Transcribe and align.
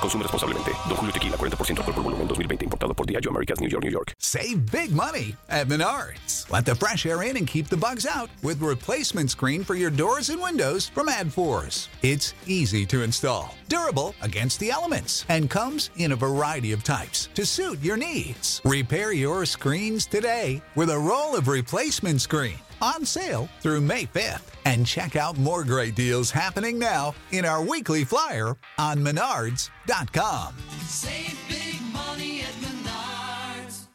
Consume 0.00 0.22
responsablemente. 0.22 0.72
Don 0.88 0.96
Julio 0.96 1.12
Tequila, 1.12 1.36
40% 1.36 1.78
alcohol 1.78 1.94
por 1.94 2.02
volumen, 2.02 2.26
2020. 2.26 2.64
Importado 2.64 2.94
por 2.94 3.06
Diageo 3.06 3.30
Americas, 3.30 3.60
New 3.60 3.68
York, 3.68 3.84
New 3.84 3.90
York. 3.90 4.14
Save 4.18 4.70
big 4.70 4.92
money 4.92 5.36
at 5.48 5.68
Menards. 5.68 6.50
Let 6.50 6.64
the 6.64 6.74
fresh 6.74 7.04
air 7.06 7.22
in 7.22 7.36
and 7.36 7.46
keep 7.46 7.68
the 7.68 7.76
bugs 7.76 8.06
out 8.06 8.30
with 8.42 8.60
replacement 8.62 9.30
screen 9.30 9.62
for 9.62 9.74
your 9.74 9.90
doors 9.90 10.30
and 10.30 10.40
windows 10.40 10.88
from 10.88 11.08
AdForce. 11.08 11.88
It's 12.02 12.34
easy 12.46 12.86
to 12.86 13.02
install, 13.02 13.54
durable 13.68 14.14
against 14.22 14.58
the 14.60 14.70
elements, 14.70 15.24
and 15.28 15.50
comes 15.50 15.90
in 15.96 16.12
a 16.12 16.16
variety 16.16 16.72
of 16.72 16.82
types 16.82 17.28
to 17.34 17.44
suit 17.44 17.78
your 17.80 17.96
needs. 17.96 18.60
Repair 18.64 19.12
your 19.12 19.44
screens 19.44 20.06
today 20.06 20.62
with 20.76 20.90
a 20.90 20.98
roll 20.98 21.36
of 21.36 21.48
replacement 21.48 22.20
screen 22.20 22.58
on 22.80 23.04
sale 23.04 23.48
through 23.60 23.80
May 23.80 24.04
5th. 24.06 24.42
And 24.64 24.86
check 24.86 25.16
out 25.16 25.38
more 25.38 25.64
great 25.64 25.96
deals 25.96 26.30
happening 26.30 26.78
now 26.78 27.14
in 27.32 27.44
our 27.44 27.64
weekly 27.64 28.04
flyer 28.04 28.54
on 28.78 28.98
menards.com. 28.98 30.54
Save 30.86 31.38
big 31.48 31.80
money 31.92 32.42
at 32.42 32.52
Menards. 32.60 33.86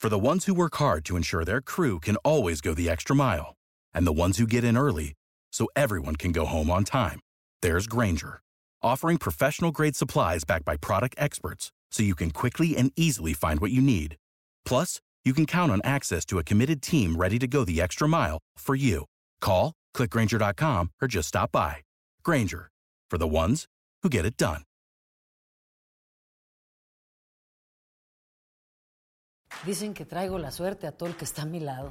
For 0.00 0.08
the 0.08 0.18
ones 0.18 0.46
who 0.46 0.54
work 0.54 0.76
hard 0.76 1.04
to 1.06 1.16
ensure 1.16 1.44
their 1.44 1.60
crew 1.60 1.98
can 1.98 2.16
always 2.16 2.60
go 2.60 2.74
the 2.74 2.88
extra 2.88 3.16
mile, 3.16 3.56
and 3.92 4.06
the 4.06 4.12
ones 4.12 4.38
who 4.38 4.46
get 4.46 4.62
in 4.64 4.76
early 4.76 5.14
so 5.52 5.66
everyone 5.74 6.16
can 6.16 6.32
go 6.32 6.46
home 6.46 6.70
on 6.70 6.84
time, 6.84 7.18
there's 7.62 7.86
Granger, 7.86 8.40
offering 8.82 9.18
professional 9.18 9.72
grade 9.72 9.96
supplies 9.96 10.44
backed 10.44 10.64
by 10.64 10.76
product 10.76 11.14
experts 11.18 11.72
so 11.90 12.02
you 12.02 12.14
can 12.14 12.30
quickly 12.30 12.76
and 12.76 12.92
easily 12.96 13.32
find 13.32 13.60
what 13.60 13.70
you 13.70 13.80
need. 13.80 14.16
Plus, 14.64 15.00
you 15.26 15.34
can 15.34 15.44
count 15.44 15.72
on 15.72 15.80
access 15.84 16.24
to 16.24 16.38
a 16.38 16.44
committed 16.44 16.80
team 16.80 17.16
ready 17.16 17.38
to 17.38 17.48
go 17.48 17.64
the 17.64 17.80
extra 17.80 18.08
mile 18.08 18.38
for 18.56 18.76
you. 18.76 19.04
Call, 19.40 19.72
clickgranger.com, 19.94 20.90
or 21.02 21.08
just 21.08 21.28
stop 21.28 21.50
by. 21.52 21.82
Granger, 22.22 22.70
for 23.10 23.18
the 23.18 23.26
ones 23.26 23.66
who 24.02 24.08
get 24.08 24.24
it 24.24 24.36
done. 24.36 24.62
Dicen 29.64 29.94
que 29.94 30.04
traigo 30.04 30.38
la 30.38 30.50
suerte 30.50 30.86
a 30.86 30.92
todo 30.92 31.08
el 31.08 31.16
que 31.16 31.24
está 31.24 31.42
a 31.42 31.46
mi 31.46 31.60
lado. 31.60 31.90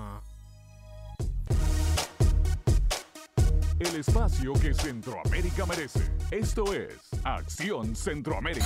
El 3.77 3.93
espacio 3.99 4.53
que 4.53 4.73
Centroamérica 4.73 5.65
merece. 5.65 5.99
Esto 6.31 6.73
es 6.73 6.97
Acción 7.25 7.93
Centroamérica. 7.93 8.65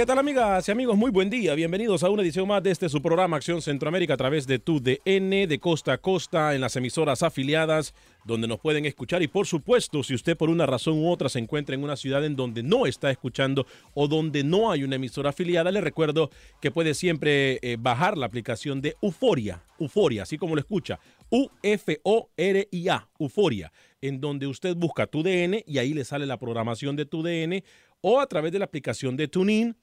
¿Qué 0.00 0.06
tal 0.06 0.18
amigas 0.18 0.66
y 0.66 0.72
amigos? 0.72 0.96
Muy 0.96 1.10
buen 1.10 1.28
día. 1.28 1.54
Bienvenidos 1.54 2.02
a 2.02 2.08
una 2.08 2.22
edición 2.22 2.48
más 2.48 2.62
de 2.62 2.70
este 2.70 2.88
su 2.88 3.02
programa 3.02 3.36
Acción 3.36 3.60
Centroamérica 3.60 4.14
a 4.14 4.16
través 4.16 4.46
de 4.46 4.58
tu 4.58 4.80
DN 4.80 5.46
de 5.46 5.58
costa 5.58 5.92
a 5.92 5.98
costa 5.98 6.54
en 6.54 6.62
las 6.62 6.74
emisoras 6.76 7.22
afiliadas 7.22 7.92
donde 8.24 8.48
nos 8.48 8.60
pueden 8.60 8.86
escuchar 8.86 9.20
y 9.22 9.28
por 9.28 9.46
supuesto 9.46 10.02
si 10.02 10.14
usted 10.14 10.38
por 10.38 10.48
una 10.48 10.64
razón 10.64 10.94
u 10.94 11.10
otra 11.10 11.28
se 11.28 11.38
encuentra 11.38 11.74
en 11.74 11.84
una 11.84 11.96
ciudad 11.96 12.24
en 12.24 12.34
donde 12.34 12.62
no 12.62 12.86
está 12.86 13.10
escuchando 13.10 13.66
o 13.92 14.08
donde 14.08 14.42
no 14.42 14.70
hay 14.70 14.84
una 14.84 14.96
emisora 14.96 15.28
afiliada, 15.30 15.70
le 15.70 15.82
recuerdo 15.82 16.30
que 16.62 16.70
puede 16.70 16.94
siempre 16.94 17.58
eh, 17.60 17.76
bajar 17.78 18.16
la 18.16 18.24
aplicación 18.24 18.80
de 18.80 18.96
Euforia, 19.02 19.62
Euforia, 19.78 20.22
así 20.22 20.38
como 20.38 20.54
lo 20.54 20.62
escucha, 20.62 20.98
U-F-O-R-I-A, 21.28 23.08
Euforia, 23.18 23.70
en 24.00 24.18
donde 24.18 24.46
usted 24.46 24.74
busca 24.76 25.06
tu 25.06 25.22
DN 25.22 25.62
y 25.66 25.76
ahí 25.76 25.92
le 25.92 26.06
sale 26.06 26.24
la 26.24 26.38
programación 26.38 26.96
de 26.96 27.04
tu 27.04 27.22
DN 27.22 27.62
o 28.00 28.18
a 28.18 28.26
través 28.26 28.50
de 28.50 28.58
la 28.58 28.64
aplicación 28.64 29.14
de 29.14 29.28
TuneIn 29.28 29.76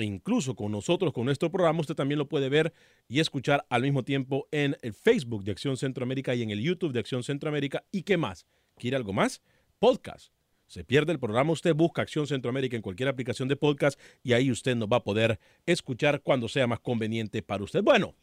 e 0.00 0.04
incluso 0.04 0.54
con 0.54 0.72
nosotros, 0.72 1.12
con 1.12 1.24
nuestro 1.24 1.50
programa, 1.50 1.80
usted 1.80 1.94
también 1.94 2.18
lo 2.18 2.28
puede 2.28 2.48
ver 2.48 2.72
y 3.08 3.20
escuchar 3.20 3.66
al 3.68 3.82
mismo 3.82 4.04
tiempo 4.04 4.48
en 4.50 4.76
el 4.82 4.94
Facebook 4.94 5.44
de 5.44 5.52
Acción 5.52 5.76
Centroamérica 5.76 6.34
y 6.34 6.42
en 6.42 6.50
el 6.50 6.62
YouTube 6.62 6.92
de 6.92 7.00
Acción 7.00 7.22
Centroamérica. 7.22 7.84
¿Y 7.92 8.02
qué 8.02 8.16
más? 8.16 8.46
¿Quiere 8.76 8.96
algo 8.96 9.12
más? 9.12 9.42
Podcast. 9.78 10.32
Se 10.66 10.84
pierde 10.84 11.10
el 11.12 11.18
programa, 11.18 11.52
usted 11.52 11.74
busca 11.74 12.02
Acción 12.02 12.26
Centroamérica 12.26 12.76
en 12.76 12.82
cualquier 12.82 13.08
aplicación 13.08 13.48
de 13.48 13.56
podcast 13.56 14.00
y 14.22 14.34
ahí 14.34 14.50
usted 14.52 14.76
nos 14.76 14.88
va 14.88 14.98
a 14.98 15.04
poder 15.04 15.40
escuchar 15.66 16.22
cuando 16.22 16.48
sea 16.48 16.66
más 16.68 16.78
conveniente 16.78 17.42
para 17.42 17.64
usted. 17.64 17.82
Bueno, 17.82 18.14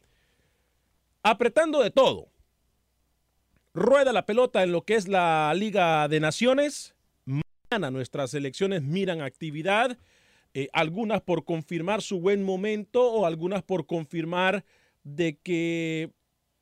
apretando 1.22 1.82
de 1.82 1.90
todo. 1.90 2.28
Rueda 3.74 4.12
la 4.12 4.24
pelota 4.24 4.62
en 4.62 4.72
lo 4.72 4.82
que 4.82 4.94
es 4.94 5.08
la 5.08 5.52
Liga 5.54 6.08
de 6.08 6.20
Naciones. 6.20 6.94
Mañana 7.26 7.90
nuestras 7.90 8.30
selecciones 8.30 8.82
miran 8.82 9.20
actividad. 9.20 9.98
Eh, 10.60 10.68
algunas 10.72 11.20
por 11.20 11.44
confirmar 11.44 12.02
su 12.02 12.18
buen 12.18 12.42
momento 12.42 13.12
o 13.12 13.26
algunas 13.26 13.62
por 13.62 13.86
confirmar 13.86 14.64
de 15.04 15.38
que 15.38 16.10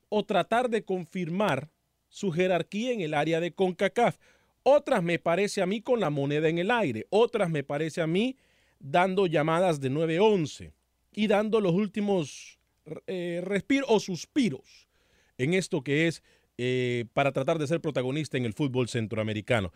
o 0.09 0.23
tratar 0.23 0.69
de 0.69 0.85
confirmar 0.85 1.71
su 2.07 2.31
jerarquía 2.31 2.91
en 2.91 3.01
el 3.01 3.15
área 3.15 3.39
de 3.39 3.53
CONCACAF. 3.53 4.19
Otras 4.61 5.01
me 5.01 5.17
parece 5.17 5.63
a 5.63 5.65
mí 5.65 5.81
con 5.81 5.99
la 5.99 6.11
moneda 6.11 6.47
en 6.47 6.59
el 6.59 6.69
aire, 6.69 7.07
otras 7.09 7.49
me 7.49 7.63
parece 7.63 7.99
a 8.01 8.05
mí 8.05 8.37
dando 8.77 9.25
llamadas 9.25 9.81
de 9.81 9.89
9-11 9.89 10.73
y 11.11 11.25
dando 11.25 11.59
los 11.59 11.73
últimos 11.73 12.59
eh, 13.07 13.41
respiros 13.43 13.89
o 13.89 13.99
suspiros 13.99 14.87
en 15.39 15.55
esto 15.55 15.83
que 15.83 16.05
es 16.05 16.21
eh, 16.59 17.05
para 17.13 17.31
tratar 17.31 17.57
de 17.57 17.65
ser 17.65 17.81
protagonista 17.81 18.37
en 18.37 18.45
el 18.45 18.53
fútbol 18.53 18.89
centroamericano. 18.89 19.73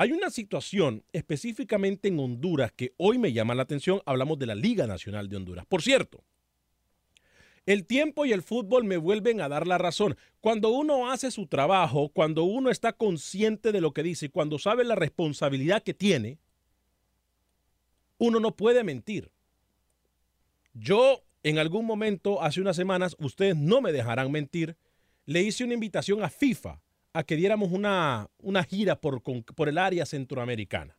Hay 0.00 0.12
una 0.12 0.30
situación 0.30 1.02
específicamente 1.12 2.06
en 2.06 2.20
Honduras 2.20 2.70
que 2.70 2.94
hoy 2.98 3.18
me 3.18 3.32
llama 3.32 3.56
la 3.56 3.64
atención. 3.64 4.00
Hablamos 4.06 4.38
de 4.38 4.46
la 4.46 4.54
Liga 4.54 4.86
Nacional 4.86 5.28
de 5.28 5.36
Honduras. 5.36 5.66
Por 5.66 5.82
cierto, 5.82 6.22
El 7.66 7.84
tiempo 7.84 8.24
y 8.24 8.32
el 8.32 8.42
fútbol 8.42 8.84
me 8.84 8.96
vuelven 8.96 9.40
a 9.40 9.48
dar 9.48 9.66
la 9.66 9.76
razón. 9.76 10.16
Cuando 10.40 10.68
uno 10.68 11.10
hace 11.10 11.32
su 11.32 11.48
trabajo, 11.48 12.10
cuando 12.10 12.44
uno 12.44 12.70
está 12.70 12.92
consciente 12.92 13.72
de 13.72 13.80
lo 13.80 13.92
que 13.92 14.04
dice 14.04 14.30
cuando 14.30 14.60
sabe 14.60 14.84
la 14.84 14.94
responsabilidad 14.94 15.82
que 15.82 15.94
tiene, 15.94 16.38
uno 18.18 18.38
no 18.38 18.54
puede 18.54 18.84
mentir. 18.84 19.32
Yo 20.74 21.24
en 21.42 21.58
algún 21.58 21.84
momento, 21.84 22.40
hace 22.40 22.60
unas 22.60 22.76
semanas, 22.76 23.16
ustedes 23.18 23.56
no 23.56 23.80
me 23.80 23.90
dejarán 23.90 24.30
mentir, 24.30 24.76
le 25.26 25.42
hice 25.42 25.64
una 25.64 25.74
invitación 25.74 26.22
a 26.22 26.30
FIFA 26.30 26.80
a 27.18 27.24
que 27.24 27.34
diéramos 27.34 27.72
una, 27.72 28.30
una 28.38 28.62
gira 28.62 29.00
por, 29.00 29.20
por 29.24 29.68
el 29.68 29.76
área 29.76 30.06
centroamericana. 30.06 30.96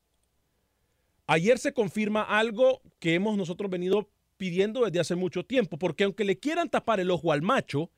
Ayer 1.28 1.58
se 1.60 1.72
confirma 1.72 2.24
algo 2.24 2.82
que 3.00 3.14
hemos 3.14 3.38
nosotros 3.38 3.72
venido 3.72 4.10
pidiendo 4.36 4.84
desde 4.84 5.00
hace 5.00 5.16
mucho 5.16 5.46
tiempo, 5.46 5.80
porque 5.80 6.04
aunque 6.04 6.26
le 6.26 6.38
quieran 6.38 6.70
tapar 6.70 7.00
el 7.00 7.10
ojo 7.10 7.32
al 7.32 7.42
macho, 7.42 7.90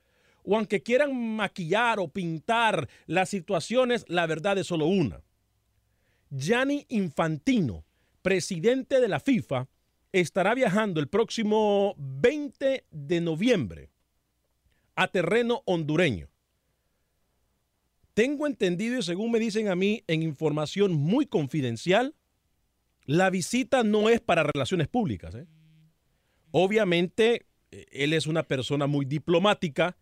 o 0.43 0.55
aunque 0.55 0.83
quieran 0.83 1.35
maquillar 1.35 1.99
o 1.99 2.09
pintar 2.09 2.87
las 3.07 3.29
situaciones, 3.29 4.05
la 4.07 4.27
verdad 4.27 4.55
es 4.59 4.67
solo 4.67 4.85
una. 4.85 5.23
Gianni 6.29 6.85
Infantino, 6.89 7.85
presidente 8.21 8.99
de 8.99 9.07
la 9.07 9.19
FIFA, 9.19 9.67
estará 10.11 10.53
viajando 10.53 10.99
el 10.99 11.07
próximo 11.07 11.95
20 11.97 12.85
de 12.91 13.21
noviembre 13.21 13.89
a 14.95 15.07
terreno 15.07 15.63
hondureño. 15.65 16.27
Tengo 18.13 18.45
entendido 18.45 18.99
y 18.99 19.03
según 19.03 19.31
me 19.31 19.39
dicen 19.39 19.69
a 19.69 19.75
mí 19.75 20.03
en 20.07 20.21
información 20.23 20.93
muy 20.93 21.25
confidencial, 21.25 22.15
la 23.05 23.29
visita 23.29 23.83
no 23.83 24.09
es 24.09 24.19
para 24.21 24.43
relaciones 24.43 24.87
públicas. 24.87 25.33
¿eh? 25.35 25.47
Obviamente, 26.51 27.47
eh, 27.71 27.85
él 27.91 28.13
es 28.13 28.27
una 28.27 28.43
persona 28.43 28.87
muy 28.87 29.05
diplomática, 29.05 29.97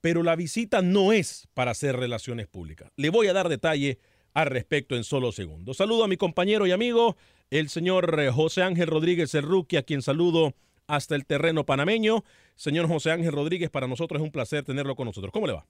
pero 0.00 0.22
la 0.22 0.36
visita 0.36 0.82
no 0.82 1.12
es 1.12 1.48
para 1.54 1.70
hacer 1.70 1.96
relaciones 1.96 2.46
públicas. 2.46 2.90
Le 2.96 3.10
voy 3.10 3.28
a 3.28 3.32
dar 3.32 3.48
detalle 3.48 3.98
al 4.34 4.48
respecto 4.48 4.96
en 4.96 5.04
solo 5.04 5.32
segundos. 5.32 5.78
Saludo 5.78 6.04
a 6.04 6.08
mi 6.08 6.16
compañero 6.16 6.66
y 6.66 6.72
amigo, 6.72 7.16
el 7.50 7.68
señor 7.68 8.20
eh, 8.20 8.30
José 8.30 8.62
Ángel 8.62 8.88
Rodríguez 8.88 9.30
Cerruqui, 9.30 9.76
a 9.76 9.82
quien 9.82 10.02
saludo 10.02 10.54
hasta 10.86 11.14
el 11.14 11.26
terreno 11.26 11.64
panameño. 11.64 12.24
Señor 12.54 12.88
José 12.88 13.12
Ángel 13.12 13.32
Rodríguez, 13.32 13.70
para 13.70 13.86
nosotros 13.86 14.20
es 14.20 14.24
un 14.24 14.32
placer 14.32 14.64
tenerlo 14.64 14.94
con 14.94 15.06
nosotros. 15.06 15.32
¿Cómo 15.32 15.46
le 15.46 15.54
va? 15.54 15.66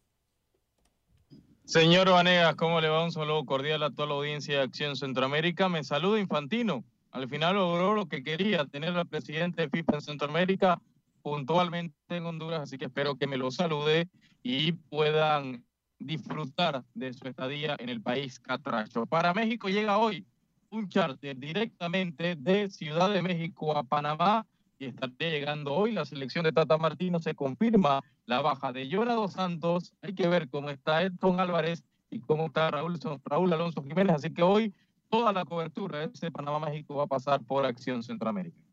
Señor 1.67 2.09
Vanegas, 2.09 2.55
¿cómo 2.55 2.81
le 2.81 2.89
va? 2.89 3.03
Un 3.03 3.11
saludo 3.11 3.45
cordial 3.45 3.83
a 3.83 3.91
toda 3.91 4.07
la 4.07 4.15
audiencia 4.15 4.57
de 4.57 4.63
Acción 4.63 4.95
Centroamérica. 4.95 5.69
Me 5.69 5.83
saluda 5.83 6.21
Infantino. 6.21 6.85
Al 7.11 7.29
final 7.29 7.57
logró 7.57 7.93
lo 7.93 8.07
que 8.07 8.23
quería, 8.23 8.67
tener 8.67 8.97
al 8.97 9.09
presidente 9.09 9.63
de 9.63 9.69
FIFA 9.69 9.95
en 9.95 10.01
Centroamérica 10.01 10.81
puntualmente 11.23 11.97
en 12.09 12.25
Honduras, 12.25 12.61
así 12.61 12.79
que 12.79 12.85
espero 12.85 13.17
que 13.17 13.27
me 13.27 13.37
lo 13.37 13.51
salude 13.51 14.09
y 14.45 14.75
puedan 14.75 15.65
disfrutar 15.99 16.85
de 16.95 17.13
su 17.13 17.27
estadía 17.27 17.75
en 17.81 17.89
el 17.89 18.01
país 18.01 18.39
catracho. 18.39 19.05
Para 19.05 19.35
México 19.35 19.69
llega 19.69 19.99
hoy 19.99 20.25
un 20.71 20.89
charter 20.89 21.37
directamente 21.37 22.37
de 22.37 22.71
Ciudad 22.71 23.11
de 23.11 23.23
México 23.23 23.77
a 23.77 23.83
Panamá 23.83 24.47
y 24.79 24.87
estaría 24.87 25.31
llegando 25.31 25.75
hoy 25.75 25.93
la 25.93 26.05
selección 26.05 26.45
de 26.45 26.53
Tata 26.53 26.77
Martino. 26.77 27.19
Se 27.19 27.35
confirma 27.35 28.03
la 28.27 28.41
baja 28.41 28.73
de 28.73 28.89
Dos 28.89 29.33
Santos. 29.33 29.95
Hay 30.03 30.15
que 30.15 30.29
ver 30.29 30.49
cómo 30.49 30.71
está 30.71 31.03
Edson 31.03 31.41
Álvarez 31.41 31.85
y 32.11 32.21
cómo 32.21 32.47
está 32.47 32.71
Raúl, 32.71 32.99
Raúl 33.25 33.53
Alonso 33.53 33.83
Jiménez. 33.83 34.17
Así 34.17 34.31
que 34.33 34.43
hoy 34.43 34.75
toda 35.09 35.33
la 35.33 35.45
cobertura 35.45 36.01
de 36.01 36.11
ese 36.13 36.31
Panamá-México 36.31 36.97
va 36.97 37.05
a 37.05 37.09
pasar 37.09 37.43
por 37.45 37.65
Acción 37.65 38.03
Centroamérica. 38.03 38.66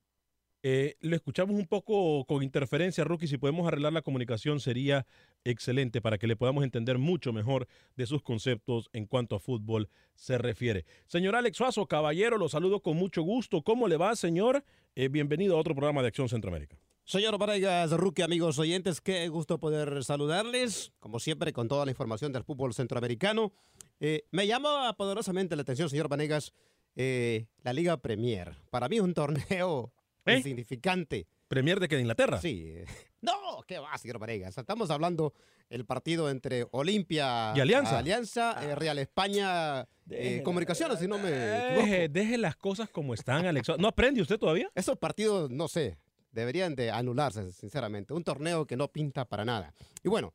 Eh, 0.65 0.95
lo 1.01 1.13
escuchamos 1.18 1.57
un 1.57 1.68
poco 1.68 2.24
con 2.24 2.42
interferencia, 2.42 3.04
Rookie. 3.04 3.27
Si 3.27 3.38
podemos 3.38 3.68
arreglar 3.68 3.92
la 3.92 4.01
comunicación 4.01 4.62
sería 4.62 5.06
excelente 5.44 6.01
para 6.01 6.18
que 6.18 6.25
le 6.25 6.38
podamos 6.38 6.63
entender 6.63 6.98
mucho 6.98 7.33
mejor 7.33 7.68
de 7.98 8.06
sus 8.06 8.21
conceptos 8.21 8.89
en 8.94 9.06
cuanto 9.06 9.36
a 9.36 9.39
fútbol 9.39 9.89
se 10.15 10.38
refiere. 10.38 10.86
Señor 11.07 11.36
Alex 11.36 11.57
Suazo, 11.57 11.86
caballero, 11.86 12.38
lo 12.38 12.48
saludo 12.48 12.81
con 12.81 12.95
mucho 12.95 13.24
gusto. 13.24 13.62
¿Cómo 13.62 13.89
le 13.89 13.98
va, 13.98 14.15
señor? 14.15 14.63
Eh, 14.95 15.10
bienvenido 15.10 15.57
a 15.57 15.60
otro 15.60 15.75
programa 15.75 16.01
de 16.01 16.07
Acción 16.07 16.30
Centroamérica. 16.30 16.77
Señor 17.04 17.38
Vargas, 17.38 17.92
Rookie, 17.92 18.21
amigos 18.21 18.57
oyentes, 18.57 19.01
qué 19.01 19.27
gusto 19.27 19.60
poder 19.60 20.06
saludarles, 20.06 20.94
como 21.01 21.19
siempre, 21.19 21.51
con 21.51 21.68
toda 21.68 21.83
la 21.83 21.92
información 21.92 22.31
del 22.31 22.45
fútbol 22.45 22.74
centroamericano. 22.74 23.51
Eh, 24.00 24.24
me 24.31 24.48
llama 24.48 24.94
poderosamente 24.94 25.57
la 25.57 25.63
atención, 25.63 25.89
señor 25.89 26.07
Vanegas, 26.07 26.54
la 26.95 27.74
Liga 27.74 27.98
Premier. 27.98 28.56
Para 28.69 28.88
mí 28.88 28.95
es 28.95 29.01
un 29.01 29.13
torneo 29.13 29.92
¿Eh? 30.25 30.37
insignificante. 30.37 31.27
¿Premier 31.47 31.79
de 31.79 31.87
que 31.87 31.95
de 31.95 32.01
Inglaterra? 32.01 32.39
Sí. 32.41 32.75
No, 33.23 33.61
¿qué 33.65 33.79
va, 33.79 33.97
señor 33.97 34.19
Varegas? 34.19 34.57
Estamos 34.57 34.89
hablando 34.89 35.33
el 35.69 35.85
partido 35.85 36.29
entre 36.29 36.67
Olimpia 36.71 37.53
y 37.55 37.61
Alianza. 37.61 37.99
Alianza, 37.99 38.61
eh, 38.61 38.75
Real 38.75 38.99
España, 38.99 39.87
eh, 40.09 40.41
Comunicaciones, 40.43 40.99
si 40.99 41.07
no 41.07 41.17
me 41.17 41.31
deje, 41.31 42.09
deje, 42.09 42.37
las 42.37 42.57
cosas 42.57 42.89
como 42.89 43.13
están, 43.13 43.45
Alex. 43.45 43.69
¿No 43.79 43.87
aprende 43.87 44.21
usted 44.21 44.37
todavía? 44.37 44.69
Esos 44.75 44.97
partidos, 44.97 45.49
no 45.49 45.69
sé, 45.69 45.97
deberían 46.33 46.75
de 46.75 46.91
anularse, 46.91 47.53
sinceramente. 47.53 48.13
Un 48.13 48.25
torneo 48.25 48.67
que 48.67 48.75
no 48.75 48.89
pinta 48.89 49.23
para 49.23 49.45
nada. 49.45 49.73
Y 50.03 50.09
bueno, 50.09 50.33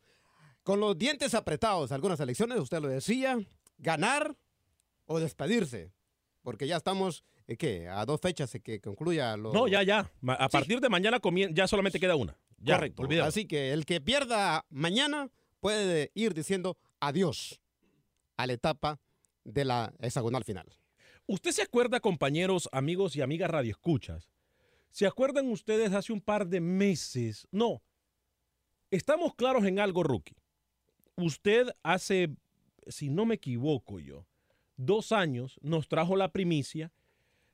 con 0.62 0.80
los 0.80 0.96
dientes 0.96 1.34
apretados, 1.34 1.92
algunas 1.92 2.20
elecciones, 2.20 2.58
usted 2.58 2.80
lo 2.80 2.88
decía, 2.88 3.38
ganar 3.76 4.34
o 5.04 5.20
despedirse. 5.20 5.92
Porque 6.42 6.66
ya 6.66 6.78
estamos 6.78 7.22
¿Qué? 7.56 7.88
A 7.88 8.04
dos 8.04 8.20
fechas 8.20 8.54
que 8.62 8.80
concluya 8.80 9.36
lo... 9.36 9.52
No, 9.52 9.68
ya, 9.68 9.82
ya. 9.82 10.10
A 10.26 10.48
partir 10.48 10.80
de 10.80 10.88
mañana 10.90 11.18
ya 11.52 11.66
solamente 11.66 11.98
queda 11.98 12.14
una. 12.14 12.36
Ya, 12.58 12.74
Correcto. 12.74 13.24
Así 13.24 13.46
que 13.46 13.72
el 13.72 13.86
que 13.86 14.00
pierda 14.00 14.66
mañana 14.68 15.30
puede 15.60 16.10
ir 16.14 16.34
diciendo 16.34 16.76
adiós 17.00 17.60
a 18.36 18.46
la 18.46 18.52
etapa 18.52 19.00
de 19.44 19.64
la 19.64 19.94
hexagonal 20.00 20.44
final. 20.44 20.66
¿Usted 21.26 21.52
se 21.52 21.62
acuerda, 21.62 22.00
compañeros, 22.00 22.68
amigos 22.72 23.16
y 23.16 23.22
amigas 23.22 23.50
radioescuchas? 23.50 24.30
¿Se 24.90 25.06
acuerdan 25.06 25.50
ustedes 25.50 25.92
hace 25.92 26.12
un 26.12 26.20
par 26.20 26.46
de 26.46 26.60
meses? 26.60 27.46
No. 27.50 27.82
Estamos 28.90 29.34
claros 29.34 29.64
en 29.64 29.78
algo, 29.78 30.02
Rookie. 30.02 30.36
Usted 31.16 31.68
hace, 31.82 32.30
si 32.86 33.08
no 33.08 33.24
me 33.26 33.36
equivoco 33.36 34.00
yo, 34.00 34.26
dos 34.76 35.12
años 35.12 35.58
nos 35.62 35.88
trajo 35.88 36.16
la 36.16 36.30
primicia 36.30 36.92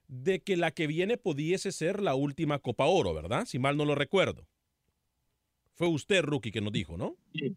de 0.08 0.42
que 0.42 0.56
la 0.56 0.70
que 0.70 0.86
viene 0.86 1.16
pudiese 1.16 1.72
ser 1.72 2.00
la 2.00 2.14
última 2.14 2.58
Copa 2.58 2.86
Oro, 2.86 3.14
¿verdad? 3.14 3.46
Si 3.46 3.58
mal 3.58 3.76
no 3.76 3.84
lo 3.84 3.94
recuerdo. 3.94 4.46
Fue 5.74 5.88
usted, 5.88 6.22
Rookie, 6.22 6.52
que 6.52 6.60
nos 6.60 6.72
dijo, 6.72 6.96
¿no? 6.96 7.16
Sí. 7.32 7.56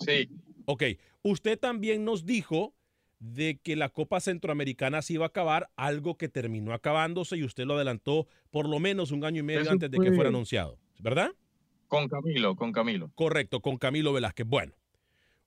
Sí. 0.00 0.28
Ok. 0.66 0.84
Usted 1.22 1.58
también 1.58 2.04
nos 2.04 2.26
dijo 2.26 2.74
de 3.22 3.60
que 3.62 3.76
la 3.76 3.88
Copa 3.88 4.20
Centroamericana 4.20 5.00
se 5.00 5.14
iba 5.14 5.24
a 5.24 5.28
acabar, 5.28 5.70
algo 5.76 6.16
que 6.16 6.28
terminó 6.28 6.72
acabándose 6.72 7.36
y 7.36 7.44
usted 7.44 7.64
lo 7.64 7.74
adelantó 7.74 8.26
por 8.50 8.68
lo 8.68 8.80
menos 8.80 9.12
un 9.12 9.24
año 9.24 9.40
y 9.40 9.44
medio 9.44 9.70
antes 9.70 9.90
de 9.90 9.98
que 9.98 10.12
fuera 10.12 10.28
anunciado, 10.28 10.78
¿verdad? 10.98 11.30
Con 11.86 12.08
Camilo, 12.08 12.56
con 12.56 12.72
Camilo. 12.72 13.12
Correcto, 13.14 13.60
con 13.60 13.76
Camilo 13.76 14.12
Velázquez. 14.12 14.46
Bueno, 14.46 14.74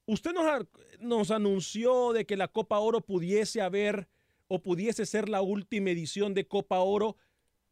usted 0.06 0.32
nos, 0.32 0.66
nos 1.02 1.32
anunció 1.32 2.14
de 2.14 2.26
que 2.26 2.38
la 2.38 2.48
Copa 2.48 2.80
Oro 2.80 3.02
pudiese 3.02 3.62
haber 3.62 4.08
o 4.48 4.62
pudiese 4.62 5.06
ser 5.06 5.30
la 5.30 5.42
última 5.42 5.92
edición 5.92 6.34
de 6.34 6.48
Copa 6.48 6.80
Oro. 6.80 7.18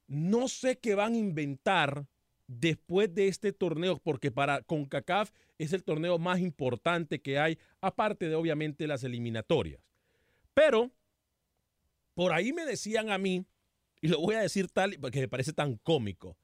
No 0.07 0.47
sé 0.47 0.79
qué 0.79 0.95
van 0.95 1.13
a 1.13 1.17
inventar 1.17 2.07
después 2.47 3.13
de 3.13 3.27
este 3.27 3.53
torneo, 3.53 3.99
porque 3.99 4.31
para 4.31 4.61
CONCACAF 4.61 5.31
es 5.57 5.73
el 5.73 5.83
torneo 5.83 6.19
más 6.19 6.39
importante 6.39 7.21
que 7.21 7.39
hay, 7.39 7.57
aparte 7.81 8.27
de 8.27 8.35
obviamente 8.35 8.87
las 8.87 9.03
eliminatorias. 9.03 9.81
Pero 10.53 10.91
por 12.13 12.33
ahí 12.33 12.53
me 12.53 12.65
decían 12.65 13.09
a 13.09 13.17
mí, 13.17 13.45
y 14.01 14.07
lo 14.07 14.19
voy 14.19 14.35
a 14.35 14.41
decir 14.41 14.67
tal, 14.67 14.97
porque 14.99 15.21
me 15.21 15.27
parece 15.27 15.53
tan 15.53 15.77
cómico, 15.77 16.37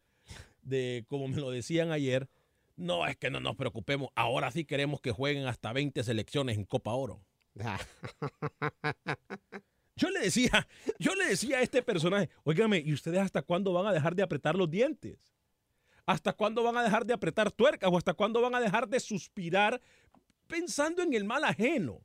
de 0.61 1.05
como 1.07 1.27
me 1.27 1.37
lo 1.37 1.51
decían 1.51 1.91
ayer, 1.91 2.29
no 2.75 3.05
es 3.05 3.17
que 3.17 3.29
no 3.29 3.39
nos 3.39 3.55
preocupemos, 3.55 4.09
ahora 4.15 4.51
sí 4.51 4.65
queremos 4.65 5.01
que 5.01 5.11
jueguen 5.11 5.45
hasta 5.45 5.73
20 5.73 6.03
selecciones 6.03 6.57
en 6.57 6.65
Copa 6.65 6.93
Oro. 6.93 7.21
Yo 9.99 10.09
le 10.09 10.21
decía, 10.21 10.65
yo 10.97 11.13
le 11.13 11.25
decía 11.25 11.57
a 11.57 11.61
este 11.61 11.81
personaje, 11.81 12.29
óigame, 12.45 12.81
¿y 12.85 12.93
ustedes 12.93 13.19
hasta 13.19 13.41
cuándo 13.41 13.73
van 13.73 13.85
a 13.85 13.91
dejar 13.91 14.15
de 14.15 14.23
apretar 14.23 14.55
los 14.55 14.71
dientes? 14.71 15.19
¿Hasta 16.05 16.31
cuándo 16.31 16.63
van 16.63 16.77
a 16.77 16.83
dejar 16.83 17.05
de 17.05 17.13
apretar 17.13 17.51
tuercas 17.51 17.91
o 17.91 17.97
hasta 17.97 18.13
cuándo 18.13 18.39
van 18.39 18.55
a 18.55 18.61
dejar 18.61 18.87
de 18.87 19.01
suspirar 19.01 19.81
pensando 20.47 21.03
en 21.03 21.13
el 21.13 21.25
mal 21.25 21.43
ajeno? 21.43 22.01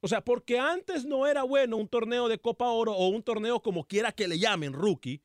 O 0.00 0.06
sea, 0.06 0.22
porque 0.22 0.60
antes 0.60 1.04
no 1.04 1.26
era 1.26 1.42
bueno 1.42 1.76
un 1.76 1.88
torneo 1.88 2.28
de 2.28 2.38
Copa 2.38 2.68
Oro 2.68 2.92
o 2.92 3.08
un 3.08 3.24
torneo 3.24 3.60
como 3.60 3.88
quiera 3.88 4.12
que 4.12 4.28
le 4.28 4.38
llamen 4.38 4.72
rookie, 4.72 5.20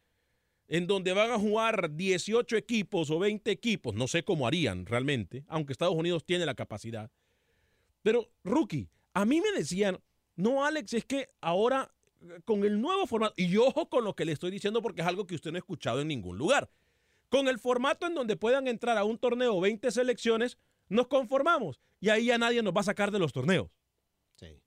en 0.68 0.88
donde 0.88 1.14
van 1.14 1.30
a 1.30 1.40
jugar 1.40 1.96
18 1.96 2.58
equipos 2.58 3.12
o 3.12 3.20
20 3.20 3.52
equipos, 3.52 3.94
no 3.94 4.08
sé 4.08 4.24
cómo 4.24 4.48
harían 4.48 4.88
realmente, 4.88 5.46
aunque 5.48 5.72
Estados 5.72 5.96
Unidos 5.96 6.26
tiene 6.26 6.48
la 6.48 6.56
capacidad. 6.56 7.12
Pero 8.02 8.32
rookie, 8.44 8.90
a 9.14 9.24
mí 9.24 9.40
me 9.40 9.52
decían, 9.52 10.00
no 10.36 10.66
Alex, 10.66 10.94
es 10.94 11.06
que 11.06 11.30
ahora 11.42 11.94
con 12.46 12.64
el 12.64 12.82
nuevo 12.82 13.06
formato, 13.08 13.34
y 13.38 13.56
ojo 13.58 13.90
con 13.90 14.04
lo 14.04 14.16
que 14.16 14.26
le 14.26 14.32
estoy 14.32 14.52
diciendo 14.52 14.82
porque 14.82 15.02
es 15.02 15.08
algo 15.08 15.28
que 15.28 15.36
usted 15.36 15.52
no 15.52 15.58
ha 15.58 15.60
escuchado 15.60 16.02
en 16.02 16.08
ningún 16.08 16.38
lugar. 16.38 16.70
Con 17.30 17.48
el 17.48 17.60
formato 17.60 18.08
en 18.08 18.16
donde 18.16 18.38
puedan 18.38 18.68
entrar 18.68 18.98
a 18.98 19.04
un 19.04 19.18
torneo 19.18 19.60
20 19.60 19.92
selecciones, 19.92 20.58
nos 20.90 21.08
conformamos. 21.08 21.80
Y 22.00 22.10
ahí 22.10 22.26
ya 22.26 22.38
nadie 22.38 22.64
nos 22.64 22.76
va 22.76 22.82
a 22.82 22.86
sacar 22.86 23.12
de 23.12 23.20
los 23.20 23.34
torneos. 23.34 23.70
Sí. 24.36 24.62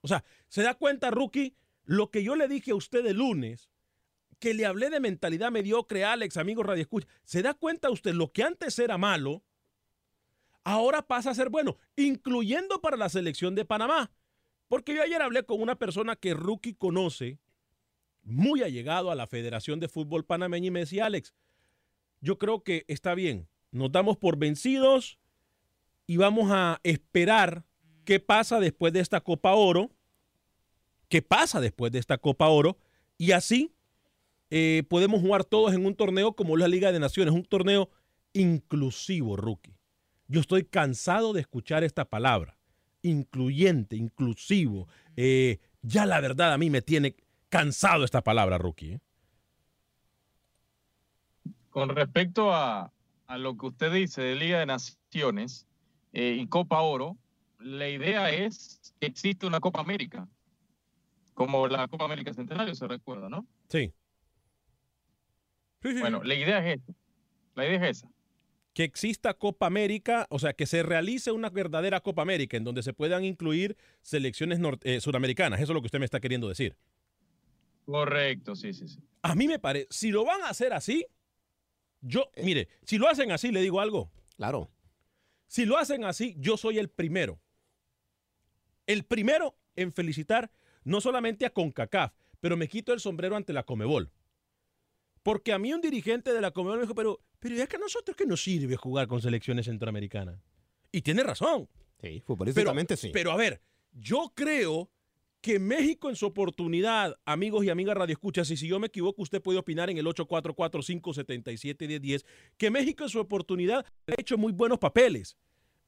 O 0.00 0.08
sea, 0.08 0.24
¿se 0.48 0.62
da 0.62 0.74
cuenta, 0.74 1.10
Rookie? 1.10 1.56
Lo 1.84 2.10
que 2.10 2.22
yo 2.22 2.36
le 2.36 2.48
dije 2.48 2.72
a 2.72 2.74
usted 2.74 3.04
el 3.06 3.18
lunes, 3.18 3.70
que 4.38 4.54
le 4.54 4.66
hablé 4.66 4.90
de 4.90 5.00
mentalidad 5.00 5.50
mediocre, 5.50 6.04
Alex, 6.04 6.36
amigo 6.36 6.62
Radio 6.62 6.82
Escucha. 6.82 7.08
¿Se 7.24 7.42
da 7.42 7.54
cuenta 7.54 7.90
usted 7.90 8.12
lo 8.12 8.32
que 8.32 8.42
antes 8.42 8.78
era 8.78 8.98
malo? 8.98 9.42
Ahora 10.64 11.06
pasa 11.06 11.30
a 11.30 11.34
ser 11.34 11.50
bueno, 11.50 11.78
incluyendo 11.96 12.80
para 12.80 12.96
la 12.96 13.08
selección 13.08 13.54
de 13.54 13.64
Panamá. 13.64 14.10
Porque 14.74 14.92
yo 14.92 15.02
ayer 15.02 15.22
hablé 15.22 15.44
con 15.44 15.62
una 15.62 15.76
persona 15.76 16.16
que 16.16 16.34
Rookie 16.34 16.74
conoce, 16.74 17.38
muy 18.24 18.60
allegado 18.60 19.12
a 19.12 19.14
la 19.14 19.28
Federación 19.28 19.78
de 19.78 19.86
Fútbol 19.86 20.24
Panameña, 20.24 20.66
y 20.66 20.70
me 20.72 20.80
decía, 20.80 21.06
Alex, 21.06 21.32
yo 22.20 22.40
creo 22.40 22.64
que 22.64 22.84
está 22.88 23.14
bien, 23.14 23.46
nos 23.70 23.92
damos 23.92 24.16
por 24.16 24.36
vencidos 24.36 25.20
y 26.08 26.16
vamos 26.16 26.50
a 26.50 26.80
esperar 26.82 27.64
qué 28.04 28.18
pasa 28.18 28.58
después 28.58 28.92
de 28.92 28.98
esta 28.98 29.20
Copa 29.20 29.54
Oro, 29.54 29.92
qué 31.08 31.22
pasa 31.22 31.60
después 31.60 31.92
de 31.92 32.00
esta 32.00 32.18
Copa 32.18 32.48
Oro, 32.48 32.76
y 33.16 33.30
así 33.30 33.76
eh, 34.50 34.82
podemos 34.88 35.20
jugar 35.20 35.44
todos 35.44 35.72
en 35.72 35.86
un 35.86 35.94
torneo 35.94 36.34
como 36.34 36.56
la 36.56 36.66
Liga 36.66 36.90
de 36.90 36.98
Naciones, 36.98 37.32
un 37.32 37.44
torneo 37.44 37.90
inclusivo, 38.32 39.36
rookie. 39.36 39.76
Yo 40.26 40.40
estoy 40.40 40.64
cansado 40.64 41.32
de 41.32 41.42
escuchar 41.42 41.84
esta 41.84 42.06
palabra, 42.06 42.58
incluyente, 43.04 43.96
inclusivo. 43.96 44.88
Eh, 45.16 45.60
ya 45.82 46.06
la 46.06 46.20
verdad 46.20 46.52
a 46.52 46.58
mí 46.58 46.70
me 46.70 46.82
tiene 46.82 47.14
cansado 47.48 48.04
esta 48.04 48.22
palabra, 48.22 48.58
rookie. 48.58 48.94
¿eh? 48.94 49.00
Con 51.70 51.90
respecto 51.90 52.52
a, 52.52 52.92
a 53.26 53.38
lo 53.38 53.56
que 53.56 53.66
usted 53.66 53.92
dice 53.92 54.22
de 54.22 54.34
Liga 54.34 54.58
de 54.58 54.66
Naciones 54.66 55.66
eh, 56.12 56.36
y 56.38 56.46
Copa 56.48 56.80
Oro, 56.80 57.16
la 57.58 57.88
idea 57.88 58.30
es 58.30 58.94
que 59.00 59.06
existe 59.06 59.46
una 59.46 59.60
Copa 59.60 59.80
América, 59.80 60.28
como 61.34 61.66
la 61.66 61.88
Copa 61.88 62.04
América 62.04 62.32
Centenario, 62.32 62.74
se 62.74 62.86
recuerda, 62.86 63.28
¿no? 63.28 63.46
Sí. 63.68 63.92
Bueno, 65.82 66.22
la 66.22 66.34
idea 66.34 66.58
es 66.66 66.80
esa. 66.80 66.92
La 67.54 67.66
idea 67.66 67.88
es 67.88 67.98
esa. 67.98 68.08
Que 68.74 68.84
exista 68.84 69.34
Copa 69.34 69.66
América, 69.66 70.26
o 70.30 70.38
sea, 70.38 70.52
que 70.52 70.66
se 70.66 70.82
realice 70.82 71.32
una 71.32 71.48
verdadera 71.48 72.00
Copa 72.00 72.22
América 72.22 72.56
en 72.56 72.64
donde 72.64 72.82
se 72.82 72.92
puedan 72.92 73.24
incluir 73.24 73.76
selecciones 74.02 74.58
eh, 74.82 75.00
suramericanas. 75.00 75.60
Eso 75.60 75.72
es 75.72 75.74
lo 75.74 75.80
que 75.80 75.86
usted 75.86 76.00
me 76.00 76.04
está 76.04 76.20
queriendo 76.20 76.48
decir. 76.48 76.76
Correcto, 77.86 78.54
sí, 78.56 78.72
sí, 78.72 78.88
sí. 78.88 78.98
A 79.22 79.34
mí 79.34 79.46
me 79.46 79.58
parece, 79.58 79.86
si 79.90 80.10
lo 80.10 80.24
van 80.24 80.42
a 80.42 80.48
hacer 80.48 80.72
así, 80.72 81.06
yo, 82.00 82.30
mire, 82.42 82.68
si 82.84 82.98
lo 82.98 83.08
hacen 83.08 83.32
así, 83.32 83.50
le 83.50 83.62
digo 83.62 83.80
algo. 83.80 84.10
Claro. 84.36 84.70
Si 85.46 85.64
lo 85.64 85.78
hacen 85.78 86.04
así, 86.04 86.34
yo 86.38 86.56
soy 86.56 86.78
el 86.78 86.88
primero. 86.88 87.40
El 88.86 89.04
primero 89.04 89.56
en 89.76 89.92
felicitar 89.92 90.50
no 90.84 91.00
solamente 91.00 91.46
a 91.46 91.50
CONCACAF, 91.50 92.12
pero 92.40 92.56
me 92.56 92.68
quito 92.68 92.92
el 92.92 93.00
sombrero 93.00 93.36
ante 93.36 93.52
la 93.52 93.62
Comebol. 93.62 94.10
Porque 95.22 95.52
a 95.52 95.58
mí 95.58 95.72
un 95.72 95.80
dirigente 95.80 96.32
de 96.32 96.40
la 96.42 96.50
Comebol 96.50 96.78
me 96.78 96.82
dijo, 96.82 96.94
pero, 96.94 97.20
pero 97.44 97.62
es 97.62 97.68
que 97.68 97.76
a 97.76 97.78
nosotros 97.78 98.16
que 98.16 98.24
nos 98.24 98.42
sirve 98.42 98.74
jugar 98.74 99.06
con 99.06 99.20
selecciones 99.20 99.66
centroamericanas. 99.66 100.40
Y 100.90 101.02
tiene 101.02 101.22
razón. 101.22 101.68
Sí, 102.00 102.22
futbolísticamente 102.24 102.96
pero, 102.96 103.02
sí. 103.02 103.10
Pero 103.12 103.32
a 103.32 103.36
ver, 103.36 103.60
yo 103.92 104.32
creo 104.34 104.90
que 105.42 105.58
México 105.58 106.08
en 106.08 106.16
su 106.16 106.24
oportunidad, 106.24 107.18
amigos 107.26 107.62
y 107.66 107.68
amigas 107.68 107.98
Radio 107.98 108.14
Escuchas, 108.14 108.50
y 108.50 108.56
si 108.56 108.66
yo 108.66 108.80
me 108.80 108.86
equivoco, 108.86 109.20
usted 109.20 109.42
puede 109.42 109.58
opinar 109.58 109.90
en 109.90 109.98
el 109.98 110.06
844-577-1010, 110.06 112.24
que 112.56 112.70
México 112.70 113.04
en 113.04 113.10
su 113.10 113.20
oportunidad 113.20 113.84
ha 114.06 114.14
hecho 114.18 114.38
muy 114.38 114.52
buenos 114.52 114.78
papeles 114.78 115.36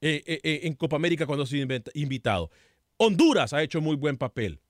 eh, 0.03 0.23
eh, 0.27 0.41
eh, 0.43 0.61
en 0.65 0.75
Copa 0.75 0.97
América 0.97 1.25
cuando 1.25 1.45
ha 1.45 1.47
sido 1.47 1.67
invitado. 1.95 2.51
Honduras 2.99 3.55
ha 3.55 3.63
hecho 3.63 3.81
muy 3.81 3.97
buen 3.97 4.19
papel. 4.19 4.61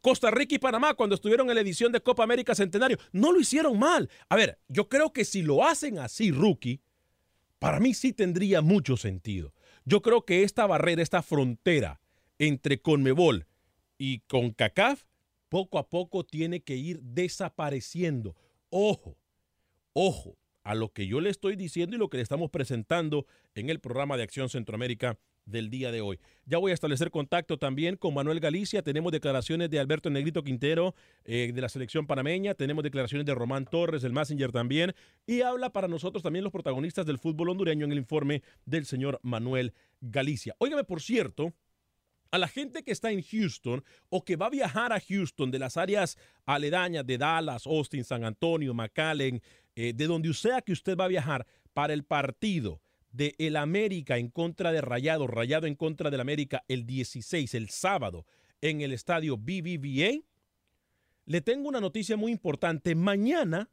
Costa 0.00 0.30
Rica 0.30 0.54
y 0.54 0.58
Panamá, 0.58 0.94
cuando 0.94 1.14
estuvieron 1.14 1.48
en 1.48 1.54
la 1.54 1.60
edición 1.60 1.92
de 1.92 2.00
Copa 2.00 2.24
América 2.24 2.54
Centenario, 2.54 2.98
no 3.12 3.32
lo 3.32 3.40
hicieron 3.40 3.78
mal. 3.78 4.10
A 4.28 4.36
ver, 4.36 4.58
yo 4.68 4.88
creo 4.88 5.12
que 5.12 5.24
si 5.24 5.42
lo 5.42 5.64
hacen 5.64 5.98
así, 5.98 6.30
rookie, 6.30 6.80
para 7.58 7.80
mí 7.80 7.94
sí 7.94 8.12
tendría 8.12 8.60
mucho 8.60 8.96
sentido. 8.96 9.52
Yo 9.84 10.02
creo 10.02 10.24
que 10.24 10.42
esta 10.42 10.66
barrera, 10.66 11.02
esta 11.02 11.22
frontera 11.22 12.00
entre 12.38 12.80
Conmebol 12.80 13.46
y 13.98 14.20
CONCACAF, 14.20 15.04
poco 15.48 15.78
a 15.78 15.88
poco 15.88 16.24
tiene 16.24 16.60
que 16.60 16.76
ir 16.76 17.00
desapareciendo. 17.02 18.36
Ojo, 18.70 19.16
ojo 19.92 20.36
a 20.64 20.74
lo 20.74 20.92
que 20.92 21.06
yo 21.06 21.20
le 21.20 21.30
estoy 21.30 21.54
diciendo 21.54 21.94
y 21.94 21.98
lo 21.98 22.10
que 22.10 22.16
le 22.16 22.24
estamos 22.24 22.50
presentando 22.50 23.26
en 23.54 23.70
el 23.70 23.78
programa 23.78 24.16
de 24.16 24.24
Acción 24.24 24.48
Centroamérica 24.48 25.16
del 25.46 25.70
día 25.70 25.90
de 25.90 26.00
hoy. 26.00 26.20
Ya 26.44 26.58
voy 26.58 26.72
a 26.72 26.74
establecer 26.74 27.10
contacto 27.10 27.58
también 27.58 27.96
con 27.96 28.12
Manuel 28.12 28.40
Galicia. 28.40 28.82
Tenemos 28.82 29.12
declaraciones 29.12 29.70
de 29.70 29.78
Alberto 29.78 30.10
Negrito 30.10 30.44
Quintero 30.44 30.94
eh, 31.24 31.50
de 31.54 31.60
la 31.60 31.68
selección 31.68 32.06
panameña. 32.06 32.54
Tenemos 32.54 32.84
declaraciones 32.84 33.24
de 33.24 33.34
Román 33.34 33.64
Torres, 33.64 34.04
el 34.04 34.12
Messenger 34.12 34.52
también. 34.52 34.94
Y 35.26 35.40
habla 35.40 35.72
para 35.72 35.88
nosotros 35.88 36.22
también 36.22 36.44
los 36.44 36.52
protagonistas 36.52 37.06
del 37.06 37.18
fútbol 37.18 37.50
hondureño 37.50 37.86
en 37.86 37.92
el 37.92 37.98
informe 37.98 38.42
del 38.64 38.84
señor 38.84 39.18
Manuel 39.22 39.72
Galicia. 40.00 40.54
Óigame, 40.58 40.84
por 40.84 41.00
cierto, 41.00 41.54
a 42.30 42.38
la 42.38 42.48
gente 42.48 42.82
que 42.82 42.92
está 42.92 43.10
en 43.10 43.22
Houston 43.22 43.84
o 44.08 44.24
que 44.24 44.36
va 44.36 44.46
a 44.46 44.50
viajar 44.50 44.92
a 44.92 45.00
Houston 45.00 45.50
de 45.50 45.58
las 45.58 45.76
áreas 45.76 46.18
aledañas 46.44 47.06
de 47.06 47.18
Dallas, 47.18 47.66
Austin, 47.66 48.04
San 48.04 48.24
Antonio, 48.24 48.74
McAllen, 48.74 49.40
eh, 49.74 49.92
de 49.94 50.06
donde 50.06 50.32
sea 50.34 50.60
que 50.60 50.72
usted 50.72 50.96
va 50.96 51.04
a 51.04 51.08
viajar 51.08 51.46
para 51.72 51.92
el 51.92 52.04
partido 52.04 52.80
de 53.16 53.34
el 53.38 53.56
América 53.56 54.18
en 54.18 54.28
contra 54.28 54.72
de 54.72 54.80
Rayado, 54.80 55.26
Rayado 55.26 55.66
en 55.66 55.74
contra 55.74 56.10
del 56.10 56.20
América 56.20 56.64
el 56.68 56.84
16, 56.86 57.54
el 57.54 57.70
sábado, 57.70 58.26
en 58.60 58.80
el 58.82 58.92
estadio 58.92 59.36
BBVA, 59.36 60.20
le 61.24 61.40
tengo 61.40 61.68
una 61.68 61.80
noticia 61.80 62.16
muy 62.16 62.30
importante. 62.32 62.94
Mañana, 62.94 63.70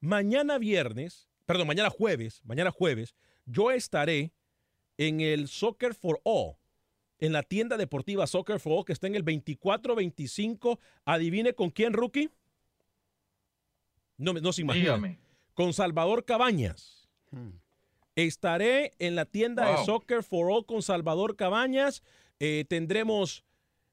mañana 0.00 0.58
viernes, 0.58 1.28
perdón, 1.46 1.66
mañana 1.68 1.90
jueves, 1.90 2.40
mañana 2.44 2.70
jueves, 2.70 3.14
yo 3.46 3.70
estaré 3.70 4.32
en 4.98 5.20
el 5.20 5.48
Soccer 5.48 5.94
for 5.94 6.20
All, 6.24 6.56
en 7.18 7.32
la 7.32 7.42
tienda 7.42 7.76
deportiva 7.76 8.26
Soccer 8.26 8.60
for 8.60 8.72
All, 8.72 8.84
que 8.84 8.92
está 8.92 9.06
en 9.06 9.14
el 9.14 9.22
2425. 9.24 10.78
Adivine 11.04 11.54
con 11.54 11.70
quién, 11.70 11.92
rookie. 11.92 12.30
No, 14.18 14.32
me- 14.32 14.40
no 14.40 14.52
se 14.52 14.62
imagina. 14.62 14.84
Dígame. 14.96 15.18
Con 15.54 15.72
Salvador 15.72 16.24
Cabañas. 16.24 17.08
Estaré 18.16 18.94
en 18.98 19.14
la 19.14 19.26
tienda 19.26 19.70
de. 19.70 19.84
Soccer 19.84 20.22
for 20.22 20.50
All 20.50 20.64
con 20.64 20.82
Salvador 20.82 21.36
Cabañas. 21.36 22.02
Eh, 22.40 22.64
tendremos, 22.66 23.44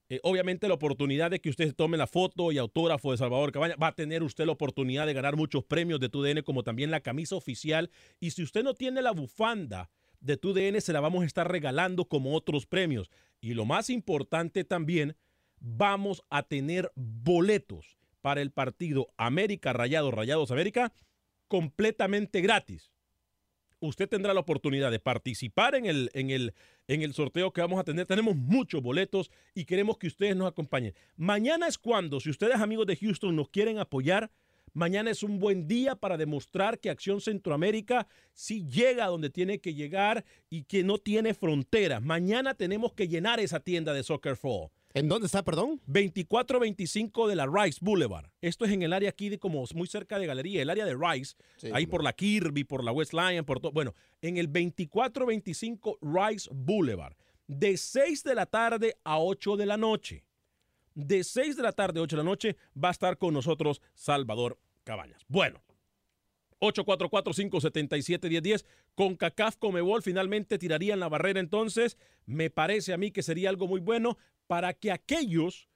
eh, 0.08 0.22
obviamente, 0.24 0.70
la 0.70 0.76
oportunidad 0.76 1.30
de 1.30 1.42
que 1.42 1.50
usted 1.50 1.76
tome 1.76 1.98
la 1.98 2.08
foto 2.08 2.54
y 2.54 2.58
autógrafo 2.58 3.12
de 3.12 3.18
Salvador 3.18 3.52
Cabañas. 3.52 3.78
Va 3.82 3.88
a 3.88 3.96
tener 3.96 4.24
usted 4.24 4.46
la 4.46 4.54
oportunidad 4.54 5.06
de 5.08 5.14
ganar 5.14 5.36
muchos 5.36 5.66
premios 5.66 6.00
de 6.00 6.08
TUDN, 6.08 6.42
como 6.42 6.64
también 6.64 6.90
la 6.90 7.02
camisa 7.02 7.36
oficial. 7.36 7.92
Y 8.22 8.32
si 8.32 8.44
usted 8.44 8.64
no 8.64 8.74
tiene 8.74 9.02
la 9.02 9.12
bufanda 9.12 9.90
de 10.22 10.38
TUDN, 10.38 10.80
se 10.80 10.94
la 10.94 11.02
vamos 11.02 11.24
a 11.24 11.26
estar 11.26 11.52
regalando 11.52 12.06
como 12.06 12.34
otros 12.34 12.66
premios. 12.66 13.12
Y 13.42 13.56
lo 13.56 13.66
más 13.66 13.90
importante 13.90 14.64
también, 14.64 15.18
vamos 15.60 16.24
a 16.30 16.44
tener 16.44 16.94
boletos 16.96 17.98
para 18.22 18.42
el 18.42 18.52
partido 18.52 19.10
América 19.18 19.74
Rayados 19.74 20.14
Rayados 20.14 20.50
América 20.50 20.94
completamente 21.50 22.40
gratis 22.40 22.93
usted 23.88 24.08
tendrá 24.08 24.34
la 24.34 24.40
oportunidad 24.40 24.92
de 24.92 25.00
participar 25.00 25.76
en 25.76 25.86
el, 25.86 26.10
en, 26.14 26.30
el, 26.30 26.54
en 26.88 27.02
el 27.02 27.14
sorteo 27.14 27.52
que 27.52 27.62
vamos 27.62 27.80
a 27.80 27.84
tener. 27.84 28.06
Tenemos 28.06 28.36
muchos 28.36 28.82
boletos 28.82 29.30
y 29.54 29.66
queremos 29.66 29.98
que 29.98 30.08
ustedes 30.08 30.36
nos 30.36 30.48
acompañen. 30.48 30.94
Mañana 31.18 31.68
es 31.68 31.78
cuando, 31.78 32.20
si 32.20 32.30
ustedes 32.30 32.56
amigos 32.56 32.88
de 32.88 32.96
Houston 32.96 33.36
nos 33.36 33.50
quieren 33.50 33.80
apoyar, 33.80 34.32
mañana 34.74 35.12
es 35.12 35.22
un 35.22 35.38
buen 35.38 35.68
día 35.68 35.96
para 35.96 36.18
demostrar 36.18 36.80
que 36.80 36.90
Acción 36.90 37.20
Centroamérica 37.20 38.08
sí 38.32 38.66
llega 38.68 39.06
a 39.06 39.10
donde 39.10 39.30
tiene 39.30 39.60
que 39.60 39.74
llegar 39.74 40.24
y 40.50 40.64
que 40.64 40.84
no 40.84 40.98
tiene 40.98 41.34
fronteras. 41.34 42.02
Mañana 42.02 42.54
tenemos 42.54 42.94
que 42.94 43.08
llenar 43.08 43.40
esa 43.42 43.60
tienda 43.60 43.94
de 43.94 44.04
Soccer 44.04 44.38
Fall. 44.38 44.70
¿En 44.96 45.10
dónde 45.10 45.26
está, 45.26 45.44
perdón? 45.44 45.82
2425 45.88 47.28
de 47.28 47.36
la 47.36 47.48
Rice 47.48 47.80
Boulevard. 47.82 48.30
Esto 48.42 48.66
es 48.66 48.72
en 48.72 48.84
el 48.84 48.94
área 48.94 49.10
aquí 49.10 49.30
de 49.30 49.40
como 49.40 49.64
muy 49.74 49.88
cerca 49.88 50.20
de 50.20 50.28
Galería, 50.28 50.62
el 50.62 50.70
área 50.70 50.86
de 50.86 50.96
Rice, 50.96 51.36
Sí, 51.58 51.70
ahí 51.74 51.88
por 51.88 52.04
la 52.04 52.14
Kirby, 52.14 52.64
por 52.64 52.84
la 52.84 52.92
West 52.92 53.14
Lyon, 53.14 53.44
por 53.44 53.60
todo. 53.60 53.72
Bueno, 53.72 53.96
en 54.22 54.38
el 54.38 54.48
2425 54.48 55.98
Rice 56.02 56.50
Boulevard, 56.54 57.16
de 57.48 57.76
6 57.76 58.24
de 58.24 58.36
la 58.36 58.46
tarde 58.46 58.96
a 59.04 59.20
8 59.20 59.58
de 59.58 59.66
la 59.66 59.78
noche. 59.78 60.24
De 60.94 61.24
6 61.24 61.58
de 61.58 61.64
la 61.64 61.72
tarde 61.72 62.00
a 62.00 62.04
8 62.04 62.16
de 62.16 62.24
la 62.24 62.30
noche 62.30 62.56
va 62.82 62.90
a 62.90 62.92
estar 62.92 63.18
con 63.18 63.34
nosotros 63.34 63.82
Salvador 63.96 64.60
Cabañas. 64.84 65.26
Bueno, 65.28 65.64
844-577-1010. 66.64 68.66
Con 68.96 69.16
CACAF 69.16 69.58
Comebol 69.58 70.02
finalmente 70.02 70.58
tirarían 70.58 71.00
la 71.00 71.10
barrera 71.10 71.40
entonces. 71.40 71.98
Me 72.26 72.50
parece 72.50 72.94
a 72.94 72.98
mí 72.98 73.12
que 73.12 73.24
sería 73.24 73.50
algo 73.50 73.68
muy 73.68 73.80
bueno 73.80 74.18
para 74.48 74.74
que 74.74 74.92
aquellos 74.92 75.68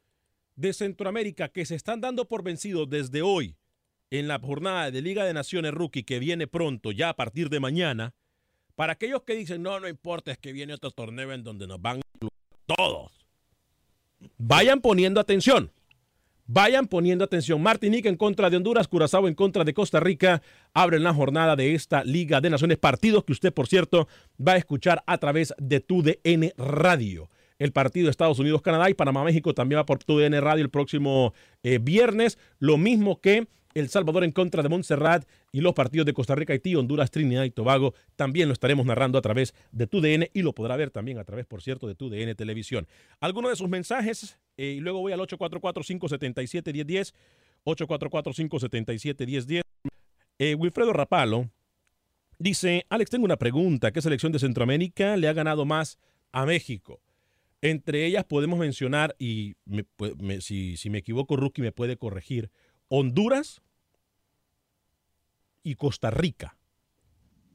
de 0.55 0.73
Centroamérica 0.73 1.49
que 1.49 1.65
se 1.65 1.75
están 1.75 2.01
dando 2.01 2.27
por 2.27 2.43
vencidos 2.43 2.89
desde 2.89 3.21
hoy 3.21 3.55
en 4.09 4.27
la 4.27 4.39
jornada 4.39 4.91
de 4.91 5.01
Liga 5.01 5.25
de 5.25 5.33
Naciones 5.33 5.73
Rookie 5.73 6.03
que 6.03 6.19
viene 6.19 6.47
pronto, 6.47 6.91
ya 6.91 7.09
a 7.09 7.15
partir 7.15 7.49
de 7.49 7.59
mañana, 7.59 8.13
para 8.75 8.93
aquellos 8.93 9.23
que 9.23 9.35
dicen, 9.35 9.63
no, 9.63 9.79
no 9.79 9.87
importa, 9.87 10.31
es 10.31 10.37
que 10.37 10.53
viene 10.53 10.73
otro 10.73 10.91
torneo 10.91 11.31
en 11.31 11.43
donde 11.43 11.67
nos 11.67 11.81
van 11.81 12.01
todos. 12.65 13.11
Vayan 14.37 14.81
poniendo 14.81 15.19
atención. 15.19 15.71
Vayan 16.45 16.87
poniendo 16.87 17.25
atención. 17.25 17.61
Martinica 17.61 18.07
en 18.07 18.15
contra 18.15 18.49
de 18.49 18.57
Honduras, 18.57 18.87
Curazao 18.87 19.27
en 19.27 19.35
contra 19.35 19.63
de 19.63 19.73
Costa 19.73 19.99
Rica. 19.99 20.41
Abren 20.73 21.03
la 21.03 21.13
jornada 21.13 21.55
de 21.55 21.75
esta 21.75 22.03
Liga 22.03 22.39
de 22.39 22.49
Naciones. 22.49 22.77
Partidos 22.77 23.25
que 23.25 23.33
usted, 23.33 23.53
por 23.53 23.67
cierto, 23.67 24.07
va 24.39 24.53
a 24.53 24.57
escuchar 24.57 25.03
a 25.07 25.17
través 25.17 25.53
de 25.57 25.79
TUDN 25.79 26.53
Radio. 26.57 27.29
El 27.59 27.71
partido 27.71 28.05
de 28.05 28.11
Estados 28.11 28.39
Unidos-Canadá 28.39 28.89
y 28.89 28.93
Panamá-México 28.93 29.53
también 29.53 29.79
va 29.79 29.85
por 29.85 30.03
TUDN 30.03 30.39
Radio 30.41 30.63
el 30.63 30.69
próximo 30.69 31.33
eh, 31.63 31.79
viernes. 31.79 32.37
Lo 32.59 32.77
mismo 32.77 33.19
que 33.19 33.47
el 33.73 33.89
Salvador 33.89 34.23
en 34.23 34.31
contra 34.31 34.63
de 34.63 34.69
Montserrat 34.69 35.27
y 35.51 35.61
los 35.61 35.73
partidos 35.73 36.05
de 36.05 36.13
Costa 36.13 36.35
Rica, 36.35 36.53
Haití, 36.53 36.75
Honduras, 36.75 37.11
Trinidad 37.11 37.43
y 37.43 37.51
Tobago. 37.51 37.93
También 38.15 38.47
lo 38.47 38.53
estaremos 38.53 38.85
narrando 38.85 39.17
a 39.17 39.21
través 39.21 39.53
de 39.71 39.87
TUDN 39.87 40.29
y 40.33 40.41
lo 40.41 40.53
podrá 40.53 40.75
ver 40.75 40.91
también 40.91 41.17
a 41.19 41.23
través, 41.23 41.45
por 41.45 41.61
cierto, 41.61 41.87
de 41.87 41.95
TUDN 41.95 42.35
Televisión. 42.35 42.87
Algunos 43.19 43.51
de 43.51 43.55
sus 43.55 43.69
mensajes 43.69 44.39
eh, 44.57 44.75
y 44.77 44.79
luego 44.79 45.01
voy 45.01 45.13
al 45.13 45.19
844-577-1010. 45.19 47.13
844-577-1010. 47.65 49.61
Eh, 50.39 50.55
Wilfredo 50.55 50.93
Rapalo 50.93 51.49
dice, 52.39 52.85
Alex, 52.89 53.09
tengo 53.09 53.25
una 53.25 53.37
pregunta. 53.37 53.91
¿Qué 53.91 54.01
selección 54.01 54.31
de 54.31 54.39
Centroamérica 54.39 55.17
le 55.17 55.27
ha 55.27 55.33
ganado 55.33 55.65
más 55.65 55.99
a 56.31 56.45
México? 56.45 57.01
Entre 57.61 58.05
ellas 58.05 58.23
podemos 58.25 58.59
mencionar, 58.59 59.15
y 59.19 59.55
me, 59.65 59.85
me, 60.19 60.41
si, 60.41 60.77
si 60.77 60.89
me 60.89 60.99
equivoco, 60.99 61.35
Rookie 61.35 61.61
me 61.61 61.71
puede 61.71 61.97
corregir, 61.97 62.51
Honduras 62.89 63.61
y 65.63 65.75
Costa 65.75 66.11
Rica. 66.11 66.57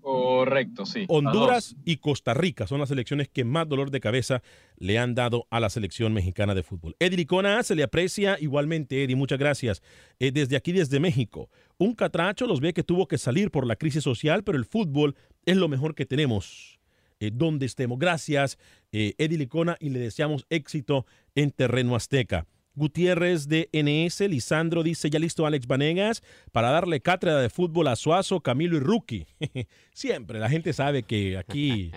Correcto, 0.02 0.84
sí. 0.84 1.04
Honduras 1.06 1.76
y 1.84 1.98
Costa 1.98 2.34
Rica 2.34 2.66
son 2.66 2.80
las 2.80 2.88
selecciones 2.88 3.28
que 3.28 3.44
más 3.44 3.68
dolor 3.68 3.92
de 3.92 4.00
cabeza 4.00 4.42
le 4.76 4.98
han 4.98 5.14
dado 5.14 5.46
a 5.48 5.60
la 5.60 5.70
selección 5.70 6.12
mexicana 6.12 6.56
de 6.56 6.64
fútbol. 6.64 6.96
Eddie 6.98 7.18
Licona 7.18 7.62
se 7.62 7.76
le 7.76 7.84
aprecia 7.84 8.36
igualmente, 8.40 9.04
Eddie, 9.04 9.14
muchas 9.14 9.38
gracias. 9.38 9.80
Eh, 10.18 10.32
desde 10.32 10.56
aquí, 10.56 10.72
desde 10.72 10.98
México. 10.98 11.50
Un 11.78 11.94
catracho 11.94 12.48
los 12.48 12.60
ve 12.60 12.72
que 12.72 12.82
tuvo 12.82 13.06
que 13.06 13.16
salir 13.16 13.52
por 13.52 13.64
la 13.64 13.76
crisis 13.76 14.02
social, 14.02 14.42
pero 14.42 14.58
el 14.58 14.64
fútbol 14.64 15.14
es 15.46 15.56
lo 15.56 15.68
mejor 15.68 15.94
que 15.94 16.04
tenemos. 16.04 16.80
Eh, 17.22 17.30
donde 17.32 17.66
estemos. 17.66 18.00
Gracias, 18.00 18.58
eh, 18.90 19.14
Eddie 19.16 19.38
Licona, 19.38 19.76
y 19.78 19.90
le 19.90 20.00
deseamos 20.00 20.44
éxito 20.50 21.06
en 21.36 21.52
terreno 21.52 21.94
azteca. 21.94 22.48
Gutiérrez 22.74 23.46
de 23.46 23.68
NS, 23.72 24.28
Lisandro 24.28 24.82
dice, 24.82 25.08
ya 25.08 25.20
listo 25.20 25.46
Alex 25.46 25.68
Vanegas 25.68 26.24
para 26.50 26.72
darle 26.72 27.00
cátedra 27.00 27.38
de 27.38 27.48
fútbol 27.48 27.86
a 27.86 27.94
Suazo, 27.94 28.40
Camilo 28.40 28.76
y 28.76 28.80
Rookie. 28.80 29.26
Siempre, 29.92 30.40
la 30.40 30.48
gente 30.48 30.72
sabe 30.72 31.04
que 31.04 31.38
aquí 31.38 31.92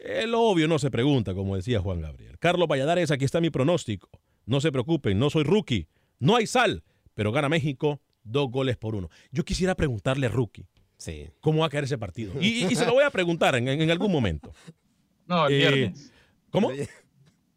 el 0.00 0.34
obvio 0.34 0.68
no 0.68 0.78
se 0.78 0.90
pregunta, 0.90 1.32
como 1.32 1.56
decía 1.56 1.80
Juan 1.80 2.02
Gabriel. 2.02 2.38
Carlos 2.38 2.68
Valladares, 2.68 3.10
aquí 3.10 3.24
está 3.24 3.40
mi 3.40 3.48
pronóstico. 3.48 4.10
No 4.44 4.60
se 4.60 4.70
preocupen, 4.70 5.18
no 5.18 5.30
soy 5.30 5.44
rookie. 5.44 5.86
No 6.18 6.36
hay 6.36 6.46
sal, 6.46 6.84
pero 7.14 7.32
gana 7.32 7.48
México 7.48 8.02
dos 8.22 8.50
goles 8.50 8.76
por 8.76 8.94
uno. 8.94 9.08
Yo 9.32 9.46
quisiera 9.46 9.74
preguntarle 9.74 10.26
a 10.26 10.30
Rookie 10.30 10.66
sí. 10.98 11.30
cómo 11.40 11.60
va 11.60 11.66
a 11.66 11.70
caer 11.70 11.84
ese 11.84 11.96
partido. 11.96 12.32
Y, 12.40 12.66
y 12.66 12.74
se 12.76 12.84
lo 12.84 12.92
voy 12.92 13.04
a 13.04 13.10
preguntar 13.10 13.54
en, 13.56 13.66
en 13.68 13.90
algún 13.90 14.12
momento. 14.12 14.52
No, 15.26 15.46
el 15.46 15.54
Eh, 15.54 15.58
viernes. 15.70 16.12
¿Cómo? 16.50 16.70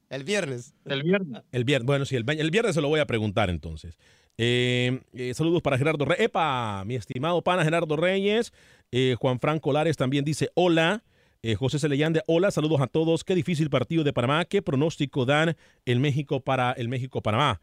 El 0.10 0.24
viernes. 0.24 0.74
El 0.86 1.04
viernes. 1.04 1.42
El 1.52 1.64
viernes, 1.64 1.86
bueno, 1.86 2.06
sí, 2.06 2.16
el, 2.16 2.26
el 2.30 2.52
viernes 2.52 2.76
se 2.76 2.82
lo 2.82 2.88
voy 2.90 3.00
a 3.00 3.06
preguntar 3.06 3.50
entonces. 3.50 3.98
Eh, 4.38 5.02
eh, 5.14 5.34
saludos 5.34 5.62
para 5.62 5.78
Gerardo 5.78 6.04
Reyes. 6.06 6.26
¡Epa! 6.26 6.84
Mi 6.86 6.96
estimado 6.96 7.42
pana 7.42 7.64
Gerardo 7.64 7.96
Reyes. 7.96 8.54
Eh, 8.92 9.16
Juan 9.20 9.40
Franco 9.40 9.72
Lares 9.72 9.98
también 9.98 10.26
dice 10.26 10.50
hola. 10.56 11.04
Eh, 11.44 11.56
José 11.56 11.80
Celellande, 11.80 12.22
hola, 12.28 12.52
saludos 12.52 12.82
a 12.82 12.88
todos. 12.88 13.24
Qué 13.24 13.34
difícil 13.36 13.70
partido 13.70 14.04
de 14.04 14.14
Panamá. 14.14 14.46
¿Qué 14.46 14.62
pronóstico 14.62 15.26
dan 15.26 15.56
el 15.86 16.00
México 16.00 16.40
para 16.42 16.72
el 16.74 16.88
México-Panamá? 16.88 17.62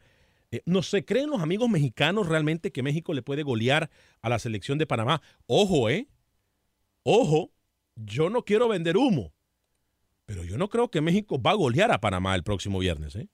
Eh, 0.51 0.61
no 0.65 0.81
sé, 0.81 1.05
¿creen 1.05 1.29
los 1.29 1.41
amigos 1.41 1.69
mexicanos 1.69 2.27
realmente 2.27 2.71
que 2.71 2.81
México 2.83 3.13
le 3.13 3.21
puede 3.21 3.43
golear 3.43 3.89
a 4.21 4.29
la 4.29 4.39
selección 4.39 4.77
de 4.77 4.87
Panamá? 4.87 5.21
Ojo, 5.45 5.89
¿eh? 5.89 6.07
Ojo, 7.03 7.51
yo 7.95 8.29
no 8.29 8.43
quiero 8.43 8.67
vender 8.67 8.97
humo, 8.97 9.33
pero 10.25 10.43
yo 10.43 10.57
no 10.57 10.69
creo 10.69 10.89
que 10.89 11.01
México 11.01 11.41
va 11.41 11.51
a 11.51 11.55
golear 11.55 11.91
a 11.91 12.01
Panamá 12.01 12.35
el 12.35 12.43
próximo 12.43 12.79
viernes, 12.79 13.15
¿eh? 13.15 13.27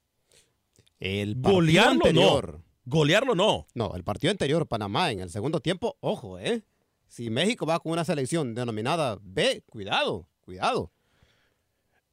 El 0.99 1.35
partido 1.35 1.55
Golearlo 1.55 1.91
anterior. 1.91 2.53
no. 2.59 2.65
Golearlo 2.85 3.35
no. 3.35 3.67
No, 3.73 3.95
el 3.95 4.03
partido 4.03 4.31
anterior, 4.31 4.67
Panamá, 4.67 5.11
en 5.11 5.19
el 5.19 5.29
segundo 5.29 5.59
tiempo, 5.59 5.97
ojo, 6.01 6.37
¿eh? 6.39 6.63
Si 7.07 7.29
México 7.29 7.65
va 7.65 7.79
con 7.79 7.91
una 7.91 8.05
selección 8.05 8.53
denominada 8.55 9.17
B, 9.21 9.63
cuidado, 9.67 10.27
cuidado. 10.41 10.91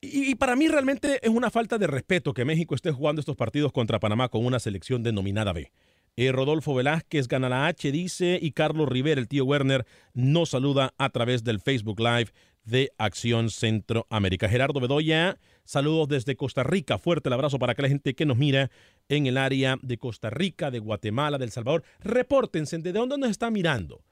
Y, 0.05 0.35
para 0.35 0.57
mí 0.57 0.67
realmente 0.67 1.21
es 1.23 1.31
una 1.31 1.49
falta 1.49 1.79
de 1.79 1.87
respeto 1.87 2.35
que 2.35 2.45
México 2.45 2.75
esté 2.75 2.91
jugando 2.91 3.21
estos 3.21 3.37
partidos 3.37 3.71
contra 3.71 4.01
Panamá 4.01 4.29
con 4.29 4.45
una 4.45 4.59
selección 4.59 5.05
denominada 5.05 5.53
B. 5.53 5.71
Eh, 6.17 6.33
Rodolfo 6.33 6.75
Velázquez 6.75 7.29
gana 7.29 7.49
la 7.49 7.69
H, 7.69 7.93
dice, 7.93 8.37
y 8.43 8.51
Carlos 8.51 8.89
Rivera, 8.89 9.21
el 9.21 9.29
tío 9.29 9.45
Werner, 9.45 9.87
nos 10.13 10.51
saluda 10.51 10.93
a 10.99 11.11
través 11.11 11.45
del 11.45 11.61
Facebook 11.61 12.01
Live 12.01 12.33
de 12.65 12.91
Acción 12.99 13.49
Centroamérica. 13.49 14.49
Gerardo 14.49 14.81
Bedoya, 14.81 15.39
saludos 15.65 16.09
desde 16.09 16.35
Costa 16.35 16.65
Rica. 16.65 16.99
Fuerte 16.99 17.29
el 17.29 17.35
abrazo 17.35 17.61
para 17.61 17.77
que 17.77 17.83
la 17.83 17.89
gente 17.89 18.15
que 18.15 18.27
nos 18.27 18.37
mira 18.37 18.73
en 19.09 19.27
el 19.29 19.39
área 19.39 19.79
de 19.83 19.99
Costa 19.99 20.31
Rica, 20.31 20.73
de 20.73 20.81
Guatemala, 20.81 21.39
de 21.39 21.45
El 21.45 21.53
Salvador. 21.53 21.85
Repórtense 22.01 22.77
de 22.79 22.93
dónde 22.93 23.19
nos 23.19 23.31
está 23.31 23.53
mirando. 23.53 24.03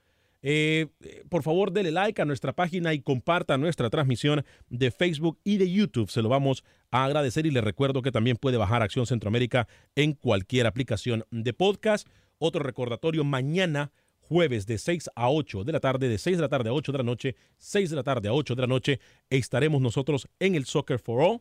Eh, 0.43 0.87
eh, 1.03 1.23
por 1.29 1.43
favor, 1.43 1.71
dele 1.71 1.91
like 1.91 2.21
a 2.23 2.25
nuestra 2.25 2.55
página 2.55 2.95
y 2.95 3.01
comparta 3.01 3.59
nuestra 3.59 3.91
transmisión 3.91 4.45
de 4.69 4.91
Facebook 4.91 5.39
y 5.45 5.59
de 5.59 5.71
YouTube. 5.71 6.11
Se 6.11 6.23
lo 6.23 6.29
vamos 6.31 6.65
a 6.91 7.05
agradecer 7.05 7.45
y 7.47 7.51
le 7.51 7.61
recuerdo 7.61 8.01
que 8.03 8.11
también 8.13 8.37
puede 8.37 8.57
bajar 8.57 8.83
Acción 8.83 9.07
Centroamérica 9.07 9.69
en 9.97 10.15
cualquier 10.15 10.67
aplicación 10.67 11.25
de 11.31 11.53
podcast. 11.53 12.09
Otro 12.39 12.63
recordatorio, 12.63 13.23
mañana 13.23 13.93
jueves 14.21 14.65
de 14.67 14.79
6 14.79 15.11
a 15.15 15.29
8 15.29 15.65
de 15.65 15.73
la 15.73 15.81
tarde, 15.81 16.09
de 16.09 16.17
6 16.17 16.37
de 16.39 16.43
la 16.43 16.49
tarde 16.49 16.71
a 16.71 16.73
8 16.73 16.93
de 16.93 16.99
la 16.99 17.05
noche, 17.05 17.37
6 17.59 17.91
de 17.91 17.97
la 17.97 18.03
tarde 18.05 18.29
a 18.29 18.33
8 18.33 18.55
de 18.55 18.61
la 18.63 18.67
noche, 18.69 19.01
estaremos 19.29 19.83
nosotros 19.83 20.29
en 20.39 20.55
el 20.55 20.65
Soccer 20.67 20.99
for 21.01 21.21
All. 21.21 21.41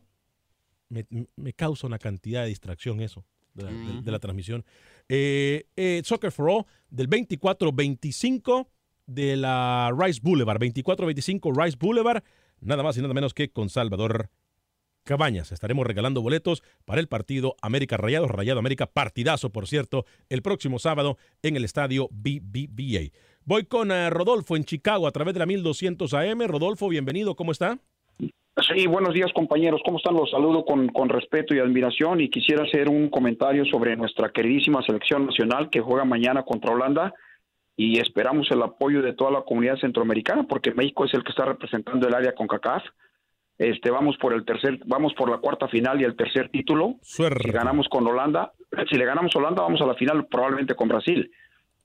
Me, 0.88 1.06
me 1.36 1.52
causa 1.52 1.86
una 1.86 1.98
cantidad 2.00 2.42
de 2.42 2.48
distracción 2.48 3.00
eso 3.00 3.24
de 3.54 3.62
la, 3.62 3.70
de- 3.70 4.02
de 4.02 4.10
la 4.10 4.18
transmisión. 4.18 4.64
Eh, 5.08 5.66
eh, 5.76 6.02
Soccer 6.04 6.32
for 6.32 6.50
All 6.50 6.66
del 6.90 7.08
24-25 7.08 8.66
de 9.10 9.36
la 9.36 9.92
Rice 9.96 10.20
Boulevard, 10.22 10.60
24-25 10.60 11.64
Rice 11.64 11.76
Boulevard, 11.78 12.22
nada 12.60 12.82
más 12.82 12.96
y 12.96 13.02
nada 13.02 13.12
menos 13.12 13.34
que 13.34 13.50
con 13.50 13.68
Salvador 13.68 14.30
Cabañas. 15.04 15.50
Estaremos 15.50 15.86
regalando 15.86 16.22
boletos 16.22 16.62
para 16.84 17.00
el 17.00 17.08
partido 17.08 17.56
América 17.60 17.96
Rayados, 17.96 18.30
Rayado 18.30 18.60
América, 18.60 18.86
partidazo, 18.86 19.50
por 19.50 19.66
cierto, 19.66 20.04
el 20.28 20.42
próximo 20.42 20.78
sábado 20.78 21.16
en 21.42 21.56
el 21.56 21.64
estadio 21.64 22.08
BBVA. 22.12 23.10
Voy 23.44 23.64
con 23.64 23.90
eh, 23.90 24.10
Rodolfo 24.10 24.56
en 24.56 24.64
Chicago 24.64 25.08
a 25.08 25.10
través 25.10 25.34
de 25.34 25.40
la 25.40 25.46
1200 25.46 26.14
AM. 26.14 26.42
Rodolfo, 26.46 26.88
bienvenido, 26.88 27.34
¿cómo 27.34 27.50
está? 27.50 27.78
Sí, 28.18 28.86
buenos 28.86 29.14
días 29.14 29.32
compañeros, 29.32 29.80
¿cómo 29.84 29.96
están? 29.96 30.14
Los 30.14 30.30
saludo 30.30 30.64
con, 30.64 30.88
con 30.88 31.08
respeto 31.08 31.54
y 31.54 31.58
admiración 31.58 32.20
y 32.20 32.28
quisiera 32.28 32.64
hacer 32.64 32.88
un 32.88 33.08
comentario 33.08 33.64
sobre 33.64 33.96
nuestra 33.96 34.30
queridísima 34.30 34.82
selección 34.82 35.26
nacional 35.26 35.70
que 35.70 35.80
juega 35.80 36.04
mañana 36.04 36.42
contra 36.42 36.74
Holanda 36.74 37.14
y 37.76 37.98
esperamos 37.98 38.50
el 38.50 38.62
apoyo 38.62 39.02
de 39.02 39.12
toda 39.12 39.30
la 39.30 39.42
comunidad 39.42 39.78
centroamericana 39.78 40.44
porque 40.44 40.72
México 40.72 41.04
es 41.04 41.14
el 41.14 41.24
que 41.24 41.30
está 41.30 41.44
representando 41.44 42.06
el 42.06 42.14
área 42.14 42.34
con 42.34 42.46
CACAF. 42.46 42.84
Este, 43.58 43.90
vamos 43.90 44.16
por 44.16 44.32
el 44.32 44.44
tercer, 44.44 44.78
vamos 44.86 45.12
por 45.14 45.30
la 45.30 45.38
cuarta 45.38 45.68
final 45.68 46.00
y 46.00 46.04
el 46.04 46.16
tercer 46.16 46.48
título. 46.48 46.96
Si 47.02 47.50
ganamos 47.50 47.88
con 47.88 48.06
Holanda, 48.06 48.52
si 48.88 48.96
le 48.96 49.04
ganamos 49.04 49.34
a 49.34 49.38
Holanda, 49.38 49.62
vamos 49.62 49.80
a 49.82 49.86
la 49.86 49.94
final 49.94 50.26
probablemente 50.26 50.74
con 50.74 50.88
Brasil. 50.88 51.30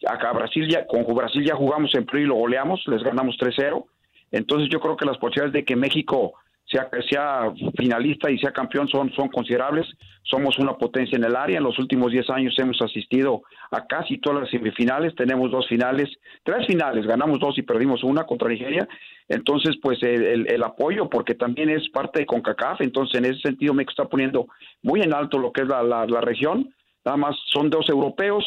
Acá 0.08 0.32
Brasil 0.34 0.70
ya, 0.70 0.88
con 0.88 1.04
Brasil 1.16 1.46
ya 1.46 1.56
jugamos 1.56 1.94
en 1.96 2.06
Perú 2.06 2.20
y 2.20 2.26
lo 2.26 2.36
goleamos, 2.36 2.82
les 2.88 3.04
ganamos 3.04 3.38
3-0. 3.38 3.86
Entonces 4.32 4.70
yo 4.70 4.80
creo 4.80 4.96
que 4.98 5.06
las 5.06 5.18
posibilidades 5.18 5.54
de 5.54 5.66
que 5.66 5.76
México 5.76 6.34
sea, 6.66 6.90
sea 7.10 7.54
finalista 7.78 8.30
y 8.32 8.38
sea 8.40 8.52
campeón 8.52 8.88
son, 8.88 9.12
son 9.14 9.30
considerables. 9.30 9.86
Somos 10.24 10.58
una 10.58 10.74
potencia 10.74 11.18
en 11.18 11.24
el 11.24 11.36
área. 11.36 11.58
En 11.58 11.64
los 11.64 11.78
últimos 11.78 12.12
10 12.12 12.30
años 12.32 12.56
hemos 12.58 12.82
asistido 12.82 13.44
a 13.72 13.86
casi 13.86 14.18
todas 14.18 14.42
las 14.42 14.50
semifinales. 14.50 15.16
Tenemos 15.16 15.52
dos 15.52 15.68
finales, 15.68 16.10
tres 16.44 16.66
finales. 16.66 17.06
Ganamos 17.06 17.40
dos 17.40 17.58
y 17.58 17.62
perdimos 17.62 18.04
una 18.04 18.24
contra 18.24 18.50
Nigeria. 18.50 18.88
Entonces, 19.30 19.76
pues 19.82 20.02
el, 20.02 20.64
apoyo, 20.64 21.10
porque 21.10 21.36
también 21.36 21.70
es 21.70 21.88
parte 21.90 22.20
de 22.20 22.26
CONCACAF. 22.26 22.82
Entonces, 22.82 23.20
en 23.20 23.26
ese 23.26 23.42
sentido, 23.42 23.74
México 23.74 23.92
está 23.92 24.06
poniendo 24.06 24.48
muy 24.82 25.02
en 25.02 25.14
alto 25.14 25.38
lo 25.38 25.52
que 25.52 25.62
es 25.62 25.68
la, 25.68 25.84
la 25.84 26.22
región. 26.22 26.74
Nada 27.06 27.18
más 27.18 27.36
son 27.54 27.70
dos 27.70 27.88
europeos, 27.88 28.44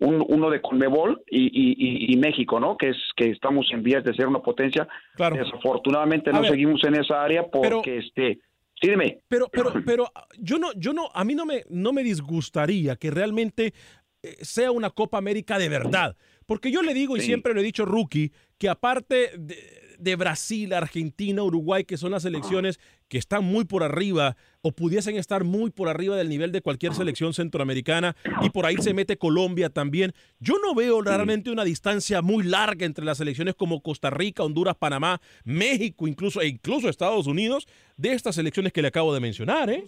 un- 0.00 0.24
uno 0.28 0.50
de 0.50 0.60
Conmebol 0.60 1.22
y, 1.30 1.46
y, 1.46 2.12
y- 2.12 2.16
México, 2.16 2.58
¿no? 2.60 2.76
Que 2.76 2.90
es 2.90 2.96
que 3.16 3.30
estamos 3.30 3.66
en 3.72 3.82
vías 3.82 4.02
de 4.04 4.12
ser 4.14 4.26
una 4.26 4.40
potencia. 4.40 4.86
Desafortunadamente 5.16 6.30
A 6.30 6.32
no 6.34 6.42
ver, 6.42 6.50
seguimos 6.50 6.82
en 6.84 6.94
esa 6.96 7.22
área 7.22 7.44
porque 7.50 7.98
este, 7.98 8.38
sí, 8.80 8.88
dime. 8.90 9.20
Pero, 9.28 9.48
pero, 9.52 9.72
pero 9.86 10.06
yo 10.38 10.58
no, 10.58 10.72
yo 10.74 10.92
no, 10.92 11.08
a 11.14 11.24
mí 11.24 11.34
no 11.34 11.46
me, 11.46 11.64
no 11.68 11.92
me 11.92 12.02
disgustaría 12.02 12.96
que 12.96 13.10
realmente 13.10 13.72
eh, 14.22 14.36
sea 14.40 14.70
una 14.70 14.90
Copa 14.90 15.18
América 15.18 15.58
de 15.58 15.68
verdad. 15.68 16.16
Porque 16.46 16.70
yo 16.72 16.82
le 16.82 16.94
digo, 16.94 17.16
y 17.16 17.20
Sí. 17.20 17.26
siempre 17.26 17.54
lo 17.54 17.60
he 17.60 17.64
dicho, 17.64 17.84
Rookie, 17.84 18.32
que 18.58 18.68
aparte 18.68 19.30
de, 19.38 19.56
de 19.98 20.16
Brasil, 20.16 20.72
Argentina, 20.72 21.42
Uruguay, 21.42 21.84
que 21.84 21.96
son 21.96 22.10
las 22.12 22.22
selecciones 22.24 22.80
que 23.10 23.18
están 23.18 23.44
muy 23.44 23.64
por 23.64 23.82
arriba 23.82 24.36
o 24.62 24.70
pudiesen 24.72 25.16
estar 25.16 25.42
muy 25.42 25.70
por 25.70 25.88
arriba 25.88 26.16
del 26.16 26.28
nivel 26.28 26.52
de 26.52 26.62
cualquier 26.62 26.94
selección 26.94 27.34
centroamericana, 27.34 28.14
y 28.40 28.50
por 28.50 28.66
ahí 28.66 28.76
se 28.78 28.94
mete 28.94 29.18
Colombia 29.18 29.68
también, 29.68 30.12
yo 30.38 30.54
no 30.64 30.74
veo 30.76 31.02
realmente 31.02 31.50
una 31.50 31.64
distancia 31.64 32.22
muy 32.22 32.44
larga 32.44 32.86
entre 32.86 33.04
las 33.04 33.18
selecciones 33.18 33.56
como 33.56 33.82
Costa 33.82 34.10
Rica, 34.10 34.44
Honduras, 34.44 34.76
Panamá, 34.76 35.20
México, 35.44 36.06
incluso, 36.06 36.40
e 36.40 36.46
incluso 36.46 36.88
Estados 36.88 37.26
Unidos, 37.26 37.66
de 37.96 38.12
estas 38.12 38.36
selecciones 38.36 38.72
que 38.72 38.80
le 38.80 38.88
acabo 38.88 39.12
de 39.12 39.18
mencionar, 39.20 39.68
¿eh? 39.70 39.84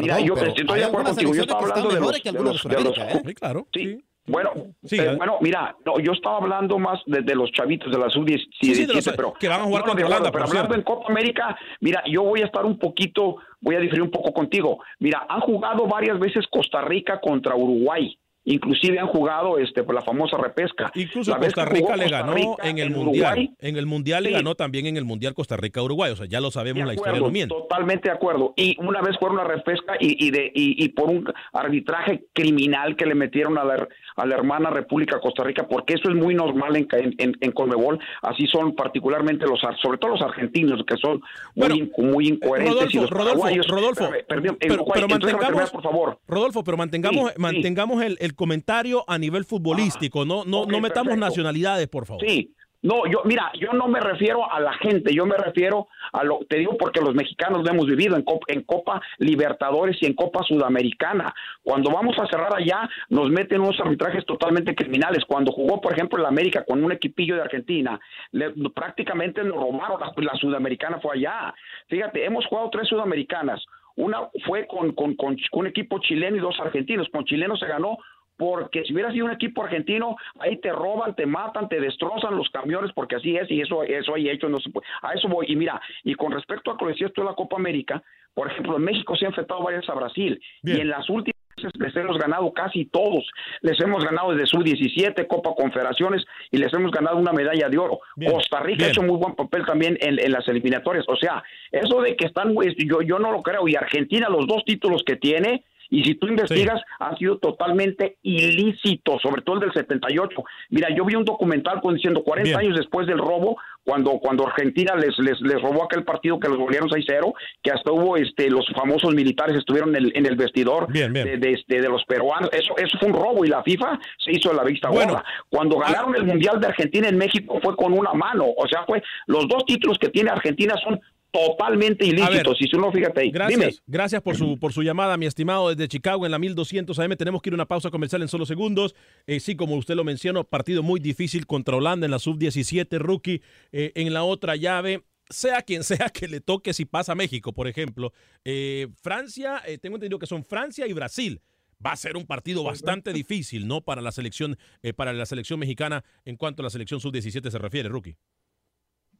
Mira, 0.00 0.20
yo 0.20 0.34
estoy 0.36 0.64
de 0.78 0.84
acuerdo 0.84 1.08
contigo. 1.16 1.34
Yo 1.34 1.42
estaba 1.42 1.60
hablando 1.60 1.88
de 1.88 2.00
los, 2.00 2.22
de 2.22 2.32
los- 2.44 2.62
de 2.62 2.80
los- 2.84 3.22
Sí, 3.26 3.34
claro. 3.34 3.68
Sí. 3.74 4.04
Bueno, 4.26 4.50
Sí, 4.84 4.98
eh, 4.98 5.14
bueno, 5.16 5.38
mira, 5.40 5.76
no, 5.84 5.98
yo 5.98 6.12
estaba 6.12 6.38
hablando 6.38 6.78
más 6.78 7.00
de, 7.06 7.22
de 7.22 7.34
los 7.34 7.50
chavitos 7.52 7.90
de 7.90 7.98
la 7.98 8.08
sub-17, 8.08 8.46
Sí, 8.60 8.74
sí, 8.74 9.10
pero 9.16 9.34
que 9.34 9.48
van 9.48 9.60
a 9.60 9.64
jugar 9.64 9.82
no, 9.82 9.88
contra 9.88 10.06
Holanda, 10.06 10.32
Pero 10.32 10.44
hablando 10.44 10.74
en 10.74 10.82
Copa 10.82 11.06
América, 11.08 11.56
mira, 11.80 12.02
yo 12.06 12.22
voy 12.22 12.42
a 12.42 12.46
estar 12.46 12.64
un 12.64 12.78
poquito, 12.78 13.36
voy 13.60 13.76
a 13.76 13.80
diferir 13.80 14.02
un 14.02 14.10
poco 14.10 14.32
contigo. 14.32 14.78
Mira, 14.98 15.26
han 15.28 15.40
jugado 15.40 15.86
varias 15.86 16.18
veces 16.18 16.46
Costa 16.50 16.80
Rica 16.82 17.20
contra 17.20 17.54
Uruguay. 17.54 18.16
Inclusive 18.48 19.00
han 19.00 19.08
jugado 19.08 19.58
este 19.58 19.82
por 19.82 19.92
la 19.92 20.02
famosa 20.02 20.36
repesca. 20.36 20.92
Incluso 20.94 21.32
La 21.32 21.38
Costa 21.38 21.64
Rica 21.64 21.96
le 21.96 22.08
ganó 22.08 22.32
Rica 22.32 22.54
en 22.62 22.78
el 22.78 22.86
en 22.86 22.92
Mundial. 22.92 23.32
Uruguay, 23.32 23.56
en 23.58 23.76
el 23.76 23.86
Mundial 23.86 24.22
le 24.22 24.30
ganó 24.30 24.54
también 24.54 24.86
en 24.86 24.96
el 24.96 25.04
Mundial 25.04 25.34
Costa 25.34 25.56
Rica-Uruguay. 25.56 26.12
O 26.12 26.16
sea, 26.16 26.26
ya 26.26 26.40
lo 26.40 26.52
sabemos 26.52 26.86
la 26.86 26.94
historia 26.94 27.18
no 27.18 27.28
miente. 27.28 27.52
Totalmente 27.52 28.08
de 28.08 28.14
acuerdo. 28.14 28.54
Y 28.56 28.76
una 28.80 29.02
vez 29.02 29.18
fueron 29.18 29.40
a 29.40 29.44
refresca 29.44 29.94
y, 29.98 30.24
y, 30.24 30.30
de, 30.30 30.52
y, 30.54 30.84
y 30.84 30.90
por 30.90 31.10
un 31.10 31.24
arbitraje 31.52 32.26
criminal 32.32 32.94
que 32.94 33.06
le 33.06 33.16
metieron 33.16 33.58
a 33.58 33.64
la, 33.64 33.88
a 34.16 34.26
la 34.26 34.34
hermana 34.34 34.70
República 34.70 35.20
Costa 35.20 35.44
Rica, 35.44 35.66
porque 35.68 35.94
eso 35.94 36.08
es 36.08 36.14
muy 36.14 36.34
normal 36.34 36.74
en, 36.76 36.86
en, 36.92 37.36
en, 37.40 37.52
Conmebol. 37.52 37.98
Así 38.22 38.46
son 38.46 38.74
particularmente 38.74 39.46
los, 39.46 39.60
sobre 39.82 39.98
todo 39.98 40.12
los 40.12 40.22
argentinos, 40.22 40.82
que 40.86 40.96
son 40.96 41.20
muy, 41.54 41.78
in- 41.78 41.92
muy 41.98 42.28
incoherentes. 42.28 42.94
y 42.94 42.98
Rodolfo, 42.98 43.46
los 43.48 43.66
Rodolfo, 43.66 43.74
Rodolfo, 43.74 44.10
perdón, 44.26 44.26
pero, 44.26 44.40
eh, 44.52 44.56
pero 44.60 44.84
déjame 44.94 45.08
mantengamos, 45.08 45.40
terminar, 45.46 45.70
por 45.70 45.82
favor. 45.82 46.18
Rodolfo, 46.26 46.64
pero 46.64 46.76
mantengamos, 46.76 47.28
Sí, 47.28 47.32
sí. 47.36 47.40
mantengamos 47.42 48.02
el, 48.02 48.16
el 48.20 48.34
comentario 48.34 49.04
a 49.06 49.18
nivel 49.18 49.44
futbolístico, 49.44 50.24
no, 50.24 50.44
no, 50.44 50.62
ok, 50.62 50.70
no 50.72 50.80
metamos 50.80 51.08
perfecto. 51.08 51.26
nacionalidades, 51.26 51.88
por 51.88 52.06
favor. 52.06 52.22
Sí, 52.26 52.52
no, 52.86 53.06
yo, 53.10 53.22
mira, 53.24 53.50
yo 53.58 53.72
no 53.72 53.88
me 53.88 54.00
refiero 54.00 54.50
a 54.50 54.60
la 54.60 54.72
gente, 54.74 55.12
yo 55.12 55.26
me 55.26 55.36
refiero 55.36 55.88
a 56.12 56.22
lo, 56.24 56.38
te 56.48 56.58
digo 56.58 56.76
porque 56.78 57.00
los 57.00 57.14
mexicanos 57.14 57.64
lo 57.64 57.70
hemos 57.70 57.86
vivido 57.86 58.16
en 58.16 58.22
Copa, 58.22 58.46
en 58.48 58.62
Copa 58.62 59.02
Libertadores 59.18 59.96
y 60.00 60.06
en 60.06 60.14
Copa 60.14 60.42
Sudamericana. 60.44 61.34
Cuando 61.62 61.90
vamos 61.90 62.16
a 62.18 62.26
cerrar 62.26 62.54
allá, 62.54 62.88
nos 63.08 63.28
meten 63.30 63.60
unos 63.60 63.78
arbitrajes 63.80 64.24
totalmente 64.24 64.74
criminales. 64.74 65.24
Cuando 65.26 65.52
jugó, 65.52 65.80
por 65.80 65.92
ejemplo, 65.92 66.18
el 66.18 66.26
América 66.26 66.64
con 66.64 66.82
un 66.84 66.92
equipillo 66.92 67.34
de 67.34 67.42
Argentina, 67.42 67.98
le- 68.32 68.52
prácticamente 68.74 69.42
nos 69.42 69.56
robaron, 69.56 70.00
la, 70.16 70.34
Sudamericana 70.36 71.00
fue 71.00 71.16
allá. 71.16 71.52
Fíjate, 71.88 72.24
hemos 72.24 72.46
jugado 72.46 72.70
tres 72.70 72.88
Sudamericanas. 72.88 73.64
Una 73.96 74.28
fue 74.44 74.66
con, 74.66 74.92
con, 74.92 75.14
con 75.16 75.36
un 75.52 75.66
equipo 75.66 75.98
chileno 75.98 76.36
y 76.36 76.40
dos 76.40 76.60
argentinos. 76.60 77.08
Con 77.10 77.24
chilenos 77.24 77.58
se 77.58 77.66
ganó 77.66 77.96
porque 78.36 78.84
si 78.84 78.92
hubiera 78.92 79.12
sido 79.12 79.26
un 79.26 79.32
equipo 79.32 79.62
argentino, 79.62 80.16
ahí 80.38 80.56
te 80.58 80.70
roban, 80.70 81.14
te 81.14 81.26
matan, 81.26 81.68
te 81.68 81.80
destrozan 81.80 82.36
los 82.36 82.48
camiones, 82.50 82.92
porque 82.92 83.16
así 83.16 83.36
es, 83.36 83.50
y 83.50 83.60
eso, 83.60 83.82
eso 83.82 84.14
hay 84.14 84.28
hecho, 84.28 84.48
no 84.48 84.58
se 84.60 84.70
puede. 84.70 84.86
A 85.02 85.12
eso 85.12 85.28
voy. 85.28 85.46
Y 85.48 85.56
mira, 85.56 85.80
y 86.04 86.14
con 86.14 86.32
respecto 86.32 86.70
a 86.70 86.74
lo 86.74 86.78
que 86.78 86.86
decías 86.86 87.12
tú 87.12 87.22
de 87.22 87.28
la 87.28 87.34
Copa 87.34 87.56
América, 87.56 88.02
por 88.34 88.50
ejemplo, 88.50 88.76
en 88.76 88.84
México 88.84 89.16
se 89.16 89.24
ha 89.24 89.28
enfrentado 89.28 89.62
varias 89.62 89.88
a 89.88 89.94
Brasil, 89.94 90.40
y 90.62 90.72
en 90.72 90.88
las 90.88 91.08
últimas 91.08 91.36
veces 91.56 91.72
les 91.80 91.96
hemos 91.96 92.18
ganado 92.18 92.52
casi 92.52 92.84
todos. 92.84 93.26
Les 93.62 93.80
hemos 93.80 94.04
ganado 94.04 94.32
desde 94.32 94.46
sub-17, 94.46 95.26
Copa 95.26 95.54
Confederaciones, 95.56 96.24
y 96.50 96.58
les 96.58 96.72
hemos 96.74 96.90
ganado 96.90 97.16
una 97.16 97.32
medalla 97.32 97.70
de 97.70 97.78
oro. 97.78 98.00
Costa 98.30 98.60
Rica 98.60 98.84
ha 98.84 98.88
hecho 98.88 99.02
muy 99.02 99.16
buen 99.16 99.34
papel 99.34 99.64
también 99.64 99.96
en, 100.02 100.18
en 100.18 100.32
las 100.32 100.46
eliminatorias. 100.48 101.06
O 101.08 101.16
sea, 101.16 101.42
eso 101.72 102.02
de 102.02 102.14
que 102.14 102.26
están, 102.26 102.52
pues, 102.52 102.74
yo, 102.76 103.00
yo 103.00 103.18
no 103.18 103.32
lo 103.32 103.42
creo. 103.42 103.66
Y 103.66 103.74
Argentina, 103.74 104.28
los 104.28 104.46
dos 104.46 104.64
títulos 104.66 105.02
que 105.04 105.16
tiene, 105.16 105.64
y 105.90 106.02
si 106.04 106.14
tú 106.16 106.26
investigas, 106.28 106.80
han 106.98 107.16
sido 107.16 107.38
totalmente 107.38 108.16
ilícitos, 108.22 109.20
sobre 109.22 109.42
todo 109.42 109.56
el 109.56 109.60
del 109.62 109.72
78. 109.72 110.44
Mira, 110.70 110.88
yo 110.94 111.04
vi 111.04 111.14
un 111.14 111.24
documental 111.24 111.80
con 111.80 111.94
diciendo 111.94 112.22
40 112.22 112.48
Bien. 112.48 112.58
años 112.60 112.76
después 112.76 113.06
del 113.06 113.18
robo, 113.18 113.56
cuando, 113.84 114.18
cuando 114.18 114.46
Argentina 114.46 114.96
les, 114.96 115.16
les, 115.18 115.40
les 115.42 115.62
robó 115.62 115.84
aquel 115.84 116.02
partido 116.04 116.40
que 116.40 116.48
los 116.48 116.58
volvieron 116.58 116.88
6-0, 116.88 117.32
que 117.62 117.70
hasta 117.70 117.92
hubo 117.92 118.16
este, 118.16 118.50
los 118.50 118.66
famosos 118.74 119.14
militares 119.14 119.56
estuvieron 119.56 119.90
en 119.90 120.06
el, 120.06 120.12
en 120.16 120.26
el 120.26 120.34
vestidor 120.34 120.90
Bien, 120.90 121.12
bien. 121.12 121.24
De, 121.24 121.36
de, 121.38 121.52
este, 121.52 121.80
de 121.80 121.88
los 121.88 122.04
peruanos. 122.04 122.50
Eso, 122.52 122.76
eso 122.76 122.98
fue 122.98 123.08
un 123.08 123.14
robo 123.14 123.44
y 123.44 123.48
la 123.48 123.62
FIFA 123.62 123.98
se 124.18 124.32
hizo 124.32 124.50
de 124.50 124.56
la 124.56 124.64
vista 124.64 124.88
Bueno. 124.88 125.12
gorda. 125.12 125.24
Cuando 125.48 125.78
ganaron 125.78 126.16
el 126.16 126.24
Mundial 126.24 126.60
de 126.60 126.66
Argentina 126.66 127.08
en 127.08 127.16
México 127.16 127.60
fue 127.62 127.76
con 127.76 127.92
una 127.96 128.12
mano. 128.12 128.46
O 128.56 128.66
sea, 128.66 128.84
fue 128.86 129.02
los 129.28 129.46
dos 129.46 129.64
títulos 129.64 129.98
que 129.98 130.08
tiene 130.08 130.30
Argentina 130.30 130.74
son 130.82 131.00
totalmente 131.36 132.06
ilícitos. 132.06 132.56
Y 132.60 132.66
si 132.68 132.76
uno, 132.76 132.90
fíjate 132.90 133.20
ahí. 133.20 133.30
Gracias, 133.30 133.60
Dime. 133.60 133.74
gracias 133.86 134.22
por 134.22 134.36
su, 134.36 134.58
por 134.58 134.72
su 134.72 134.82
llamada, 134.82 135.16
mi 135.16 135.26
estimado, 135.26 135.68
desde 135.68 135.88
Chicago 135.88 136.24
en 136.24 136.32
la 136.32 136.38
1200 136.38 136.98
AM. 136.98 137.16
Tenemos 137.16 137.42
que 137.42 137.50
ir 137.50 137.54
a 137.54 137.56
una 137.56 137.66
pausa 137.66 137.90
comercial 137.90 138.22
en 138.22 138.28
solo 138.28 138.46
segundos. 138.46 138.94
Eh, 139.26 139.40
sí, 139.40 139.56
como 139.56 139.76
usted 139.76 139.94
lo 139.94 140.04
mencionó, 140.04 140.44
partido 140.44 140.82
muy 140.82 141.00
difícil 141.00 141.46
contra 141.46 141.76
Holanda 141.76 142.06
en 142.06 142.10
la 142.10 142.18
sub-17, 142.18 142.98
rookie. 142.98 143.42
Eh, 143.72 143.92
en 143.94 144.12
la 144.12 144.24
otra 144.24 144.56
llave, 144.56 145.04
sea 145.28 145.62
quien 145.62 145.84
sea 145.84 146.08
que 146.10 146.28
le 146.28 146.40
toque, 146.40 146.72
si 146.72 146.84
pasa 146.84 147.14
México, 147.14 147.52
por 147.52 147.68
ejemplo. 147.68 148.12
Eh, 148.44 148.88
Francia, 149.02 149.62
tengo 149.80 149.96
entendido 149.96 150.18
que 150.18 150.26
son 150.26 150.44
Francia 150.44 150.86
y 150.86 150.92
Brasil. 150.92 151.40
Va 151.84 151.92
a 151.92 151.96
ser 151.96 152.16
un 152.16 152.26
partido 152.26 152.64
bastante 152.64 153.12
difícil, 153.12 153.66
¿no? 153.66 153.82
Para 153.82 154.00
la 154.00 154.10
selección, 154.12 154.56
eh, 154.82 154.94
para 154.94 155.12
la 155.12 155.26
selección 155.26 155.60
mexicana 155.60 156.04
en 156.24 156.36
cuanto 156.36 156.62
a 156.62 156.64
la 156.64 156.70
selección 156.70 157.00
sub-17 157.00 157.50
se 157.50 157.58
refiere, 157.58 157.88
rookie. 157.88 158.16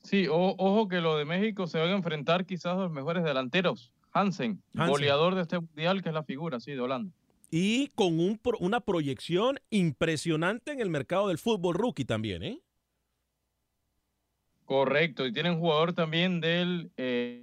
Sí, 0.07 0.29
o- 0.29 0.55
ojo 0.57 0.87
que 0.87 1.01
lo 1.01 1.17
de 1.17 1.25
México 1.25 1.67
se 1.67 1.81
van 1.81 1.89
a 1.89 1.97
enfrentar 1.97 2.47
quizás 2.47 2.77
a 2.77 2.83
los 2.83 2.93
mejores 2.93 3.25
delanteros. 3.25 3.93
Hansen, 4.13 4.63
Hansen. 4.75 4.91
goleador 4.93 5.35
de 5.35 5.43
este 5.43 5.59
mundial, 5.59 6.01
que 6.01 6.11
es 6.11 6.15
la 6.15 6.23
figura, 6.23 6.61
sí, 6.61 6.71
de 6.73 6.81
Holanda. 6.81 7.13
Y 7.51 7.89
con 7.89 8.21
un 8.21 8.41
una 8.61 8.81
proyección 8.81 9.59
impresionante 9.69 10.71
en 10.71 10.81
el 10.81 10.91
mercado 10.91 11.27
del 11.27 11.39
fútbol 11.39 11.75
rookie 11.75 12.05
también, 12.05 12.45
¿eh? 12.45 12.61
Correcto, 14.65 15.27
y 15.27 15.33
tienen 15.33 15.59
jugador 15.59 15.93
también 15.93 16.41
del... 16.41 16.91
eh, 16.97 17.43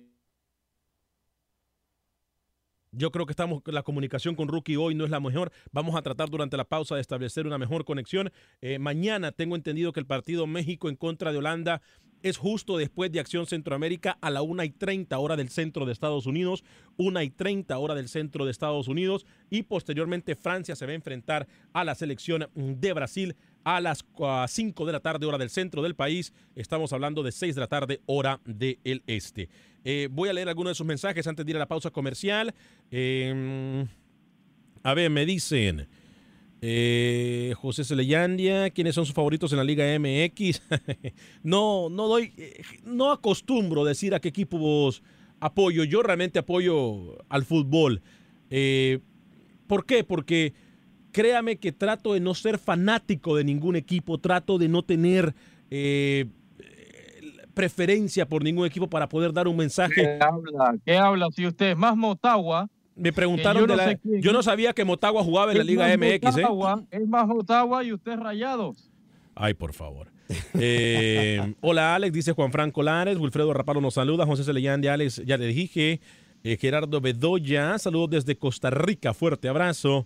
Yo 2.92 3.12
creo 3.12 3.26
que 3.26 3.32
estamos, 3.34 3.62
la 3.66 3.82
comunicación 3.84 4.36
con 4.36 4.48
Rookie 4.48 4.76
hoy 4.78 4.94
no 4.94 5.04
es 5.04 5.10
la 5.10 5.20
mejor. 5.20 5.52
Vamos 5.72 5.96
a 5.96 6.02
tratar 6.02 6.30
durante 6.30 6.58
la 6.58 6.64
pausa 6.66 6.96
de 6.96 7.02
establecer 7.02 7.48
una 7.48 7.58
mejor 7.58 7.86
conexión. 7.86 8.32
Eh, 8.62 8.78
mañana 8.78 9.32
tengo 9.32 9.56
entendido 9.56 9.92
que 9.94 10.00
el 10.00 10.06
partido 10.06 10.46
México 10.48 10.90
en 10.90 10.96
contra 10.96 11.32
de 11.32 11.40
Holanda 11.40 11.82
es 12.24 12.38
justo 12.38 12.78
después 12.78 13.12
de 13.12 13.20
Acción 13.20 13.46
Centroamérica 13.46 14.18
a 14.22 14.32
la 14.32 14.42
1 14.42 14.64
y 14.64 14.70
30 14.72 15.20
hora 15.20 15.36
del 15.36 15.50
centro 15.50 15.86
de 15.86 15.92
Estados 15.92 16.26
Unidos, 16.26 16.64
1 16.98 17.22
y 17.22 17.30
30 17.30 17.78
hora 17.78 17.94
del 17.94 18.08
centro 18.08 18.46
de 18.46 18.52
Estados 18.52 18.88
Unidos 18.88 19.26
y 19.50 19.64
posteriormente 19.64 20.36
Francia 20.36 20.76
se 20.76 20.86
va 20.86 20.94
a 20.94 20.96
enfrentar 20.96 21.48
a 21.74 21.84
la 21.84 21.94
selección 21.94 22.48
de 22.56 22.94
Brasil 22.94 23.36
a 23.66 23.82
las 23.82 24.06
5 24.48 24.86
de 24.86 24.92
la 24.92 25.00
tarde 25.02 25.26
hora 25.26 25.38
del 25.38 25.50
centro 25.50 25.82
del 25.82 25.96
país. 25.96 26.34
Estamos 26.56 26.94
hablando 26.94 27.24
de 27.24 27.32
6 27.32 27.56
de 27.56 27.62
la 27.62 27.68
tarde 27.68 28.02
hora 28.06 28.40
del 28.46 29.04
este. 29.06 29.50
Eh, 29.84 30.08
voy 30.10 30.30
a 30.30 30.34
leer 30.34 30.48
algunos 30.48 30.72
de 30.72 30.76
sus 30.76 30.88
mensajes 30.88 31.28
antes 31.28 31.46
de 31.46 31.52
ir 31.52 31.56
a 31.58 31.60
la 31.60 31.68
pausa 31.68 31.92
comercial. 31.92 32.54
Eh, 32.90 33.86
a 34.82 34.94
ver, 34.94 35.10
me 35.10 35.26
dicen... 35.26 35.88
Eh, 36.66 37.54
José 37.58 37.84
Celeyandia, 37.84 38.70
¿quiénes 38.70 38.96
son 38.96 39.06
sus 39.06 39.14
favoritos 39.14 39.52
en 39.52 39.58
la 39.58 39.66
Liga 39.66 39.84
MX? 40.00 40.62
no, 41.44 41.90
no 41.90 42.08
doy, 42.08 42.32
eh, 42.38 42.62
no 42.86 43.12
acostumbro 43.12 43.84
decir 43.84 44.16
a 44.16 44.22
qué 44.22 44.30
equipos 44.30 45.04
apoyo. 45.42 45.84
Yo 45.84 46.02
realmente 46.04 46.40
apoyo 46.40 47.18
al 47.28 47.44
fútbol. 47.44 48.02
Eh, 48.50 49.00
¿Por 49.68 49.86
qué? 49.86 50.06
Porque 50.06 50.54
créame 51.12 51.58
que 51.58 51.74
trato 51.74 52.14
de 52.14 52.22
no 52.22 52.34
ser 52.34 52.58
fanático 52.58 53.36
de 53.36 53.44
ningún 53.44 53.76
equipo, 53.76 54.18
trato 54.18 54.58
de 54.58 54.70
no 54.70 54.84
tener 54.84 55.36
eh, 55.70 56.28
preferencia 57.54 58.26
por 58.26 58.42
ningún 58.42 58.66
equipo 58.66 58.90
para 58.90 59.10
poder 59.10 59.34
dar 59.34 59.50
un 59.50 59.58
mensaje. 59.58 60.02
¿Qué 60.02 60.20
habla? 60.22 60.78
¿Qué 60.86 60.96
habla? 60.96 61.28
Si 61.36 61.46
usted 61.46 61.72
es 61.72 61.78
más 61.78 61.98
Motagua... 61.98 62.70
Me 62.96 63.12
preguntaron, 63.12 63.62
yo 63.64 63.68
no 63.68 63.74
de 63.74 63.78
la- 63.78 63.88
sé 63.90 63.98
quién- 64.00 64.22
yo 64.22 64.32
no 64.34 64.44
sabía 64.44 64.74
que 64.74 64.84
Motagua 64.86 65.24
jugaba 65.24 65.52
en 65.52 65.58
la 65.58 65.64
Liga 65.64 65.88
MX. 65.98 66.38
¿eh? 66.38 66.42
Motagua, 66.42 66.84
Es 66.92 67.08
más 67.08 67.28
Motagua 67.28 67.84
y 67.84 67.92
usted 67.94 68.18
Rayados. 68.18 68.90
Ay, 69.36 69.54
por 69.56 69.74
favor. 69.74 70.10
Eh, 70.54 71.56
hola, 71.62 71.96
Alex, 71.96 72.14
dice 72.14 72.32
Juan 72.34 72.52
Franco 72.52 72.84
Lares. 72.84 73.18
Wilfredo 73.18 73.54
Raparo 73.54 73.82
nos 73.82 73.96
saluda. 73.96 74.26
José 74.26 74.44
Celellán 74.44 74.82
de 74.82 74.90
Alex, 74.90 75.24
ya 75.26 75.38
le 75.38 75.48
dije. 75.48 76.00
Eh, 76.44 76.58
Gerardo 76.60 77.00
Bedoya, 77.02 77.78
saludos 77.80 78.10
desde 78.12 78.36
Costa 78.38 78.70
Rica. 78.70 79.14
Fuerte 79.14 79.48
abrazo. 79.50 80.06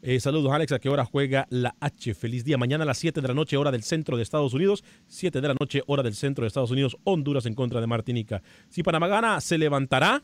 Eh, 0.00 0.18
saludos, 0.20 0.52
Alex. 0.52 0.72
¿A 0.72 0.78
qué 0.78 0.88
hora 0.88 1.04
juega 1.04 1.46
la 1.50 1.74
H? 1.80 2.14
Feliz 2.14 2.44
día. 2.44 2.56
Mañana 2.56 2.84
a 2.84 2.86
las 2.86 2.98
7 2.98 3.20
de 3.20 3.28
la 3.28 3.34
noche, 3.34 3.56
hora 3.56 3.70
del 3.70 3.82
centro 3.82 4.16
de 4.16 4.22
Estados 4.22 4.54
Unidos. 4.54 4.82
7 5.06 5.40
de 5.40 5.48
la 5.48 5.54
noche, 5.58 5.82
hora 5.86 6.02
del 6.02 6.14
centro 6.14 6.42
de 6.42 6.48
Estados 6.48 6.70
Unidos. 6.70 6.96
Honduras 7.04 7.46
en 7.46 7.54
contra 7.54 7.80
de 7.80 7.86
Martinica. 7.86 8.42
Si 8.68 8.82
Panamá 8.82 9.06
gana, 9.08 9.40
¿se 9.40 9.58
levantará? 9.58 10.22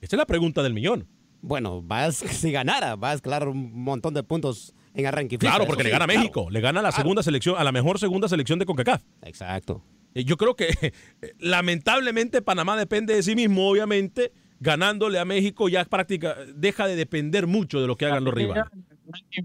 Esta 0.00 0.16
es 0.16 0.18
la 0.18 0.26
pregunta 0.26 0.62
del 0.62 0.72
millón. 0.74 1.06
Bueno, 1.46 1.80
vas, 1.82 2.16
si 2.46 2.50
ganara, 2.52 2.96
va 2.96 3.10
a 3.10 3.14
escalar 3.14 3.48
un 3.48 3.82
montón 3.82 4.14
de 4.14 4.22
puntos 4.22 4.74
en 4.94 5.06
arranque. 5.06 5.38
FIFA, 5.38 5.50
Claro, 5.52 5.66
porque 5.66 5.84
le 5.84 5.90
gana 5.90 6.04
a 6.04 6.08
claro. 6.08 6.20
México, 6.20 6.48
le 6.50 6.60
gana 6.60 6.80
a 6.80 6.82
la 6.82 6.88
Claro. 6.90 7.02
segunda 7.02 7.22
selección, 7.22 7.56
a 7.58 7.64
la 7.64 7.72
mejor 7.72 7.98
segunda 7.98 8.28
selección 8.28 8.58
de 8.58 8.66
CONCACAF. 8.66 9.02
Exacto. 9.22 9.82
Eh, 10.14 10.24
Yo 10.24 10.36
creo 10.36 10.56
que 10.56 10.68
eh, 11.22 11.32
lamentablemente 11.38 12.42
Panamá 12.42 12.76
depende 12.76 13.14
de 13.14 13.22
sí 13.22 13.36
mismo, 13.36 13.68
obviamente, 13.68 14.32
ganándole 14.58 15.18
a 15.18 15.24
México 15.24 15.68
ya 15.68 15.84
práctica, 15.84 16.34
deja 16.54 16.86
de 16.86 16.96
depender 16.96 17.46
mucho 17.46 17.80
de 17.80 17.86
lo 17.86 17.96
que 17.96 18.06
hagan 18.06 18.24
los 18.24 18.32
rivales. 18.34 18.64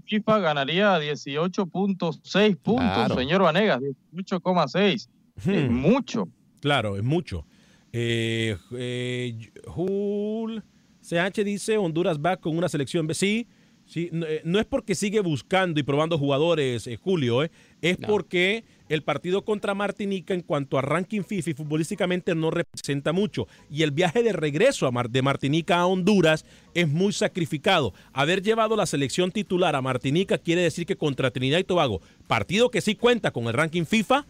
FIFA 0.06 0.38
ganaría 0.40 0.98
18.6 0.98 2.56
puntos, 2.56 2.94
Claro. 2.94 3.14
señor 3.14 3.42
Vanegas, 3.42 3.80
18,6. 4.10 5.08
Es 5.36 5.46
Hmm. 5.46 5.72
mucho. 5.74 6.28
Claro, 6.60 6.96
es 6.96 7.02
mucho. 7.04 7.46
Eh, 7.92 8.56
eh, 8.74 9.50
Jul 9.66 10.62
CH 11.02 11.44
dice 11.44 11.76
Honduras 11.76 12.18
va 12.18 12.36
con 12.36 12.56
una 12.56 12.68
selección. 12.68 13.06
B. 13.06 13.14
Sí, 13.14 13.46
sí 13.86 14.08
no, 14.12 14.24
eh, 14.26 14.40
no 14.44 14.58
es 14.58 14.64
porque 14.66 14.94
sigue 14.94 15.20
buscando 15.20 15.80
y 15.80 15.82
probando 15.82 16.16
jugadores, 16.16 16.86
eh, 16.86 16.96
Julio, 16.96 17.42
eh, 17.42 17.50
es 17.82 17.96
porque 17.96 18.64
el 18.88 19.02
partido 19.02 19.44
contra 19.44 19.74
Martinica 19.74 20.34
en 20.34 20.42
cuanto 20.42 20.78
a 20.78 20.82
ranking 20.82 21.22
FIFA 21.22 21.50
y 21.50 21.54
futbolísticamente 21.54 22.34
no 22.34 22.50
representa 22.50 23.12
mucho. 23.12 23.48
Y 23.70 23.82
el 23.82 23.90
viaje 23.90 24.22
de 24.22 24.32
regreso 24.32 24.86
a 24.86 24.90
Mar- 24.92 25.10
de 25.10 25.22
Martinica 25.22 25.78
a 25.80 25.86
Honduras 25.86 26.44
es 26.74 26.88
muy 26.88 27.12
sacrificado. 27.12 27.94
Haber 28.12 28.42
llevado 28.42 28.76
la 28.76 28.86
selección 28.86 29.32
titular 29.32 29.74
a 29.74 29.82
Martinica 29.82 30.38
quiere 30.38 30.62
decir 30.62 30.86
que 30.86 30.96
contra 30.96 31.30
Trinidad 31.30 31.58
y 31.58 31.64
Tobago, 31.64 32.00
partido 32.26 32.70
que 32.70 32.80
sí 32.82 32.94
cuenta 32.94 33.30
con 33.30 33.44
el 33.46 33.54
ranking 33.54 33.84
FIFA, 33.84 34.26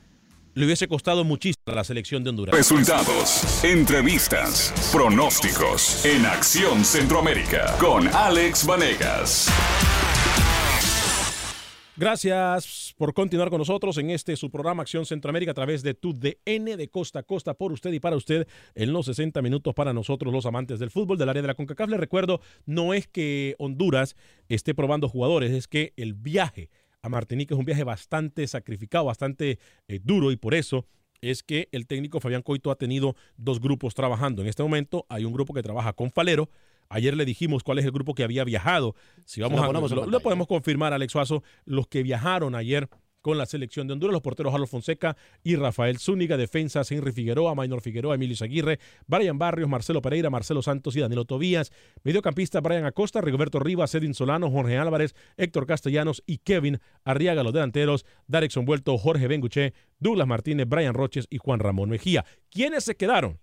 le 0.55 0.65
hubiese 0.67 0.89
costado 0.89 1.25
muchísimo 1.25 1.63
a 1.67 1.75
la 1.75 1.85
selección 1.85 2.23
de 2.25 2.31
Honduras. 2.31 2.55
Resultados, 2.55 3.65
entrevistas, 3.65 4.73
pronósticos 4.93 6.05
en 6.05 6.27
Acción 6.27 6.85
Centroamérica 6.85 7.77
con 7.79 8.09
Alex 8.09 8.67
Vanegas. 8.67 9.49
Gracias 11.95 12.95
por 12.97 13.13
continuar 13.13 13.51
con 13.51 13.59
nosotros 13.59 13.99
en 13.99 14.11
este 14.11 14.35
su 14.37 14.51
programa 14.51 14.83
Acción 14.83 15.05
Centroamérica 15.05 15.53
a 15.53 15.55
través 15.55 15.83
de 15.83 15.93
tu 15.93 16.15
DN 16.15 16.77
de 16.77 16.89
costa 16.89 17.21
a 17.21 17.23
costa 17.23 17.53
por 17.53 17.71
usted 17.71 17.93
y 17.93 18.01
para 18.01 18.17
usted 18.17 18.49
en 18.75 18.93
los 18.95 19.07
60 19.07 19.41
minutos 19.43 19.75
para 19.75 19.93
nosotros 19.93 20.33
los 20.33 20.47
amantes 20.47 20.79
del 20.79 20.91
fútbol 20.91 21.19
del 21.19 21.29
área 21.29 21.43
de 21.43 21.49
la 21.49 21.55
CONCACAF. 21.55 21.91
Les 21.91 22.01
recuerdo, 22.01 22.41
no 22.65 22.95
es 22.95 23.07
que 23.07 23.57
Honduras 23.59 24.17
esté 24.49 24.75
probando 24.75 25.09
jugadores, 25.09 25.53
es 25.53 25.69
que 25.69 25.93
el 25.97 26.15
viaje 26.15 26.71
a 27.03 27.09
Martinica 27.09 27.55
es 27.55 27.59
un 27.59 27.65
viaje 27.65 27.83
bastante 27.85 28.47
sacrificado, 28.47 29.07
bastante 29.07 29.59
eh, 29.89 30.01
duro 30.03 30.31
y 30.31 30.37
por 30.37 30.55
eso 30.55 30.87
es 31.21 31.43
que 31.43 31.69
el 31.73 31.87
técnico 31.87 32.21
Fabián 32.21 32.43
Coito 32.43 32.71
ha 32.71 32.77
tenido 32.77 33.17
dos 33.37 33.61
grupos 33.61 33.95
trabajando. 33.95 34.43
En 34.43 34.49
este 34.49 34.63
momento 34.63 35.05
hay 35.09 35.25
un 35.25 35.33
grupo 35.33 35.53
que 35.53 35.63
trabaja 35.63 35.93
con 35.93 36.11
Falero. 36.13 36.49
Ayer 36.89 37.17
le 37.17 37.25
dijimos 37.25 37.63
cuál 37.65 37.79
es 37.79 37.85
el 37.85 37.91
grupo 37.93 38.15
que 38.15 38.23
había 38.23 38.45
viajado. 38.45 38.95
Si 39.25 39.41
vamos 39.41 39.57
Lo 39.59 39.65
a, 39.65 39.67
lo- 39.97 40.03
lo 40.13 40.21
podemos 40.21 40.47
confirmar, 40.47 40.93
Alex 40.93 41.13
Suazo, 41.13 41.43
los 41.65 41.87
que 41.89 42.03
viajaron 42.03 42.55
ayer 42.55 42.89
con 43.23 43.39
la 43.39 43.47
selección 43.47 43.87
de 43.87 43.95
Honduras, 43.95 44.13
los 44.13 44.23
porteros 44.23 44.53
Carlos 44.53 44.69
Fonseca 44.69 45.17
y 45.43 45.57
Rafael 45.57 45.99
Zúñiga, 45.99 46.37
defensas 46.37 46.91
Henry 46.93 47.13
Figueroa, 47.13 47.55
Maynor 47.55 47.81
Figueroa, 47.81 48.17
Emilio 48.17 48.37
Aguirre, 48.41 48.79
Brian 49.07 49.39
Barrios, 49.39 49.69
Marcelo 49.69 50.03
Pereira, 50.03 50.29
Marcelo 50.29 50.61
Santos 50.63 50.97
y 50.97 51.01
Danilo 51.01 51.25
Tobías, 51.25 51.73
mediocampista 52.03 52.61
Brian 52.61 52.85
Acosta, 52.85 53.21
Rigoberto 53.21 53.59
Rivas, 53.61 53.95
Edwin 53.95 54.15
Solano, 54.15 54.51
Jorge 54.51 54.77
Álvarez, 54.77 55.15
Héctor 55.37 55.67
Castellanos 55.67 56.23
y 56.27 56.39
Kevin 56.39 56.81
Arriaga, 57.05 57.43
los 57.43 57.53
delanteros, 57.53 58.05
Darekson 58.27 58.65
Vuelto, 58.65 58.99
Jorge 58.99 59.29
Benguche, 59.29 59.73
Douglas 59.99 60.27
Martínez, 60.27 60.69
Brian 60.69 60.95
Roches 60.95 61.27
y 61.31 61.39
Juan 61.39 61.61
Ramón 61.61 61.89
Mejía. 61.89 62.25
¿Quiénes 62.51 62.85
se 62.85 62.97
quedaron? 62.97 63.39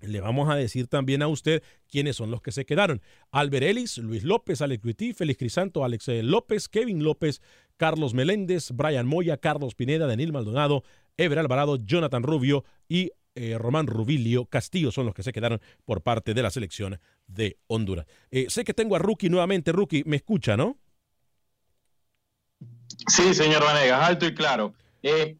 Le 0.00 0.20
vamos 0.20 0.48
a 0.48 0.54
decir 0.54 0.86
también 0.86 1.22
a 1.22 1.28
usted 1.28 1.62
quiénes 1.88 2.16
son 2.16 2.30
los 2.30 2.40
que 2.40 2.52
se 2.52 2.64
quedaron. 2.64 3.02
Albert 3.32 3.64
Ellis, 3.64 3.98
Luis 3.98 4.22
López, 4.22 4.62
Alex 4.62 4.84
Guití, 4.84 5.12
Félix 5.12 5.38
Crisanto, 5.38 5.84
Alex 5.84 6.08
eh, 6.08 6.22
López, 6.22 6.68
Kevin 6.68 7.02
López, 7.02 7.42
Carlos 7.76 8.14
Meléndez, 8.14 8.70
Brian 8.72 9.06
Moya, 9.06 9.38
Carlos 9.38 9.74
Pineda, 9.74 10.06
Daniel 10.06 10.32
Maldonado, 10.32 10.84
Ever 11.16 11.40
Alvarado, 11.40 11.76
Jonathan 11.84 12.22
Rubio 12.22 12.64
y 12.88 13.10
eh, 13.34 13.56
Román 13.58 13.88
Rubilio 13.88 14.46
Castillo 14.46 14.92
son 14.92 15.06
los 15.06 15.14
que 15.14 15.24
se 15.24 15.32
quedaron 15.32 15.60
por 15.84 16.02
parte 16.02 16.32
de 16.32 16.42
la 16.42 16.50
selección 16.50 17.00
de 17.26 17.58
Honduras. 17.66 18.06
Eh, 18.30 18.46
sé 18.50 18.62
que 18.64 18.74
tengo 18.74 18.94
a 18.94 19.00
Rookie 19.00 19.30
nuevamente. 19.30 19.72
Rookie, 19.72 20.04
me 20.06 20.16
escucha, 20.16 20.56
¿no? 20.56 20.76
Sí, 23.08 23.34
señor 23.34 23.64
Vanegas, 23.64 24.02
alto 24.02 24.26
y 24.26 24.34
claro. 24.34 24.74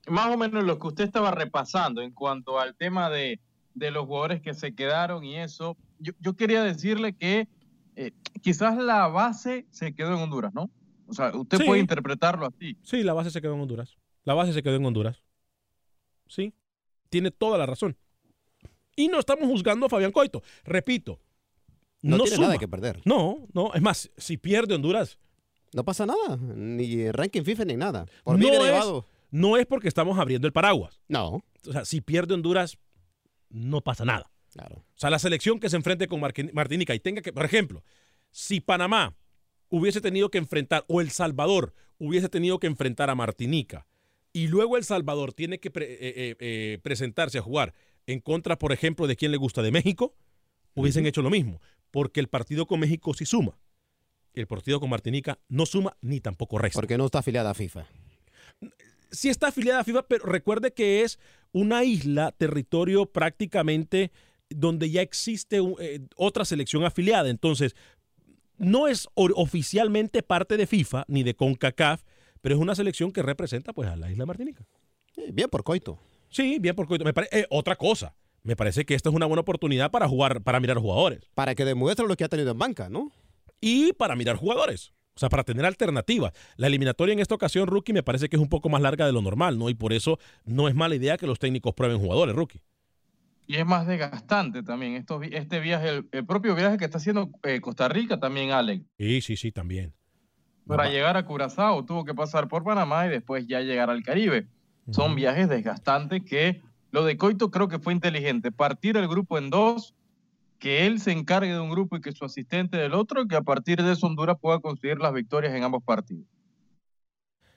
Más 0.08 0.26
o 0.26 0.36
menos 0.36 0.64
lo 0.64 0.78
que 0.78 0.86
usted 0.86 1.04
estaba 1.04 1.30
repasando 1.30 2.00
en 2.00 2.12
cuanto 2.12 2.58
al 2.58 2.76
tema 2.76 3.10
de, 3.10 3.40
de 3.78 3.90
los 3.90 4.06
jugadores 4.06 4.40
que 4.40 4.54
se 4.54 4.74
quedaron 4.74 5.24
y 5.24 5.36
eso, 5.36 5.76
yo, 5.98 6.12
yo 6.20 6.34
quería 6.34 6.62
decirle 6.62 7.14
que 7.14 7.48
eh, 7.96 8.12
quizás 8.42 8.76
la 8.76 9.08
base 9.08 9.66
se 9.70 9.94
quedó 9.94 10.08
en 10.16 10.22
Honduras, 10.22 10.52
¿no? 10.54 10.70
O 11.06 11.12
sea, 11.14 11.32
usted 11.34 11.58
Sí. 11.58 11.64
puede 11.64 11.80
interpretarlo 11.80 12.46
así. 12.46 12.76
Sí, 12.82 13.02
la 13.02 13.12
base 13.14 13.30
se 13.30 13.40
quedó 13.40 13.54
en 13.54 13.60
Honduras. 13.60 13.96
La 14.24 14.34
base 14.34 14.52
se 14.52 14.62
quedó 14.62 14.76
en 14.76 14.84
Honduras. 14.84 15.22
Sí, 16.26 16.52
tiene 17.08 17.30
toda 17.30 17.56
la 17.58 17.66
razón. 17.66 17.96
Y 18.96 19.08
no 19.08 19.18
estamos 19.18 19.46
juzgando 19.48 19.86
a 19.86 19.88
Fabián 19.88 20.12
Coito. 20.12 20.42
Repito, 20.64 21.18
No 22.02 22.16
no, 22.18 22.24
tiene 22.24 22.36
suma. 22.36 22.46
nada 22.48 22.58
que 22.58 22.68
perder. 22.68 23.00
No, 23.04 23.46
no. 23.54 23.72
Es 23.74 23.80
más, 23.82 24.10
si 24.16 24.36
pierde 24.36 24.74
Honduras, 24.74 25.18
No 25.74 25.84
pasa 25.84 26.06
nada, 26.06 26.36
ni 26.38 27.10
ranking 27.12 27.42
FIFA 27.42 27.64
ni 27.66 27.76
nada. 27.76 28.06
Por 28.24 28.38
mí 28.38 28.46
no 28.46 28.64
es, 28.64 29.04
no 29.30 29.56
es 29.58 29.66
porque 29.66 29.86
estamos 29.88 30.18
abriendo 30.18 30.46
el 30.46 30.52
paraguas. 30.54 30.98
No. 31.08 31.44
O 31.66 31.72
sea, 31.72 31.84
si 31.84 32.00
pierde 32.00 32.32
Honduras, 32.32 32.78
no 33.50 33.80
pasa 33.80 34.04
nada. 34.04 34.30
Claro. 34.52 34.76
O 34.76 34.98
sea, 34.98 35.10
la 35.10 35.18
selección 35.18 35.60
que 35.60 35.68
se 35.68 35.76
enfrente 35.76 36.08
con 36.08 36.20
Martinica 36.20 36.94
y 36.94 37.00
tenga 37.00 37.22
que, 37.22 37.32
por 37.32 37.44
ejemplo, 37.44 37.84
si 38.30 38.60
Panamá 38.60 39.16
hubiese 39.68 40.00
tenido 40.00 40.30
que 40.30 40.38
enfrentar, 40.38 40.84
o 40.88 41.00
El 41.00 41.10
Salvador 41.10 41.74
hubiese 41.98 42.28
tenido 42.28 42.58
que 42.58 42.66
enfrentar 42.66 43.10
a 43.10 43.14
Martinica, 43.14 43.86
y 44.32 44.48
luego 44.48 44.76
El 44.76 44.84
Salvador 44.84 45.32
tiene 45.32 45.58
que 45.58 45.70
pre- 45.70 45.92
eh, 45.92 45.98
eh, 46.00 46.36
eh, 46.40 46.78
presentarse 46.82 47.38
a 47.38 47.42
jugar 47.42 47.74
en 48.06 48.20
contra, 48.20 48.58
por 48.58 48.72
ejemplo, 48.72 49.06
de 49.06 49.16
quien 49.16 49.32
le 49.32 49.36
gusta 49.36 49.62
de 49.62 49.70
México, 49.70 50.14
hubiesen 50.74 51.06
hecho 51.06 51.22
lo 51.22 51.30
mismo, 51.30 51.60
porque 51.90 52.20
el 52.20 52.28
partido 52.28 52.66
con 52.66 52.80
México 52.80 53.12
sí 53.14 53.26
suma. 53.26 53.58
El 54.32 54.46
partido 54.46 54.80
con 54.80 54.90
Martinica 54.90 55.38
no 55.48 55.66
suma 55.66 55.96
ni 56.00 56.20
tampoco 56.20 56.58
resta. 56.58 56.78
Porque 56.78 56.96
no 56.96 57.06
está 57.06 57.18
afiliada 57.18 57.50
a 57.50 57.54
FIFA. 57.54 57.86
Sí 59.10 59.28
está 59.28 59.48
afiliada 59.48 59.80
a 59.80 59.84
FIFA, 59.84 60.02
pero 60.02 60.24
recuerde 60.26 60.72
que 60.72 61.02
es 61.02 61.18
una 61.52 61.84
isla, 61.84 62.32
territorio 62.32 63.06
prácticamente 63.06 64.12
donde 64.50 64.90
ya 64.90 65.02
existe 65.02 65.58
eh, 65.80 66.00
otra 66.16 66.44
selección 66.44 66.84
afiliada. 66.84 67.28
Entonces, 67.28 67.74
no 68.56 68.88
es 68.88 69.08
oficialmente 69.14 70.22
parte 70.22 70.56
de 70.56 70.66
FIFA 70.66 71.04
ni 71.08 71.22
de 71.22 71.34
CONCACAF, 71.34 72.02
pero 72.40 72.54
es 72.54 72.60
una 72.60 72.74
selección 72.74 73.12
que 73.12 73.22
representa 73.22 73.72
pues 73.72 73.88
a 73.88 73.96
la 73.96 74.10
isla 74.10 74.26
Martinica. 74.26 74.64
Bien 75.32 75.48
por 75.48 75.64
Coito. 75.64 75.98
Sí, 76.30 76.58
bien 76.60 76.74
por 76.74 76.86
Coito. 76.86 77.04
Me 77.04 77.12
eh, 77.30 77.46
otra 77.50 77.76
cosa, 77.76 78.16
me 78.42 78.56
parece 78.56 78.84
que 78.84 78.94
esta 78.94 79.08
es 79.10 79.14
una 79.14 79.26
buena 79.26 79.42
oportunidad 79.42 79.90
para 79.90 80.08
jugar, 80.08 80.42
para 80.42 80.60
mirar 80.60 80.78
jugadores. 80.78 81.20
Para 81.34 81.54
que 81.54 81.64
demuestre 81.64 82.06
lo 82.06 82.16
que 82.16 82.24
ha 82.24 82.28
tenido 82.28 82.52
en 82.52 82.58
banca, 82.58 82.88
¿no? 82.88 83.12
y 83.60 83.92
para 83.92 84.16
mirar 84.16 84.36
jugadores. 84.36 84.92
O 85.18 85.20
sea, 85.20 85.28
para 85.28 85.42
tener 85.42 85.66
alternativas. 85.66 86.32
La 86.56 86.68
eliminatoria 86.68 87.12
en 87.12 87.18
esta 87.18 87.34
ocasión, 87.34 87.66
rookie, 87.66 87.92
me 87.92 88.04
parece 88.04 88.28
que 88.28 88.36
es 88.36 88.42
un 88.42 88.48
poco 88.48 88.68
más 88.68 88.80
larga 88.80 89.04
de 89.04 89.10
lo 89.10 89.20
normal, 89.20 89.58
¿no? 89.58 89.68
Y 89.68 89.74
por 89.74 89.92
eso 89.92 90.20
no 90.44 90.68
es 90.68 90.76
mala 90.76 90.94
idea 90.94 91.16
que 91.16 91.26
los 91.26 91.40
técnicos 91.40 91.74
prueben 91.74 91.98
jugadores, 91.98 92.36
rookie. 92.36 92.62
Y 93.48 93.56
es 93.56 93.66
más 93.66 93.88
desgastante 93.88 94.62
también 94.62 94.94
estos, 94.94 95.24
este 95.32 95.58
viaje, 95.58 95.88
el, 95.88 96.08
el 96.12 96.24
propio 96.24 96.54
viaje 96.54 96.78
que 96.78 96.84
está 96.84 96.98
haciendo 96.98 97.30
eh, 97.42 97.60
Costa 97.60 97.88
Rica 97.88 98.20
también, 98.20 98.52
Alex. 98.52 98.84
Sí, 98.96 99.20
sí, 99.20 99.36
sí, 99.36 99.50
también. 99.50 99.92
Para 100.68 100.88
llegar 100.88 101.16
a 101.16 101.24
Curazao 101.24 101.84
tuvo 101.84 102.04
que 102.04 102.14
pasar 102.14 102.46
por 102.46 102.62
Panamá 102.62 103.06
y 103.06 103.08
después 103.08 103.44
ya 103.48 103.60
llegar 103.60 103.90
al 103.90 104.04
Caribe. 104.04 104.46
Son 104.92 105.16
viajes 105.16 105.48
desgastantes 105.48 106.22
que 106.22 106.62
lo 106.92 107.04
de 107.04 107.16
Coito 107.16 107.50
creo 107.50 107.66
que 107.66 107.80
fue 107.80 107.92
inteligente. 107.92 108.52
Partir 108.52 108.96
el 108.96 109.08
grupo 109.08 109.36
en 109.36 109.50
dos, 109.50 109.96
que 110.58 110.86
él 110.86 111.00
se 111.00 111.12
encargue 111.12 111.52
de 111.52 111.60
un 111.60 111.70
grupo 111.70 111.96
y 111.96 112.00
que 112.00 112.12
su 112.12 112.24
asistente 112.24 112.76
del 112.76 112.94
otro, 112.94 113.26
que 113.26 113.36
a 113.36 113.42
partir 113.42 113.82
de 113.82 113.92
eso 113.92 114.06
Honduras 114.06 114.36
pueda 114.40 114.58
conseguir 114.60 114.98
las 114.98 115.12
victorias 115.12 115.54
en 115.54 115.62
ambos 115.62 115.82
partidos. 115.82 116.26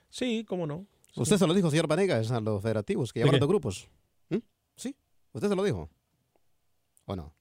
Sí, 0.10 0.46
cómo 0.48 0.68
no. 0.68 0.86
Usted 1.16 1.38
se 1.38 1.48
lo 1.48 1.54
dijo, 1.54 1.70
señor 1.70 1.88
Vanegas, 1.88 2.32
a 2.32 2.40
los 2.40 2.62
federativos 2.62 3.12
que 3.12 3.20
¿De 3.20 3.26
llevaron 3.26 3.40
dos 3.40 3.50
grupos. 3.50 3.90
¿Mm? 4.30 4.38
Sí, 4.76 4.96
usted 5.34 5.50
se 5.50 5.56
lo 5.56 5.64
dijo. 5.64 5.90
¿O 7.06 7.16
no? 7.16 7.34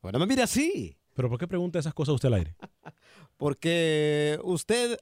Bueno, 0.00 0.18
me 0.18 0.26
mire 0.26 0.42
así. 0.42 0.96
¿Pero 1.14 1.28
por 1.28 1.38
qué 1.38 1.46
pregunta 1.46 1.78
esas 1.78 1.94
cosas 1.94 2.14
usted 2.14 2.28
al 2.28 2.34
aire? 2.34 2.56
Porque 3.36 4.38
usted 4.42 4.98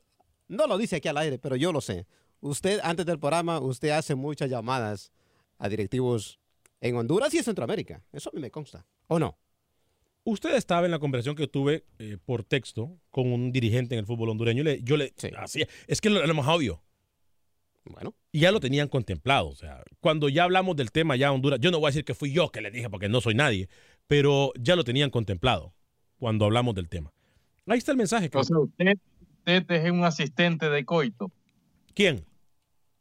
no 0.48 0.66
lo 0.66 0.76
dice 0.78 0.96
aquí 0.96 1.08
al 1.08 1.18
aire, 1.18 1.38
pero 1.38 1.56
yo 1.56 1.72
lo 1.72 1.80
sé. 1.80 2.06
Usted, 2.40 2.80
antes 2.82 3.06
del 3.06 3.18
programa, 3.18 3.60
usted 3.60 3.90
hace 3.90 4.14
muchas 4.14 4.50
llamadas 4.50 5.12
a 5.58 5.68
directivos 5.68 6.40
en 6.80 6.96
Honduras 6.96 7.32
y 7.34 7.38
en 7.38 7.44
Centroamérica. 7.44 8.02
Eso 8.12 8.30
a 8.30 8.32
mí 8.32 8.40
me 8.40 8.50
consta. 8.50 8.84
¿O 9.06 9.18
no? 9.18 9.38
Usted 10.24 10.54
estaba 10.54 10.84
en 10.84 10.90
la 10.90 10.98
conversación 10.98 11.34
que 11.34 11.48
tuve 11.48 11.84
eh, 11.98 12.18
por 12.24 12.44
texto 12.44 12.96
con 13.10 13.32
un 13.32 13.52
dirigente 13.52 13.94
en 13.94 14.00
el 14.00 14.06
fútbol 14.06 14.28
hondureño. 14.30 14.60
y 14.62 14.64
le- 14.64 14.82
yo 14.82 14.96
le 14.96 15.12
hacía, 15.38 15.66
es 15.86 16.00
que 16.00 16.10
lo, 16.10 16.26
lo 16.26 16.34
más 16.34 16.46
obvio. 16.48 16.82
Bueno. 17.84 18.14
Y 18.30 18.40
ya 18.40 18.52
lo 18.52 18.60
tenían 18.60 18.88
contemplado. 18.88 19.48
O 19.48 19.54
sea, 19.54 19.82
cuando 20.00 20.28
ya 20.28 20.44
hablamos 20.44 20.76
del 20.76 20.92
tema 20.92 21.16
ya 21.16 21.32
Honduras, 21.32 21.58
yo 21.60 21.70
no 21.70 21.78
voy 21.80 21.88
a 21.88 21.90
decir 21.90 22.04
que 22.04 22.14
fui 22.14 22.32
yo 22.32 22.50
que 22.50 22.60
le 22.60 22.70
dije 22.70 22.90
porque 22.90 23.08
no 23.08 23.20
soy 23.20 23.34
nadie, 23.34 23.68
pero 24.06 24.52
ya 24.58 24.76
lo 24.76 24.84
tenían 24.84 25.10
contemplado 25.10 25.72
cuando 26.18 26.44
hablamos 26.44 26.74
del 26.74 26.88
tema. 26.88 27.12
Ahí 27.66 27.78
está 27.78 27.92
el 27.92 27.98
mensaje. 27.98 28.28
que- 28.28 28.36
O 28.38 28.44
sea, 28.44 28.58
usted, 28.58 28.98
Tete 29.44 29.76
es 29.86 29.90
un 29.90 30.04
asistente 30.04 30.68
de 30.68 30.84
Coito. 30.84 31.32
¿Quién? 31.94 32.24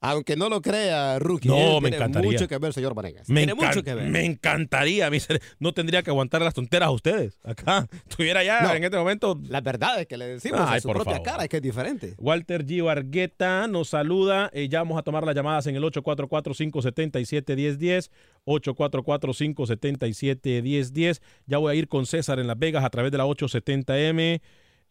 Aunque 0.01 0.37
no 0.37 0.47
lo 0.47 0.61
crea, 0.61 1.19
Rookie. 1.19 1.49
No, 1.49 1.81
me 1.81 1.89
tiene 1.89 1.97
encantaría. 1.97 2.31
mucho 2.31 2.47
que 2.47 2.57
ver, 2.57 2.71
señor 2.71 2.93
Vanegas. 2.93 3.27
Me, 3.29 3.41
tiene 3.41 3.53
mucho 3.53 3.83
que 3.83 3.93
ver. 3.93 4.07
me 4.09 4.23
encantaría. 4.23 5.07
a 5.07 5.09
mí 5.09 5.19
se- 5.19 5.41
No 5.59 5.73
tendría 5.73 6.03
que 6.03 6.09
aguantar 6.09 6.41
las 6.41 6.53
tonteras 6.53 6.87
a 6.87 6.91
ustedes. 6.91 7.37
Acá. 7.43 7.85
Estuviera 8.09 8.41
ya 8.43 8.61
No. 8.61 8.73
en 8.73 8.83
este 8.85 8.95
momento. 8.97 9.37
La 9.49 9.59
verdad 9.59 9.99
es 9.99 10.07
que 10.07 10.15
le 10.15 10.25
decimos 10.25 10.61
Ay, 10.63 10.77
a 10.77 10.81
su 10.81 10.87
por 10.87 10.95
propia 10.97 11.15
favor. 11.15 11.25
cara, 11.27 11.43
es 11.43 11.49
que 11.49 11.57
es 11.57 11.63
diferente. 11.63 12.13
Walter 12.17 12.65
Gio 12.65 12.89
Argueta 12.89 13.67
nos 13.67 13.89
saluda. 13.89 14.49
Eh, 14.53 14.69
ya 14.69 14.79
vamos 14.79 14.97
a 14.97 15.01
tomar 15.03 15.25
las 15.25 15.35
llamadas 15.35 15.67
en 15.67 15.75
el 15.75 15.83
844-577-1010. 15.83 18.09
844-577-1010. 18.45 21.21
Ya 21.45 21.57
voy 21.57 21.73
a 21.73 21.75
ir 21.75 21.87
con 21.87 22.05
César 22.05 22.39
en 22.39 22.47
Las 22.47 22.57
Vegas 22.57 22.83
a 22.83 22.89
través 22.89 23.11
de 23.11 23.17
la 23.17 23.25
870M. 23.25 24.41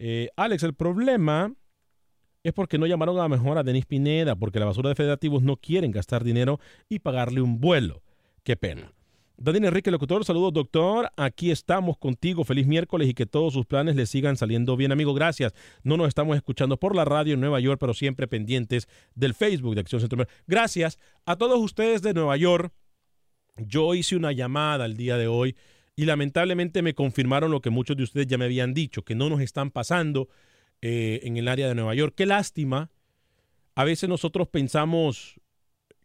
Eh, 0.00 0.28
Alex, 0.36 0.62
el 0.62 0.74
problema 0.74 1.52
es 2.48 2.54
porque 2.54 2.78
no 2.78 2.86
llamaron 2.86 3.18
a 3.20 3.28
mejor 3.28 3.58
a 3.58 3.62
Denis 3.62 3.86
Pineda, 3.86 4.36
porque 4.36 4.58
la 4.58 4.66
basura 4.66 4.88
de 4.88 4.94
federativos 4.94 5.42
no 5.42 5.56
quieren 5.56 5.90
gastar 5.92 6.24
dinero 6.24 6.60
y 6.88 6.98
pagarle 6.98 7.40
un 7.40 7.60
vuelo. 7.60 8.02
Qué 8.42 8.56
pena. 8.56 8.92
Daniel 9.40 9.66
Enrique, 9.66 9.92
locutor, 9.92 10.24
saludos 10.24 10.52
doctor, 10.52 11.12
aquí 11.16 11.52
estamos 11.52 11.96
contigo, 11.96 12.42
feliz 12.42 12.66
miércoles 12.66 13.08
y 13.08 13.14
que 13.14 13.24
todos 13.24 13.52
sus 13.52 13.66
planes 13.66 13.94
le 13.94 14.04
sigan 14.04 14.36
saliendo 14.36 14.76
bien, 14.76 14.90
amigo, 14.90 15.14
gracias. 15.14 15.54
No 15.84 15.96
nos 15.96 16.08
estamos 16.08 16.36
escuchando 16.36 16.76
por 16.76 16.96
la 16.96 17.04
radio 17.04 17.34
en 17.34 17.40
Nueva 17.40 17.60
York, 17.60 17.78
pero 17.78 17.94
siempre 17.94 18.26
pendientes 18.26 18.88
del 19.14 19.34
Facebook 19.34 19.76
de 19.76 19.82
Acción 19.82 20.00
Centroamérica. 20.00 20.34
Gracias 20.48 20.98
a 21.24 21.36
todos 21.36 21.60
ustedes 21.60 22.02
de 22.02 22.14
Nueva 22.14 22.36
York. 22.36 22.72
Yo 23.58 23.94
hice 23.94 24.16
una 24.16 24.32
llamada 24.32 24.86
el 24.86 24.96
día 24.96 25.16
de 25.16 25.28
hoy 25.28 25.54
y 25.94 26.04
lamentablemente 26.04 26.82
me 26.82 26.94
confirmaron 26.94 27.52
lo 27.52 27.60
que 27.60 27.70
muchos 27.70 27.96
de 27.96 28.02
ustedes 28.02 28.26
ya 28.26 28.38
me 28.38 28.46
habían 28.46 28.74
dicho, 28.74 29.02
que 29.02 29.14
no 29.14 29.28
nos 29.30 29.40
están 29.40 29.70
pasando 29.70 30.28
eh, 30.82 31.20
en 31.24 31.36
el 31.36 31.48
área 31.48 31.68
de 31.68 31.74
Nueva 31.74 31.94
York. 31.94 32.14
Qué 32.16 32.26
lástima. 32.26 32.90
A 33.74 33.84
veces 33.84 34.08
nosotros 34.08 34.48
pensamos 34.48 35.40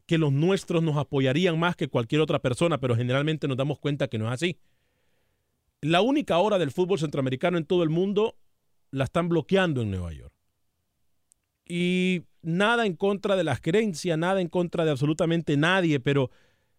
que 0.06 0.18
los 0.18 0.32
nuestros 0.32 0.84
nos 0.84 0.98
apoyarían 0.98 1.58
más 1.58 1.76
que 1.76 1.88
cualquier 1.88 2.22
otra 2.22 2.40
persona, 2.40 2.80
pero 2.80 2.96
generalmente 2.96 3.48
nos 3.48 3.58
damos 3.58 3.80
cuenta 3.80 4.08
que 4.08 4.18
no 4.18 4.28
es 4.28 4.34
así. 4.34 4.58
La 5.82 6.02
única 6.02 6.38
hora 6.38 6.58
del 6.58 6.72
fútbol 6.72 7.00
centroamericano 7.00 7.58
en 7.58 7.66
todo 7.66 7.84
el 7.84 7.90
mundo 7.90 8.38
la 8.92 9.06
están 9.06 9.30
bloqueando 9.30 9.82
en 9.82 9.92
Nueva 9.92 10.14
York. 10.14 10.34
Y 11.66 12.24
nada 12.42 12.86
en 12.86 12.96
contra 12.96 13.36
de 13.36 13.44
las 13.44 13.62
creencias, 13.62 14.18
nada 14.18 14.42
en 14.42 14.50
contra 14.50 14.86
de 14.86 14.92
absolutamente 14.92 15.58
nadie, 15.58 16.00
pero 16.00 16.30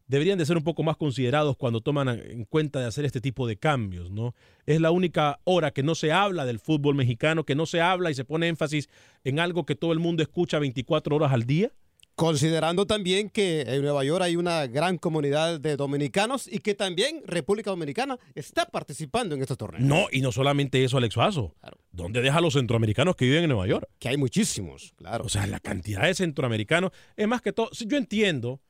deberían 0.07 0.39
de 0.39 0.47
ser 0.47 0.57
un 0.57 0.65
poco 0.65 0.83
más 0.83 0.97
considerados 0.97 1.57
cuando 1.57 1.81
toman 1.81 2.09
en 2.09 2.45
cuenta 2.45 2.81
de 2.81 2.87
hacer 2.87 3.05
este 3.05 3.21
tipo 3.21 3.47
de 3.47 3.57
cambios, 3.57 4.11
¿no? 4.11 4.35
Es 4.67 4.81
la 4.81 4.91
única 4.91 5.41
hora 5.45 5.71
que 5.71 5.83
no 5.83 5.95
se 5.95 6.13
habla 6.13 6.45
del 6.45 6.59
fútbol 6.59 6.95
mexicano, 6.95 7.45
que 7.45 7.55
no 7.55 7.67
se 7.67 7.81
habla 7.81 8.11
y 8.11 8.15
se 8.15 8.25
pone 8.25 8.49
énfasis 8.49 8.89
en 9.25 9.41
algo 9.41 9.65
que 9.65 9.75
todo 9.75 9.93
el 9.93 9.99
mundo 9.99 10.23
escucha 10.23 10.59
24 10.59 11.17
horas 11.17 11.33
al 11.33 11.45
día. 11.45 11.73
Considerando 12.17 12.87
también 12.87 13.29
que 13.29 13.63
en 13.63 13.83
Nueva 13.83 14.05
York 14.05 14.23
hay 14.23 14.37
una 14.37 14.69
gran 14.69 14.99
comunidad 14.99 15.59
de 15.59 15.77
dominicanos 15.77 16.47
y 16.47 16.61
que 16.61 16.77
también 16.77 17.23
República 17.27 17.71
Dominicana 17.71 18.19
está 18.37 18.67
participando 18.67 19.35
en 19.35 19.41
estos 19.41 19.59
torneos. 19.59 19.83
No, 19.83 20.07
y 20.13 20.21
no 20.21 20.31
solamente 20.31 20.85
eso, 20.85 20.97
Alex 20.97 21.15
Suazo. 21.15 21.57
¿Dónde 21.91 22.23
deja 22.23 22.39
a 22.39 22.41
los 22.41 22.55
centroamericanos 22.55 23.17
que 23.17 23.25
viven 23.25 23.43
en 23.43 23.49
Nueva 23.49 23.67
York? 23.67 23.89
Que 23.99 24.11
hay 24.11 24.17
muchísimos, 24.17 24.93
claro. 24.95 25.25
O 25.25 25.29
sea, 25.29 25.45
la 25.49 25.59
cantidad 25.59 26.03
de 26.03 26.15
centroamericanos. 26.15 26.93
Es 27.17 27.27
más 27.27 27.43
que 27.43 27.53
todo, 27.53 27.71
yo 27.73 27.97
entiendo, 27.97 28.61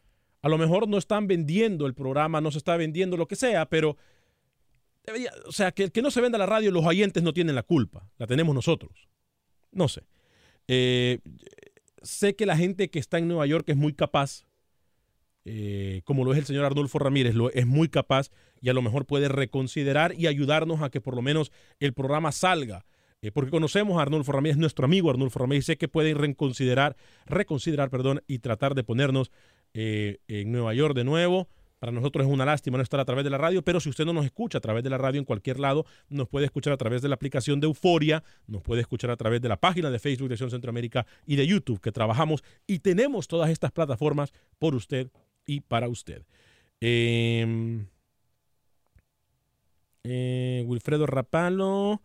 a 0.45 0.49
lo 0.51 0.59
mejor 0.59 0.87
no 0.87 0.99
están 0.99 1.27
vendiendo 1.27 1.87
el 1.87 1.95
programa, 1.95 2.43
no 2.43 2.51
se 2.51 2.59
está 2.59 2.77
vendiendo 2.77 3.17
lo 3.17 3.27
que 3.27 3.35
sea, 3.35 3.65
pero 3.65 3.97
o 5.47 5.53
sea, 5.53 5.73
que, 5.73 5.91
que 5.91 6.03
no 6.03 6.11
se 6.11 6.21
venda 6.21 6.37
la 6.37 6.45
radio, 6.45 6.71
los 6.71 6.85
oyentes 6.85 7.23
no 7.23 7.33
tienen 7.33 7.55
la 7.55 7.63
culpa, 7.63 8.11
la 8.19 8.27
tenemos 8.27 8.55
nosotros. 8.55 9.09
No 9.73 9.89
sé. 9.89 10.03
Eh, 10.69 11.21
sé 12.03 12.37
que 12.37 12.45
la 12.45 12.59
gente 12.59 12.91
que 12.91 12.99
está 12.99 13.17
en 13.17 13.27
Nueva 13.27 13.47
York 13.47 13.65
es 13.71 13.77
muy 13.77 13.95
capaz, 13.95 14.45
eh, 15.47 16.03
como 16.05 16.27
lo 16.27 16.33
es 16.33 16.39
el 16.41 16.45
señor 16.45 16.67
Arnulfo 16.67 16.99
Ramírez, 16.99 17.35
lo, 17.35 17.51
es 17.51 17.67
muy 17.67 17.89
capaz 17.89 18.31
y 18.61 18.69
a 18.69 18.75
lo 18.75 18.83
mejor 18.83 19.07
puede 19.07 19.29
reconsiderar 19.29 20.13
y 20.13 20.27
ayudarnos 20.27 20.83
a 20.83 20.91
que 20.91 21.01
por 21.01 21.17
lo 21.17 21.23
menos 21.23 21.53
el 21.81 21.95
programa 21.95 22.33
salga. 22.33 22.85
Eh, 23.25 23.33
porque 23.33 23.51
conocemos 23.51 23.99
a 23.99 24.03
Arnulfo 24.03 24.33
Ramírez, 24.33 24.59
nuestro 24.59 24.85
amigo 24.85 25.09
Arnulfo 25.09 25.39
Ramírez, 25.39 25.65
sé 25.65 25.79
que 25.79 25.89
pueden 25.89 26.19
reconsiderar, 26.19 26.97
reconsiderar, 27.25 27.89
perdón, 27.89 28.23
y 28.27 28.41
tratar 28.41 28.75
de 28.75 28.85
ponernos 28.85 29.31
eh, 29.75 30.19
en 30.29 30.53
Nueva 30.53 30.75
York 30.75 30.95
de 30.95 31.05
nuevo. 31.05 31.49
Para 31.79 31.93
nosotros 31.93 32.27
es 32.27 32.33
una 32.33 32.47
lástima 32.47 32.79
no 32.79 32.83
estar 32.83 32.99
a 32.99 33.05
través 33.05 33.25
de 33.25 33.31
la 33.31 33.37
radio, 33.37 33.63
pero 33.63 33.79
si 33.79 33.91
usted 33.91 34.07
no 34.07 34.15
nos 34.15 34.25
escucha 34.25 34.57
a 34.57 34.61
través 34.63 34.83
de 34.83 34.89
la 34.89 34.97
radio 34.97 35.19
en 35.19 35.27
cualquier 35.27 35.61
lado, 35.61 35.85
nos 36.09 36.29
puede 36.29 36.47
escuchar 36.47 36.73
a 36.73 36.79
través 36.79 37.03
de 37.03 37.09
la 37.09 37.17
aplicación 37.17 37.61
de 37.61 37.67
Euforia, 37.67 38.25
nos 38.47 38.63
puede 38.63 38.81
escuchar 38.81 39.11
a 39.11 39.17
través 39.17 39.43
de 39.43 39.51
la 39.51 39.59
página 39.59 39.91
de 39.91 39.99
Facebook 39.99 40.29
de 40.29 40.35
Acción 40.35 40.51
Centroamérica 40.51 41.07
y 41.27 41.37
de 41.37 41.47
YouTube 41.47 41.83
que 41.83 41.93
trabajamos 41.93 42.43
y 42.67 42.79
tenemos 42.79 43.29
todas 43.29 43.51
estas 43.51 43.71
plataformas 43.71 44.33
por 44.59 44.75
usted 44.75 45.11
y 45.45 45.61
para 45.61 45.89
usted. 45.89 46.23
Eh, 46.81 47.85
eh, 50.05 50.65
Wilfredo 50.67 51.07
Rapalo. 51.07 52.01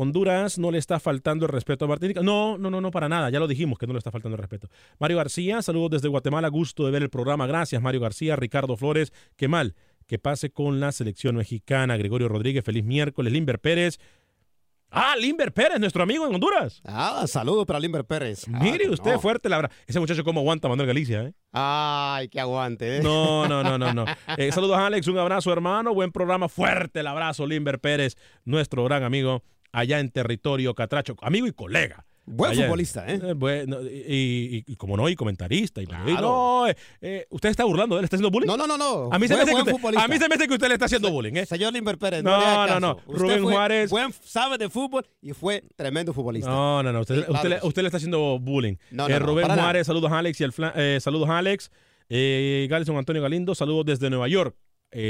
Honduras 0.00 0.58
no 0.58 0.70
le 0.70 0.78
está 0.78 0.98
faltando 0.98 1.44
el 1.44 1.52
respeto 1.52 1.84
a 1.84 1.88
Martinica. 1.88 2.22
No, 2.22 2.56
no, 2.56 2.70
no, 2.70 2.80
no, 2.80 2.90
para 2.90 3.08
nada. 3.08 3.28
Ya 3.30 3.38
lo 3.38 3.46
dijimos 3.46 3.78
que 3.78 3.86
no 3.86 3.92
le 3.92 3.98
está 3.98 4.10
faltando 4.10 4.34
el 4.36 4.40
respeto. 4.40 4.68
Mario 4.98 5.18
García, 5.18 5.60
saludos 5.60 5.90
desde 5.90 6.08
Guatemala. 6.08 6.48
Gusto 6.48 6.86
de 6.86 6.90
ver 6.90 7.02
el 7.02 7.10
programa. 7.10 7.46
Gracias, 7.46 7.82
Mario 7.82 8.00
García. 8.00 8.34
Ricardo 8.36 8.76
Flores, 8.76 9.12
qué 9.36 9.46
mal. 9.48 9.74
Que 10.06 10.18
pase 10.18 10.50
con 10.50 10.80
la 10.80 10.90
selección 10.92 11.36
mexicana. 11.36 11.96
Gregorio 11.98 12.28
Rodríguez, 12.28 12.64
feliz 12.64 12.82
miércoles. 12.82 13.32
Limber 13.32 13.60
Pérez. 13.60 13.98
Ah, 14.92 15.14
Limber 15.16 15.52
Pérez, 15.52 15.78
nuestro 15.78 16.02
amigo 16.02 16.26
en 16.26 16.34
Honduras. 16.34 16.80
Ah, 16.84 17.24
saludos 17.28 17.64
para 17.64 17.78
Limber 17.78 18.04
Pérez. 18.04 18.48
Mire 18.48 18.86
Ah, 18.88 18.90
usted, 18.90 19.12
no. 19.12 19.20
fuerte 19.20 19.48
la 19.48 19.56
verdad. 19.58 19.72
Ese 19.86 20.00
muchacho 20.00 20.24
cómo 20.24 20.40
aguanta 20.40 20.66
Manuel 20.68 20.88
Galicia, 20.88 21.22
¿eh? 21.22 21.34
Ay, 21.52 22.28
que 22.28 22.40
aguante. 22.40 22.96
¿eh? 22.96 23.00
No, 23.02 23.46
no, 23.46 23.62
no, 23.62 23.78
no, 23.78 23.92
no. 23.94 24.04
Eh, 24.36 24.50
saludos, 24.50 24.78
Alex. 24.78 25.06
Un 25.06 25.18
abrazo, 25.18 25.52
hermano. 25.52 25.94
Buen 25.94 26.10
programa. 26.10 26.48
Fuerte 26.48 27.00
el 27.00 27.06
abrazo, 27.06 27.46
Limber 27.46 27.78
Pérez, 27.78 28.16
nuestro 28.44 28.82
gran 28.82 29.04
amigo 29.04 29.44
allá 29.72 30.00
en 30.00 30.10
territorio 30.10 30.74
Catracho. 30.74 31.16
Amigo 31.22 31.46
y 31.46 31.52
colega. 31.52 32.04
Buen 32.26 32.52
Allá 32.52 32.64
futbolista, 32.66 33.10
¿eh? 33.12 33.18
Eh, 33.20 33.32
bueno, 33.32 33.78
y, 33.82 33.86
y- 33.88 34.64
y 34.72 34.76
como 34.76 34.96
no, 34.96 35.08
y 35.08 35.16
comentarista. 35.16 35.82
Y. 35.82 35.86
Claro. 35.86 36.20
No, 36.20 36.68
eh, 36.68 36.76
eh, 37.00 37.26
¿Usted 37.30 37.48
está 37.48 37.64
burlando 37.64 37.96
de 37.96 38.00
él? 38.00 38.04
¿Está 38.04 38.16
haciendo 38.16 38.30
bullying? 38.30 38.46
No, 38.46 38.56
no, 38.56 38.68
no, 38.68 38.78
no. 38.78 39.08
A 39.10 39.18
mí 39.18 39.26
se 39.26 39.34
me 39.34 39.40
hace 39.42 39.52
que 39.52 39.58
usted, 39.58 39.72
futbolista. 39.72 40.04
a 40.04 40.08
mí 40.08 40.16
se 40.18 40.28
me 40.28 40.34
hace 40.36 40.46
que 40.46 40.52
usted 40.54 40.68
le 40.68 40.74
está 40.74 40.86
haciendo 40.86 41.10
bullying, 41.10 41.32
¿eh? 41.34 41.46
Señor 41.46 41.72
Limber 41.72 41.98
Pérez, 41.98 42.22
no, 42.22 42.30
No, 42.30 42.38
le 42.38 42.46
haga 42.46 42.60
no, 42.60 42.66
caso. 42.66 42.80
no. 42.80 43.12
Usted 43.14 43.18
Rubén 43.20 43.42
fue 43.42 43.52
Juárez- 43.54 43.90
Buen, 43.90 44.12
sabe 44.22 44.58
de 44.58 44.68
fútbol 44.70 45.06
y 45.22 45.32
fue 45.32 45.64
tremendo 45.74 46.12
futbolista. 46.12 46.48
No, 46.50 46.82
no, 46.84 46.92
no. 46.92 47.00
Usted, 47.00 47.26
le, 47.48 47.58
usted 47.62 47.84
está 47.84 47.96
haciendo 47.96 48.38
bullying. 48.38 48.76
No, 48.92 49.08
Eh, 49.08 49.18
no, 49.18 49.26
Rubén 49.26 49.48
nada. 49.48 49.62
Juárez, 49.62 49.86
saludos 49.88 50.12
a 50.12 50.18
Alex 50.18 50.40
y 50.40 50.44
al 50.44 50.52
fla- 50.52 50.72
eh, 50.76 50.98
saludos 51.00 51.28
a 51.28 51.38
Alex. 51.38 51.70
Galison 52.08 52.96
Antonio 52.96 53.22
Galindo, 53.22 53.54
saludos 53.56 53.86
desde 53.86 54.08
Nueva 54.10 54.28
York. 54.28 54.54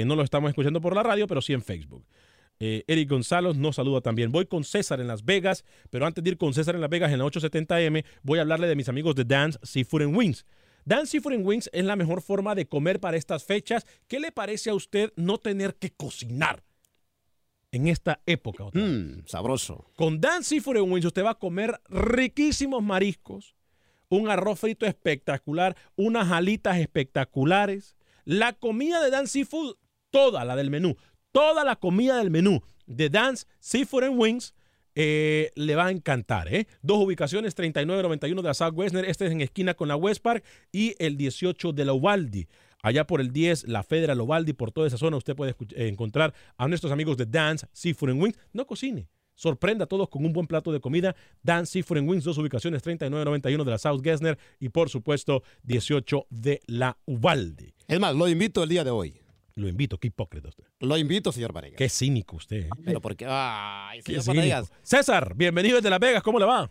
No 0.06 0.16
lo 0.16 0.22
estamos 0.22 0.48
escuchando 0.50 0.80
por 0.80 0.94
la 0.94 1.02
radio, 1.02 1.26
pero 1.26 1.40
sí 1.42 1.52
en 1.52 1.62
Facebook. 1.62 2.04
Eh, 2.62 2.84
Eric 2.86 3.08
González 3.08 3.56
nos 3.56 3.76
saluda 3.76 4.02
también. 4.02 4.30
Voy 4.30 4.44
con 4.44 4.64
César 4.64 5.00
en 5.00 5.08
Las 5.08 5.24
Vegas, 5.24 5.64
pero 5.88 6.04
antes 6.04 6.22
de 6.22 6.30
ir 6.30 6.36
con 6.36 6.52
César 6.52 6.74
en 6.74 6.82
Las 6.82 6.90
Vegas 6.90 7.10
en 7.10 7.18
la 7.18 7.24
870M, 7.24 8.04
voy 8.22 8.38
a 8.38 8.42
hablarle 8.42 8.68
de 8.68 8.76
mis 8.76 8.90
amigos 8.90 9.14
de 9.14 9.24
Dance 9.24 9.58
Seafood 9.62 10.02
and 10.02 10.16
Wings. 10.16 10.44
Dance 10.84 11.12
Seafood 11.12 11.34
and 11.34 11.46
Wings 11.46 11.70
es 11.72 11.84
la 11.84 11.96
mejor 11.96 12.20
forma 12.20 12.54
de 12.54 12.66
comer 12.66 13.00
para 13.00 13.16
estas 13.16 13.44
fechas. 13.44 13.86
¿Qué 14.08 14.20
le 14.20 14.30
parece 14.30 14.70
a 14.70 14.74
usted 14.74 15.10
no 15.16 15.38
tener 15.38 15.74
que 15.76 15.90
cocinar 15.90 16.62
en 17.72 17.88
esta 17.88 18.20
época? 18.26 18.64
Mm, 18.74 19.24
sabroso. 19.26 19.90
Con 19.96 20.20
Dan 20.20 20.44
Seafood 20.44 20.76
and 20.76 20.92
Wings 20.92 21.06
usted 21.06 21.24
va 21.24 21.30
a 21.30 21.38
comer 21.38 21.80
riquísimos 21.88 22.82
mariscos, 22.82 23.54
un 24.10 24.28
arroz 24.28 24.60
frito 24.60 24.84
espectacular, 24.84 25.76
unas 25.96 26.30
alitas 26.30 26.76
espectaculares. 26.78 27.96
La 28.24 28.52
comida 28.52 29.02
de 29.02 29.10
Dan 29.10 29.28
Seafood, 29.28 29.76
toda 30.10 30.44
la 30.44 30.56
del 30.56 30.70
menú, 30.70 30.96
toda 31.32 31.64
la 31.64 31.76
comida 31.76 32.18
del 32.18 32.30
menú 32.30 32.62
de 32.86 33.08
Dan's 33.08 33.46
Seafood 33.60 34.04
and 34.04 34.20
Wings 34.20 34.54
eh, 34.94 35.50
le 35.54 35.76
va 35.76 35.86
a 35.86 35.90
encantar. 35.90 36.52
¿eh? 36.52 36.66
Dos 36.82 36.98
ubicaciones, 37.04 37.54
3991 37.54 38.42
de 38.42 38.48
la 38.48 38.54
South 38.54 38.74
Westner, 38.74 39.04
este 39.04 39.26
es 39.26 39.32
en 39.32 39.40
esquina 39.40 39.74
con 39.74 39.88
la 39.88 39.96
West 39.96 40.22
Park 40.22 40.44
y 40.72 40.94
el 40.98 41.16
18 41.16 41.72
de 41.72 41.84
la 41.84 41.92
Ubaldi. 41.92 42.48
Allá 42.82 43.06
por 43.06 43.20
el 43.20 43.30
10, 43.30 43.68
la 43.68 43.82
Federal 43.82 44.20
Ubaldi, 44.20 44.52
por 44.52 44.72
toda 44.72 44.86
esa 44.86 44.96
zona, 44.96 45.16
usted 45.16 45.36
puede 45.36 45.54
eh, 45.74 45.88
encontrar 45.88 46.34
a 46.56 46.66
nuestros 46.66 46.92
amigos 46.92 47.16
de 47.16 47.26
Dance 47.26 47.66
Seafood 47.72 48.10
Wings. 48.10 48.38
No 48.52 48.66
cocine. 48.66 49.08
Sorprenda 49.34 49.84
a 49.84 49.86
todos 49.86 50.08
con 50.08 50.24
un 50.24 50.32
buen 50.32 50.46
plato 50.46 50.72
de 50.72 50.80
comida. 50.80 51.14
Dance 51.42 51.72
Seafood 51.72 51.98
Wings, 52.00 52.24
dos 52.24 52.38
ubicaciones, 52.38 52.82
3991 52.82 53.64
de 53.64 53.70
la 53.70 53.78
South 53.78 54.02
Gessner 54.02 54.38
y 54.58 54.70
por 54.70 54.90
supuesto 54.90 55.42
18 55.62 56.26
de 56.30 56.60
la 56.66 56.98
Ubaldi. 57.06 57.74
Es 57.86 58.00
más, 58.00 58.14
lo 58.14 58.28
invito 58.28 58.62
el 58.62 58.68
día 58.68 58.84
de 58.84 58.90
hoy. 58.90 59.19
Lo 59.60 59.68
invito, 59.68 59.98
qué 59.98 60.06
hipócrita 60.08 60.48
usted. 60.48 60.64
Lo 60.80 60.96
invito, 60.96 61.30
señor 61.32 61.52
Vanegas. 61.52 61.76
Qué 61.76 61.88
cínico 61.90 62.36
usted. 62.36 62.60
¿eh? 62.64 62.68
Pero 62.82 63.00
porque, 63.02 63.26
ay, 63.28 63.98
Qué 63.98 64.04
señor 64.12 64.22
cínico. 64.22 64.40
Vanegas. 64.40 64.72
César, 64.82 65.34
bienvenido 65.36 65.76
desde 65.76 65.90
Las 65.90 66.00
Vegas, 66.00 66.22
¿cómo 66.22 66.38
le 66.38 66.46
va? 66.46 66.70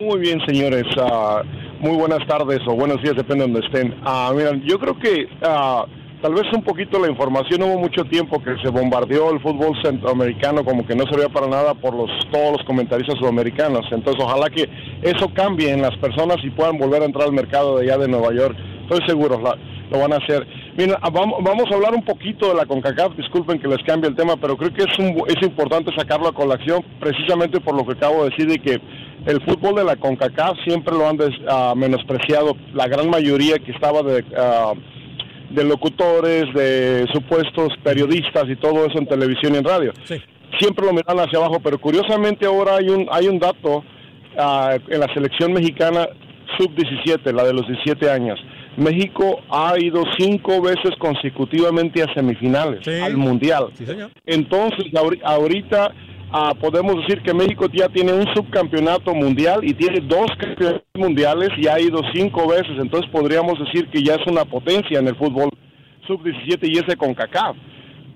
Muy 0.00 0.20
bien, 0.20 0.38
señores. 0.46 0.84
Ah, 0.96 1.42
muy 1.80 1.96
buenas 1.96 2.24
tardes 2.28 2.60
o 2.68 2.74
buenos 2.76 3.02
días, 3.02 3.16
depende 3.16 3.44
de 3.46 3.52
donde 3.52 3.66
estén. 3.66 3.94
Ah, 4.04 4.32
miren, 4.34 4.62
yo 4.62 4.78
creo 4.78 4.96
que 4.96 5.26
ah, 5.42 5.84
tal 6.22 6.34
vez 6.34 6.44
un 6.52 6.62
poquito 6.62 7.00
la 7.00 7.10
información, 7.10 7.62
hubo 7.64 7.78
mucho 7.80 8.04
tiempo 8.04 8.40
que 8.40 8.54
se 8.62 8.70
bombardeó 8.70 9.32
el 9.32 9.40
fútbol 9.40 9.76
centroamericano 9.82 10.64
como 10.64 10.86
que 10.86 10.94
no 10.94 11.02
servía 11.10 11.28
para 11.30 11.48
nada 11.48 11.74
por 11.74 11.94
los 11.96 12.08
todos 12.30 12.58
los 12.58 12.64
comentaristas 12.64 13.18
sudamericanos. 13.18 13.84
Entonces, 13.90 14.22
ojalá 14.22 14.48
que 14.50 14.68
eso 15.02 15.34
cambie 15.34 15.72
en 15.72 15.82
las 15.82 15.96
personas 15.98 16.36
y 16.44 16.50
puedan 16.50 16.78
volver 16.78 17.02
a 17.02 17.06
entrar 17.06 17.24
al 17.26 17.32
mercado 17.32 17.76
de 17.78 17.86
allá 17.86 17.98
de 17.98 18.06
Nueva 18.08 18.32
York. 18.32 18.56
Estoy 18.82 19.00
seguro, 19.08 19.40
la- 19.40 19.58
lo 19.90 19.98
van 19.98 20.12
a 20.12 20.16
hacer. 20.16 20.46
Mira, 20.78 20.96
vamos, 21.12 21.42
vamos 21.42 21.64
a 21.70 21.74
hablar 21.74 21.92
un 21.92 22.04
poquito 22.04 22.48
de 22.50 22.54
la 22.54 22.64
CONCACAF, 22.64 23.16
disculpen 23.16 23.58
que 23.58 23.66
les 23.66 23.82
cambie 23.84 24.08
el 24.08 24.14
tema, 24.14 24.36
pero 24.36 24.56
creo 24.56 24.72
que 24.72 24.84
es, 24.84 24.98
un, 24.98 25.22
es 25.26 25.42
importante 25.42 25.90
sacarlo 25.96 26.28
a 26.28 26.32
colación 26.32 26.84
precisamente 27.00 27.58
por 27.60 27.74
lo 27.74 27.84
que 27.84 27.94
acabo 27.94 28.22
de 28.24 28.30
decir 28.30 28.46
de 28.46 28.58
que 28.60 28.80
el 29.26 29.42
fútbol 29.42 29.74
de 29.74 29.82
la 29.84 29.96
CONCACAF 29.96 30.56
siempre 30.64 30.94
lo 30.96 31.08
han 31.08 31.16
des- 31.16 31.34
ah, 31.48 31.74
menospreciado, 31.76 32.56
la 32.74 32.86
gran 32.86 33.10
mayoría 33.10 33.58
que 33.58 33.72
estaba 33.72 34.02
de... 34.02 34.24
ah, 34.36 34.72
de 35.50 35.64
locutores, 35.64 36.44
de 36.52 37.06
supuestos 37.10 37.68
periodistas 37.82 38.44
y 38.50 38.56
todo 38.56 38.84
eso 38.84 38.98
en 38.98 39.06
televisión 39.06 39.54
y 39.54 39.56
en 39.56 39.64
radio. 39.64 39.92
Siempre 40.60 40.84
lo 40.84 40.92
miran 40.92 41.18
hacia 41.20 41.38
abajo, 41.38 41.58
pero 41.64 41.78
curiosamente 41.78 42.44
ahora 42.44 42.76
hay 42.76 42.90
un 42.90 43.06
hay 43.10 43.28
un 43.28 43.38
dato 43.38 43.82
ah, 44.38 44.76
en 44.86 45.00
la 45.00 45.06
selección 45.14 45.54
mexicana 45.54 46.06
sub-17, 46.58 47.32
la 47.32 47.44
de 47.44 47.54
los 47.54 47.66
17 47.66 48.10
años. 48.10 48.38
México 48.78 49.40
ha 49.50 49.74
ido 49.78 50.04
cinco 50.18 50.60
veces 50.62 50.92
consecutivamente 50.98 52.02
a 52.02 52.12
semifinales, 52.14 52.80
al 53.02 53.16
Mundial. 53.16 53.66
Entonces, 54.24 54.86
ahori- 54.92 55.20
ahorita 55.24 55.92
ah, 56.32 56.52
podemos 56.60 56.96
decir 56.96 57.22
que 57.22 57.34
México 57.34 57.66
ya 57.72 57.88
tiene 57.88 58.12
un 58.12 58.26
subcampeonato 58.34 59.14
mundial 59.14 59.60
y 59.62 59.74
tiene 59.74 60.00
dos 60.00 60.26
campeonatos 60.38 60.82
mundiales 60.94 61.50
y 61.58 61.66
ha 61.68 61.80
ido 61.80 62.00
cinco 62.14 62.46
veces. 62.48 62.72
Entonces, 62.78 63.10
podríamos 63.10 63.58
decir 63.58 63.88
que 63.88 64.02
ya 64.02 64.14
es 64.14 64.26
una 64.26 64.44
potencia 64.44 64.98
en 64.98 65.08
el 65.08 65.16
fútbol 65.16 65.50
sub-17 66.06 66.58
y 66.62 66.78
ese 66.78 66.96
con 66.96 67.14
CACAF. 67.14 67.56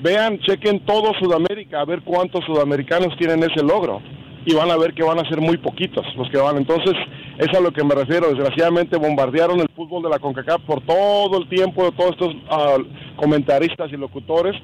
Vean, 0.00 0.38
chequen 0.40 0.80
todo 0.80 1.12
Sudamérica 1.20 1.80
a 1.80 1.84
ver 1.84 2.02
cuántos 2.02 2.44
sudamericanos 2.44 3.16
tienen 3.18 3.40
ese 3.42 3.62
logro 3.64 4.00
y 4.44 4.52
van 4.54 4.70
a 4.70 4.76
ver 4.76 4.94
que 4.94 5.04
van 5.04 5.18
a 5.18 5.28
ser 5.28 5.40
muy 5.40 5.56
poquitos 5.58 6.04
los 6.16 6.28
que 6.30 6.38
van. 6.38 6.56
Entonces, 6.56 6.94
es 7.38 7.48
a 7.56 7.60
lo 7.60 7.72
que 7.72 7.84
me 7.84 7.94
refiero. 7.94 8.28
Desgraciadamente 8.28 8.96
bombardearon 8.96 9.60
el 9.60 9.68
fútbol 9.74 10.02
de 10.02 10.10
la 10.10 10.18
CONCACAF 10.18 10.62
por 10.62 10.80
todo 10.82 11.38
el 11.38 11.48
tiempo 11.48 11.84
de 11.84 11.92
todos 11.92 12.10
estos 12.12 12.34
ah, 12.50 12.76
comentaristas 13.16 13.92
y 13.92 13.96
locutores 13.96 14.54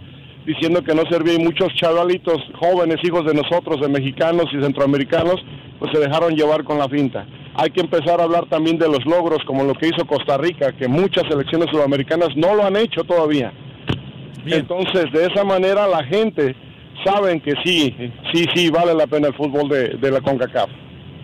diciendo 0.49 0.83
que 0.83 0.95
no 0.95 1.03
servía 1.11 1.35
y 1.35 1.39
muchos 1.39 1.69
chavalitos 1.75 2.39
jóvenes, 2.59 2.97
hijos 3.03 3.27
de 3.27 3.35
nosotros, 3.35 3.83
de 3.83 3.89
mexicanos 3.89 4.47
y 4.51 4.63
centroamericanos, 4.63 5.37
pues 5.79 5.93
se 5.93 6.01
dejaron 6.01 6.35
llevar 6.35 6.65
con 6.65 6.79
la 6.79 6.89
finta. 6.89 7.27
Hay 7.55 7.69
que 7.71 7.83
empezar 7.83 8.19
a 8.19 8.25
hablar 8.25 8.49
también 8.49 8.79
de 8.79 8.89
los 8.89 9.05
logros, 9.05 9.45
como 9.47 9.65
lo 9.65 9.75
que 9.75 9.89
hizo 9.89 10.07
Costa 10.07 10.39
Rica, 10.39 10.73
que 10.73 10.89
muchas 10.89 11.25
selecciones 11.29 11.69
sudamericanas 11.71 12.31
no 12.35 12.55
lo 12.55 12.65
han 12.65 12.77
hecho 12.77 13.05
todavía. 13.05 13.53
Entonces, 14.47 15.13
de 15.13 15.27
esa 15.27 15.45
manera 15.45 15.87
la 15.87 16.03
gente 16.05 16.57
saben 17.05 17.41
que 17.43 17.53
sí, 17.63 17.95
sí, 18.33 18.47
sí, 18.55 18.71
vale 18.71 18.95
la 18.95 19.07
pena 19.07 19.29
el 19.29 19.35
fútbol 19.35 19.69
de, 19.69 19.99
de 19.99 20.11
la 20.11 20.23
CONCACAF. 20.23 20.71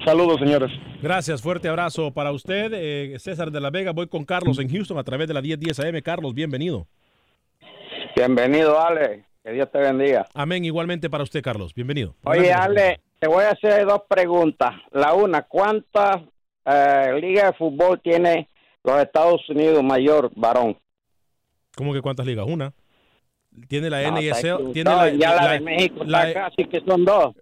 Saludos, 0.05 0.39
señores. 0.39 0.71
Gracias, 1.03 1.41
fuerte 1.41 1.69
abrazo 1.69 2.13
para 2.13 2.31
usted. 2.33 2.73
eh, 2.75 3.19
César 3.19 3.51
de 3.51 3.61
la 3.61 3.71
Vega, 3.71 3.93
voy 3.93 4.07
con 4.07 4.25
Carlos 4.25 4.59
en 4.59 4.69
Houston 4.69 4.99
a 4.99 5.05
través 5.05 5.29
de 5.29 5.35
la 5.35 5.41
1010 5.41 5.81
AM. 5.81 6.03
Carlos, 6.03 6.35
bienvenido. 6.35 6.87
Bienvenido, 8.15 8.79
Ale. 8.81 9.25
Que 9.43 9.53
Dios 9.53 9.71
te 9.71 9.79
bendiga. 9.79 10.27
Amén, 10.35 10.65
igualmente 10.65 11.09
para 11.11 11.23
usted, 11.25 11.43
Carlos. 11.43 11.75
Bienvenido. 11.75 12.15
Oye, 12.25 12.53
Adelante. 12.53 12.81
Ale, 12.83 13.01
te 13.19 13.29
voy 13.29 13.45
a 13.45 13.51
hacer 13.51 13.85
dos 13.87 14.03
preguntas. 14.09 14.75
La 14.93 15.15
una, 15.15 15.43
¿cuántas 15.43 16.23
eh, 16.67 17.19
ligas 17.21 17.51
de 17.53 17.57
fútbol 17.59 18.01
tiene 18.03 18.49
los 18.83 19.01
Estados 19.03 19.41
Unidos 19.49 19.83
mayor 19.83 20.31
varón? 20.37 20.77
¿Cómo 21.77 21.93
que 21.93 22.01
cuántas 22.03 22.27
ligas? 22.27 22.47
Una. 22.49 22.73
Tiene 23.69 23.89
la 23.89 24.03
No, 24.03 24.19
NSL, 24.19 24.73
tiene 24.73 24.91
la, 24.91 25.09
ya 25.11 25.35
la, 25.37 25.45
la- 25.45 25.53
de 25.53 25.61
México 25.61 26.05
la- 26.05 26.29
está 26.29 26.41
acá, 26.47 26.53
así 26.53 26.65
que 26.69 26.81
son 26.81 27.05
dos. 27.05 27.35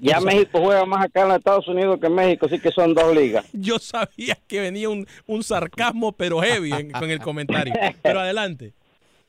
Ya 0.00 0.18
Yo 0.18 0.26
México 0.26 0.60
juega 0.62 0.84
más 0.84 1.04
acá 1.06 1.22
en 1.22 1.28
Estados 1.38 1.66
Unidos 1.68 1.98
que 2.00 2.08
México, 2.10 2.46
así 2.46 2.58
que 2.60 2.70
son 2.70 2.94
dos 2.94 3.14
ligas. 3.14 3.46
Yo 3.52 3.78
sabía 3.78 4.36
que 4.46 4.60
venía 4.60 4.88
un, 4.88 5.06
un 5.26 5.42
sarcasmo, 5.42 6.12
pero 6.12 6.40
heavy 6.40 6.72
en- 6.72 6.90
con 6.90 7.10
el 7.10 7.20
comentario. 7.20 7.72
Pero 8.02 8.20
adelante. 8.20 8.72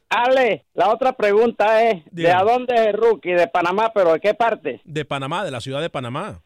Ale, 0.10 0.66
la 0.74 0.90
otra 0.90 1.14
pregunta 1.14 1.90
es, 1.90 2.04
¿de 2.12 2.32
a 2.32 2.44
dónde 2.44 2.76
es 2.76 2.82
el 2.88 2.94
rookie? 2.94 3.32
¿De 3.32 3.48
Panamá, 3.48 3.92
pero 3.94 4.12
de 4.12 4.20
qué 4.20 4.34
parte? 4.34 4.82
De 4.84 5.06
Panamá, 5.06 5.46
de 5.46 5.52
la 5.52 5.62
ciudad 5.62 5.80
de 5.80 5.90
Panamá. 5.90 6.42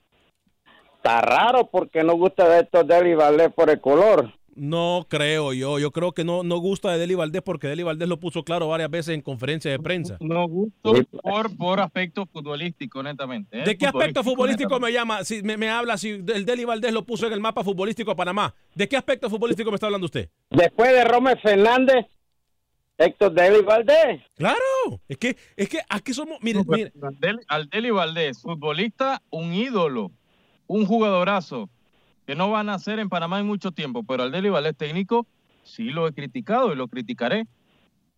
Está 0.97 1.21
raro 1.21 1.67
porque 1.71 2.03
no 2.03 2.13
gusta 2.13 2.47
de 2.47 2.59
estos 2.61 2.85
Valdés 2.87 3.51
por 3.53 3.69
el 3.71 3.81
color. 3.81 4.31
No 4.55 5.05
creo 5.09 5.51
yo. 5.51 5.79
Yo 5.79 5.91
creo 5.91 6.13
que 6.13 6.23
no, 6.23 6.41
no 6.43 6.57
gusta 6.59 6.89
de 6.91 6.97
Deli 6.97 7.13
Valdés 7.13 7.41
porque 7.41 7.67
Deli 7.67 7.83
Valdés 7.83 8.07
lo 8.07 8.19
puso 8.21 8.43
claro 8.43 8.69
varias 8.69 8.89
veces 8.89 9.13
en 9.13 9.21
conferencia 9.21 9.69
de 9.69 9.79
prensa. 9.79 10.17
No 10.21 10.47
gusto 10.47 10.93
por, 11.21 11.55
por 11.57 11.81
aspecto 11.81 12.25
futbolístico, 12.25 13.03
netamente. 13.03 13.59
¿eh? 13.59 13.65
¿De 13.65 13.77
qué 13.77 13.85
aspecto 13.85 14.23
futbolístico 14.23 14.69
netamente. 14.79 14.85
me 14.87 14.93
llama? 14.93 15.23
Si 15.25 15.43
me, 15.43 15.57
me 15.57 15.69
habla 15.69 15.97
si 15.97 16.09
el 16.11 16.45
Deli 16.45 16.63
Valdés 16.63 16.93
lo 16.93 17.05
puso 17.05 17.27
en 17.27 17.33
el 17.33 17.41
mapa 17.41 17.65
futbolístico 17.65 18.11
de 18.11 18.15
Panamá. 18.15 18.55
¿De 18.73 18.87
qué 18.87 18.95
aspecto 18.95 19.29
futbolístico 19.29 19.71
me 19.71 19.75
está 19.75 19.87
hablando 19.87 20.05
usted? 20.05 20.29
Después 20.49 20.89
de 20.93 21.03
Romer 21.03 21.37
Fernández, 21.41 22.05
Héctor 22.97 23.33
Deli 23.33 23.61
Valdés. 23.61 24.21
Claro, 24.37 25.01
es 25.09 25.17
que, 25.17 25.35
es 25.57 25.67
que 25.67 25.79
aquí 25.89 26.13
somos, 26.13 26.37
mire, 26.41 26.61
mire, 26.65 26.93
Al 27.01 27.19
Deli- 27.19 27.43
Al 27.49 27.69
Deli 27.69 27.91
Valdés, 27.91 28.41
futbolista, 28.41 29.21
un 29.31 29.53
ídolo, 29.53 30.11
un 30.67 30.85
jugadorazo, 30.85 31.69
que 32.25 32.35
no 32.35 32.49
van 32.51 32.69
a 32.69 32.73
hacer 32.75 32.99
en 32.99 33.09
Panamá 33.09 33.39
en 33.39 33.45
mucho 33.47 33.71
tiempo, 33.71 34.03
pero 34.03 34.23
al 34.23 34.31
Deli 34.31 34.49
Valdés 34.49 34.75
técnico 34.77 35.25
sí 35.63 35.85
lo 35.85 36.07
he 36.07 36.13
criticado 36.13 36.71
y 36.73 36.75
lo 36.75 36.87
criticaré. 36.87 37.45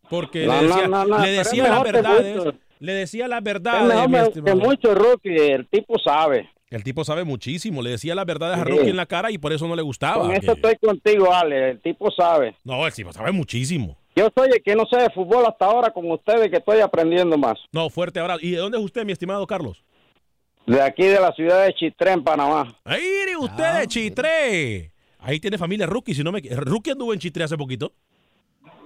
porque 0.10 0.46
No, 0.46 0.62
le 0.62 0.68
decía, 0.68 0.88
no, 0.88 1.06
no, 1.06 1.06
no, 1.06 1.20
le 1.26 1.32
decía 1.32 1.64
es 1.66 1.70
las 1.70 1.84
verdades, 1.84 2.54
le 2.80 2.94
decía 2.94 3.28
las 3.28 3.40
Es 3.40 3.44
verdades, 3.44 4.08
que 4.10 4.18
estimado. 4.22 4.56
mucho 4.58 4.96
rookie, 4.96 5.36
el 5.36 5.68
tipo 5.68 6.00
sabe. 6.00 6.50
El 6.70 6.84
tipo 6.84 7.04
sabe 7.04 7.24
muchísimo, 7.26 7.82
le 7.82 7.90
decía 7.92 8.14
las 8.16 8.26
verdades 8.26 8.58
a 8.60 8.64
Sí. 8.66 8.70
Rookie 8.72 8.90
en 8.90 8.96
la 8.98 9.06
cara 9.06 9.32
y 9.32 9.38
por 9.38 9.52
eso 9.54 9.68
no 9.68 9.76
le 9.76 9.82
gustaba. 9.82 10.22
Con 10.24 10.32
que- 10.32 10.38
eso 10.38 10.52
estoy 10.54 10.76
contigo, 10.78 11.34
Ale, 11.34 11.72
el 11.72 11.82
tipo 11.82 12.10
sabe. 12.12 12.56
No, 12.64 12.86
el 12.88 12.94
tipo 12.94 13.12
sabe 13.14 13.32
muchísimo. 13.32 13.98
Yo 14.16 14.30
soy 14.36 14.50
el 14.52 14.64
que 14.64 14.76
no 14.76 14.84
sé 14.90 14.98
de 14.98 15.10
fútbol 15.12 15.46
hasta 15.46 15.66
ahora 15.66 15.92
con 15.92 16.10
ustedes 16.12 16.50
que 16.50 16.58
estoy 16.58 16.80
aprendiendo 16.80 17.38
más. 17.38 17.58
No, 17.72 17.90
fuerte 17.90 18.20
abrazo. 18.20 18.40
¿Y 18.42 18.52
de 18.52 18.58
dónde 18.58 18.78
es 18.78 18.84
usted, 18.84 19.06
mi 19.06 19.12
estimado 19.12 19.46
Carlos? 19.46 19.84
De 20.68 20.82
aquí 20.82 21.06
de 21.06 21.20
la 21.20 21.32
ciudad 21.32 21.66
de 21.66 21.74
Chitré, 21.74 22.12
en 22.12 22.24
Panamá. 22.24 22.76
Ahí 22.84 23.02
usted 23.40 23.80
de 23.80 23.88
Chitré. 23.88 24.92
Ahí 25.20 25.40
tiene 25.40 25.58
familia 25.58 25.86
Rookie, 25.88 26.14
si 26.14 26.24
no 26.24 26.32
me 26.32 26.42
Rookie 26.42 26.92
anduvo 26.92 27.14
en 27.14 27.20
Chitré 27.20 27.44
hace 27.46 27.58
poquito. 27.58 27.94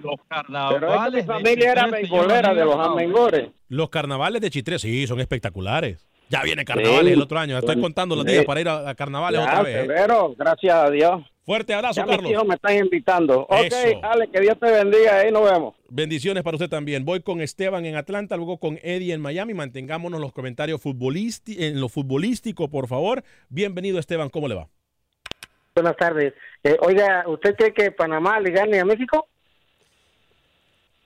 Pero 0.00 0.12
es 0.12 0.20
que 0.20 0.28
carnavales. 0.28 1.12
mi 1.12 1.20
de 1.20 1.26
familia 1.26 1.72
era 1.72 1.84
Chitré 1.84 1.96
se 2.06 2.08
beisbolera 2.12 2.54
de 2.54 2.64
los 2.64 2.76
amengores. 2.78 3.50
Los 3.68 3.90
carnavales 3.90 4.40
de 4.40 4.50
Chitré, 4.50 4.78
sí, 4.78 5.06
son 5.06 5.20
espectaculares. 5.20 6.06
Ya 6.28 6.42
viene 6.42 6.64
carnavales 6.64 7.06
Sí. 7.08 7.12
el 7.12 7.20
otro 7.22 7.38
año. 7.38 7.58
Estoy 7.58 7.80
contando 7.80 8.16
los 8.16 8.24
Sí. 8.24 8.32
días 8.32 8.44
para 8.44 8.60
ir 8.60 8.68
a, 8.68 8.88
a 8.88 8.94
carnavales 8.94 9.40
Ya, 9.40 9.46
otra 9.46 9.62
vez. 9.62 9.80
febrero, 9.82 10.34
gracias 10.38 10.74
a 10.74 10.90
Dios. 10.90 11.22
Fuerte 11.44 11.74
abrazo, 11.74 11.96
Ya 11.96 12.06
mis 12.06 12.14
Carlos. 12.16 12.32
hijos 12.32 12.46
me 12.46 12.54
están 12.54 12.76
invitando. 12.76 13.40
Ok. 13.42 13.72
Ale, 14.02 14.28
que 14.30 14.40
Dios 14.40 14.56
te 14.60 14.70
bendiga. 14.70 15.18
Ahí 15.18 15.32
nos 15.32 15.50
vemos. 15.50 15.74
Bendiciones 15.88 16.44
para 16.44 16.56
usted 16.56 16.68
también. 16.68 17.04
Voy 17.04 17.20
con 17.20 17.40
Esteban 17.40 17.84
en 17.84 17.96
Atlanta, 17.96 18.36
luego 18.36 18.58
con 18.58 18.78
Eddie 18.82 19.12
en 19.12 19.20
Miami. 19.20 19.52
Mantengámonos 19.52 20.20
los 20.20 20.32
comentarios 20.32 20.80
en 20.84 21.80
lo 21.80 21.88
futbolístico, 21.88 22.70
por 22.70 22.86
favor. 22.86 23.24
Bienvenido, 23.48 23.98
Esteban. 23.98 24.28
¿Cómo 24.30 24.46
le 24.46 24.54
va? 24.54 24.68
Buenas 25.74 25.96
tardes. 25.96 26.34
Eh, 26.62 26.76
oiga, 26.80 27.24
¿usted 27.26 27.56
cree 27.56 27.72
que 27.72 27.90
Panamá 27.90 28.38
le 28.38 28.50
gane 28.50 28.78
a 28.78 28.84
México? 28.84 29.26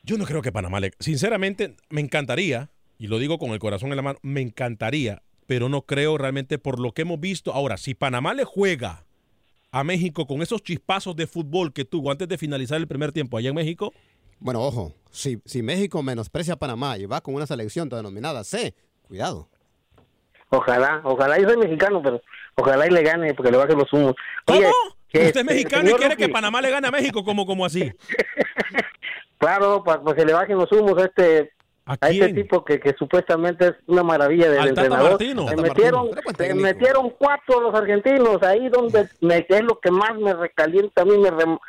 Yo 0.03 0.19
no 0.19 0.27
creo 0.27 0.43
que 0.43 0.53
Panamá 0.53 0.81
le... 0.81 0.93
Sinceramente, 1.01 1.77
me 1.89 2.01
encantaría, 2.01 2.69
y 2.99 3.07
lo 3.07 3.19
digo 3.19 3.39
con 3.39 3.53
el 3.53 3.59
corazón 3.59 3.91
en 3.91 3.97
la 3.97 4.03
mano, 4.03 4.19
me 4.23 4.41
encantaría, 4.41 5.23
pero 5.47 5.69
no 5.69 5.83
creo 5.83 6.19
realmente 6.19 6.59
por 6.59 6.79
lo 6.79 6.93
que 6.93 7.03
hemos 7.03 7.21
visto. 7.21 7.55
Ahora, 7.55 7.77
si 7.77 7.95
Panamá 7.95 8.35
le 8.35 8.45
juega 8.45 9.06
a 9.73 9.85
México 9.85 10.27
con 10.27 10.43
esos 10.43 10.63
chispazos 10.63 11.17
de 11.17 11.27
fútbol 11.27 11.73
que 11.73 11.85
tuvo 11.85 12.11
antes 12.11 12.29
de 12.29 12.39
finalizar 12.39 12.79
el 12.79 12.87
primer 12.87 13.13
tiempo 13.13 13.37
allá 13.37 13.51
en 13.51 13.55
México, 13.55 13.93
Bueno, 14.39 14.63
ojo, 14.63 14.93
si, 15.11 15.41
si 15.45 15.63
México 15.63 16.03
menosprecia 16.03 16.55
a 16.55 16.57
Panamá 16.57 16.99
y 16.99 17.07
va 17.07 17.21
con 17.21 17.35
una 17.35 17.47
selección 17.47 17.89
denominada 17.89 18.45
C, 18.45 18.75
cuidado. 19.03 19.49
Ojalá, 20.51 21.01
ojalá. 21.05 21.39
Yo 21.39 21.49
soy 21.49 21.57
mexicano, 21.57 22.03
pero 22.03 22.21
ojalá 22.55 22.87
y 22.87 22.91
le 22.91 23.03
gane 23.03 23.35
porque 23.35 23.51
le 23.51 23.57
baje 23.59 23.75
los 23.75 23.93
humos. 23.93 24.15
¿cómo? 24.45 24.59
Oye, 24.59 24.71
que 25.09 25.19
Usted 25.19 25.29
este, 25.29 25.41
es 25.41 25.47
mexicano 25.47 25.91
y 25.91 25.95
quiere 25.95 26.17
que 26.17 26.29
Panamá 26.29 26.61
le 26.61 26.71
gane 26.71 26.89
a 26.89 26.91
México, 26.91 27.25
como, 27.25 27.47
como 27.47 27.65
así? 27.65 27.93
Claro, 29.39 29.85
para, 29.85 30.03
que 30.15 30.25
le 30.25 30.33
bajen 30.33 30.57
los 30.57 30.73
humos 30.73 30.97
a 30.97 31.05
este 31.05 31.53
a, 31.87 31.95
este 31.95 32.11
quién? 32.11 32.35
tipo 32.35 32.65
que, 32.65 32.81
que 32.81 32.95
supuestamente 32.99 33.69
es 33.69 33.75
una 33.87 34.03
maravilla 34.03 34.51
del 34.51 34.69
entrenador. 34.69 35.11
Martino. 35.11 35.47
Tata 35.47 35.63
metieron, 35.63 36.11
metieron 36.57 37.11
cuatro 37.11 37.61
los 37.61 37.75
argentinos 37.75 38.43
ahí 38.43 38.69
donde 38.69 39.09
me, 39.21 39.47
es 39.49 39.63
lo 39.63 39.79
que 39.79 39.91
más 39.91 40.17
me 40.19 40.35
recalienta 40.35 41.03
a 41.03 41.05
mí, 41.05 41.17
me, 41.17 41.31
rem- 41.31 41.61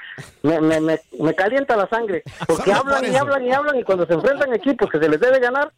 me, 0.44 0.60
me, 0.60 0.82
me- 0.82 1.00
me 1.20 1.34
calienta 1.36 1.78
la 1.78 1.88
sangre. 1.88 2.24
Porque 2.48 2.74
hablan 2.74 3.02
por 3.02 3.10
y 3.10 3.16
hablan 3.16 3.46
y 3.46 3.52
hablan 3.52 3.80
y 3.80 3.84
cuando 3.84 4.06
se 4.08 4.14
enfrentan 4.14 4.54
equipos 4.54 4.90
que 4.90 5.00
se 5.00 5.08
les 5.08 5.20
debe 5.20 5.40
ganar, 5.40 5.72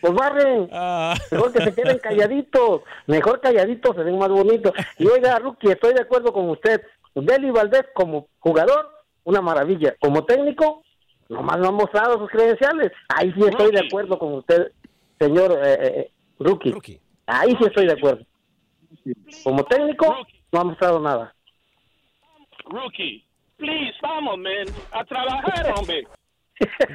pues 0.00 0.14
barren. 0.14 0.68
Ah. 0.72 1.14
Mejor 1.30 1.52
que 1.52 1.64
se 1.64 1.74
queden 1.74 1.98
calladitos. 1.98 2.82
Mejor 3.06 3.40
calladitos 3.40 3.96
se 3.96 4.02
ven 4.02 4.16
más 4.18 4.28
bonitos. 4.28 4.72
Y 4.96 5.06
oiga, 5.08 5.38
Rookie, 5.40 5.72
estoy 5.72 5.92
de 5.92 6.02
acuerdo 6.02 6.32
con 6.32 6.48
usted. 6.48 6.80
Deli 7.14 7.50
Valdés 7.50 7.84
como 7.94 8.28
jugador, 8.38 8.88
una 9.24 9.40
maravilla. 9.42 9.94
Como 10.00 10.24
técnico, 10.24 10.84
nomás 11.28 11.58
no 11.58 11.68
ha 11.68 11.72
mostrado 11.72 12.18
sus 12.18 12.30
credenciales. 12.30 12.90
Ahí 13.08 13.32
sí 13.32 13.40
estoy 13.46 13.70
de 13.72 13.80
acuerdo 13.86 14.18
con 14.18 14.34
usted, 14.34 14.72
señor 15.18 15.58
eh, 15.64 15.78
eh, 15.82 16.10
rookie. 16.38 16.74
Ahí 17.26 17.50
sí 17.58 17.64
estoy 17.64 17.86
de 17.86 17.92
acuerdo. 17.92 18.24
Como 19.44 19.64
técnico, 19.64 20.16
no 20.52 20.60
ha 20.60 20.64
mostrado 20.64 21.00
nada. 21.00 21.34
Rookie, 22.66 23.24
please, 23.56 23.94
vamos, 24.02 24.38
man, 24.38 24.66
a 24.92 25.04
trabajar, 25.04 25.74
hombre. 25.78 26.06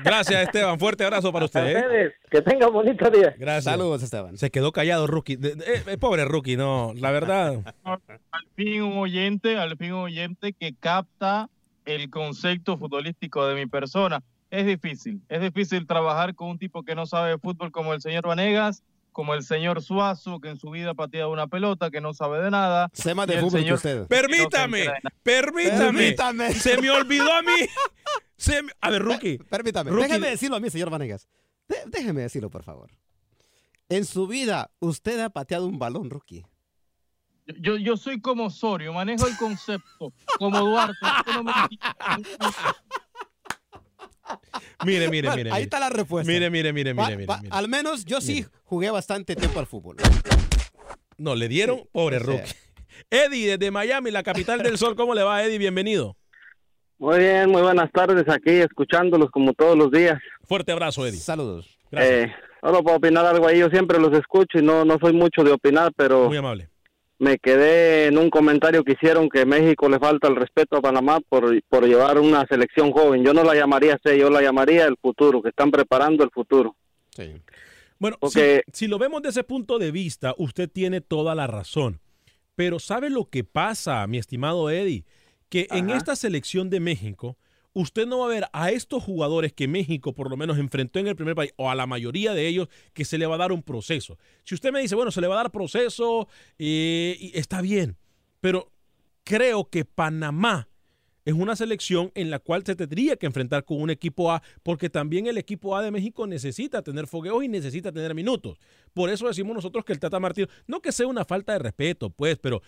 Gracias, 0.03 0.43
Esteban. 0.43 0.77
Fuerte 0.77 1.05
abrazo 1.05 1.31
para 1.31 1.45
usted. 1.45 1.65
¿eh? 1.65 1.75
Ustedes, 1.77 2.13
que 2.29 2.41
tengan 2.41 2.73
bonito 2.73 3.09
día. 3.09 3.33
Gracias. 3.37 3.63
Saludos, 3.63 4.03
Esteban. 4.03 4.37
Se 4.37 4.51
quedó 4.51 4.73
callado, 4.73 5.07
Rookie. 5.07 5.37
De- 5.37 5.55
de- 5.55 5.83
eh, 5.87 5.97
pobre 5.97 6.25
Rookie, 6.25 6.57
no. 6.57 6.91
La 6.97 7.11
verdad. 7.11 7.61
al 7.85 7.99
fin 8.55 8.81
un 8.81 8.97
oyente, 8.97 9.57
al 9.57 9.77
fin 9.77 9.93
un 9.93 10.01
oyente 10.01 10.51
que 10.51 10.73
capta 10.77 11.49
el 11.85 12.09
concepto 12.09 12.77
futbolístico 12.77 13.45
de 13.47 13.55
mi 13.55 13.65
persona. 13.65 14.23
Es 14.49 14.65
difícil, 14.65 15.21
es 15.29 15.41
difícil 15.41 15.87
trabajar 15.87 16.35
con 16.35 16.49
un 16.49 16.59
tipo 16.59 16.83
que 16.83 16.93
no 16.95 17.05
sabe 17.07 17.31
de 17.31 17.37
fútbol 17.39 17.71
como 17.71 17.93
el 17.93 18.01
señor 18.01 18.27
Vanegas, 18.27 18.83
como 19.11 19.33
el 19.33 19.43
señor 19.43 19.81
Suazo, 19.81 20.39
que 20.39 20.49
en 20.49 20.57
su 20.57 20.69
vida 20.69 20.91
ha 20.91 20.93
pateado 20.93 21.31
una 21.31 21.47
pelota, 21.47 21.89
que 21.91 22.01
no 22.01 22.13
sabe 22.13 22.39
de 22.41 22.51
nada. 22.51 22.89
Más 23.15 23.27
de 23.27 23.39
fútbol 23.39 23.51
que 23.51 23.57
señor- 23.65 23.75
usted. 23.77 24.07
Permítame, 24.07 24.85
permítame. 25.23 25.99
Permítame. 25.99 26.53
Se 26.53 26.79
me 26.81 26.89
olvidó 26.91 27.31
a 27.33 27.41
mí. 27.41 27.51
Se 28.37 28.61
me- 28.61 28.71
A 28.81 28.89
ver, 28.91 29.01
Rookie. 29.01 29.37
Permítame, 29.49 29.89
Rookie. 29.91 30.03
déjeme 30.07 30.29
decirlo 30.29 30.55
a 30.55 30.59
mí, 30.59 30.69
señor 30.69 30.89
Vanegas. 30.89 31.27
De- 31.67 31.83
déjeme 31.87 32.21
decirlo, 32.21 32.49
por 32.49 32.63
favor. 32.63 32.89
En 33.89 34.05
su 34.05 34.27
vida, 34.27 34.71
usted 34.79 35.19
ha 35.19 35.29
pateado 35.29 35.65
un 35.67 35.77
balón, 35.79 36.09
rookie. 36.09 36.45
Yo, 37.59 37.75
yo 37.77 37.97
soy 37.97 38.21
como 38.21 38.45
Osorio, 38.45 38.93
manejo 38.93 39.27
el 39.27 39.35
concepto, 39.37 40.13
como 40.37 40.59
Duarte. 40.59 40.95
no 41.33 41.43
me- 41.43 41.51
Mire, 44.85 45.09
mire, 45.09 45.27
Bueno, 45.27 45.35
mire. 45.37 45.49
Ahí 45.51 45.53
mire. 45.55 45.63
está 45.63 45.79
la 45.79 45.89
respuesta. 45.89 46.31
Mire, 46.31 46.49
mire, 46.49 46.73
mire, 46.73 46.95
Pa- 46.95 47.03
mire, 47.03 47.15
mire. 47.17 47.27
pa- 47.27 47.37
mire. 47.41 47.49
Al 47.55 47.67
menos 47.67 48.05
yo 48.05 48.21
sí 48.21 48.45
jugué 48.63 48.89
bastante 48.91 49.35
tiempo 49.35 49.59
al 49.59 49.67
fútbol. 49.67 49.97
No, 51.17 51.35
le 51.35 51.47
dieron, 51.47 51.83
pobre 51.91 52.17
o 52.17 52.19
sea. 52.19 52.27
Rookie. 52.37 52.53
Eddie, 53.09 53.57
desde 53.57 53.71
Miami, 53.71 54.11
la 54.11 54.23
capital 54.23 54.61
del 54.63 54.77
sol. 54.77 54.95
¿Cómo 54.95 55.13
le 55.13 55.23
va, 55.23 55.43
Eddie? 55.43 55.57
Bienvenido. 55.57 56.15
Muy 56.97 57.19
bien, 57.19 57.49
muy 57.49 57.61
buenas 57.61 57.91
tardes 57.91 58.23
aquí, 58.29 58.51
escuchándolos 58.51 59.29
como 59.31 59.53
todos 59.53 59.77
los 59.77 59.91
días. 59.91 60.17
Fuerte 60.47 60.71
abrazo, 60.71 61.05
Eddie. 61.05 61.19
Saludos. 61.19 61.77
Eh, 61.91 62.31
solo 62.61 62.83
para 62.83 62.97
opinar 62.97 63.25
algo 63.25 63.47
ahí, 63.47 63.59
yo 63.59 63.69
siempre 63.69 63.99
los 63.99 64.13
escucho 64.13 64.59
y 64.59 64.61
no, 64.61 64.85
no 64.85 64.97
soy 64.99 65.13
mucho 65.13 65.43
de 65.43 65.51
opinar, 65.51 65.91
pero 65.95 66.27
Muy 66.27 66.37
amable. 66.37 66.69
Me 67.23 67.37
quedé 67.39 68.07
en 68.07 68.17
un 68.17 68.29
comentario 68.29 68.83
que 68.83 68.91
hicieron 68.93 69.29
que 69.29 69.45
México 69.45 69.87
le 69.87 69.97
falta 69.97 70.27
el 70.27 70.35
respeto 70.35 70.75
a 70.77 70.81
Panamá 70.81 71.19
por, 71.21 71.61
por 71.69 71.85
llevar 71.87 72.19
una 72.19 72.45
selección 72.47 72.91
joven. 72.91 73.23
Yo 73.23 73.33
no 73.33 73.43
la 73.43 73.55
llamaría 73.55 73.97
C, 74.03 74.19
yo 74.19 74.29
la 74.29 74.41
llamaría 74.41 74.85
el 74.85 74.97
futuro, 75.01 75.41
que 75.41 75.49
están 75.49 75.71
preparando 75.71 76.23
el 76.23 76.29
futuro. 76.31 76.75
Bueno, 77.97 78.17
Porque- 78.19 78.63
si, 78.73 78.79
si 78.85 78.87
lo 78.87 78.99
vemos 78.99 79.21
desde 79.21 79.39
ese 79.39 79.43
punto 79.45 79.79
de 79.79 79.91
vista, 79.91 80.35
usted 80.37 80.69
tiene 80.69 80.99
toda 80.99 81.33
la 81.33 81.47
razón. 81.47 82.01
Pero 82.55 82.79
¿sabe 82.79 83.09
lo 83.09 83.29
que 83.29 83.43
pasa, 83.43 84.05
mi 84.07 84.17
estimado 84.17 84.69
Eddie? 84.69 85.05
Que 85.49 85.67
en 85.71 85.89
esta 85.89 86.15
selección 86.15 86.69
de 86.69 86.79
México, 86.79 87.37
usted 87.73 88.07
no 88.07 88.19
va 88.19 88.25
a 88.25 88.29
ver 88.29 88.45
a 88.53 88.71
estos 88.71 89.03
jugadores 89.03 89.53
que 89.53 89.67
México 89.67 90.13
por 90.13 90.29
lo 90.29 90.37
menos 90.37 90.57
enfrentó 90.57 90.99
en 90.99 91.07
el 91.07 91.15
primer 91.15 91.35
país, 91.35 91.51
o 91.57 91.69
a 91.69 91.75
la 91.75 91.87
mayoría 91.87 92.33
de 92.33 92.47
ellos, 92.47 92.69
que 92.93 93.05
se 93.05 93.17
le 93.17 93.25
va 93.25 93.35
a 93.35 93.39
dar 93.39 93.51
un 93.51 93.63
proceso. 93.63 94.17
Si 94.43 94.55
usted 94.55 94.71
me 94.71 94.81
dice, 94.81 94.95
bueno, 94.95 95.11
se 95.11 95.21
le 95.21 95.27
va 95.27 95.35
a 95.35 95.43
dar 95.43 95.51
proceso, 95.51 96.27
eh, 96.57 97.31
está 97.33 97.61
bien, 97.61 97.97
pero 98.39 98.71
creo 99.23 99.69
que 99.69 99.85
Panamá 99.85 100.69
es 101.25 101.33
una 101.33 101.55
selección 101.55 102.11
en 102.15 102.29
la 102.29 102.39
cual 102.39 102.63
se 102.65 102.75
tendría 102.75 103.15
que 103.15 103.25
enfrentar 103.25 103.63
con 103.63 103.81
un 103.81 103.89
equipo 103.89 104.31
A, 104.31 104.43
porque 104.61 104.89
también 104.89 105.27
el 105.27 105.37
equipo 105.37 105.75
A 105.75 105.81
de 105.81 105.91
México 105.91 106.27
necesita 106.27 106.81
tener 106.81 107.07
fogueos 107.07 107.43
y 107.43 107.47
necesita 107.47 107.91
tener 107.91 108.13
minutos. 108.13 108.59
Por 108.93 109.09
eso 109.09 109.27
decimos 109.27 109.55
nosotros 109.55 109.85
que 109.85 109.93
el 109.93 109.99
Tata 109.99 110.19
Martino, 110.19 110.47
no 110.67 110.81
que 110.81 110.91
sea 110.91 111.07
una 111.07 111.23
falta 111.23 111.53
de 111.53 111.59
respeto, 111.59 112.09
pues, 112.09 112.37
pero 112.37 112.61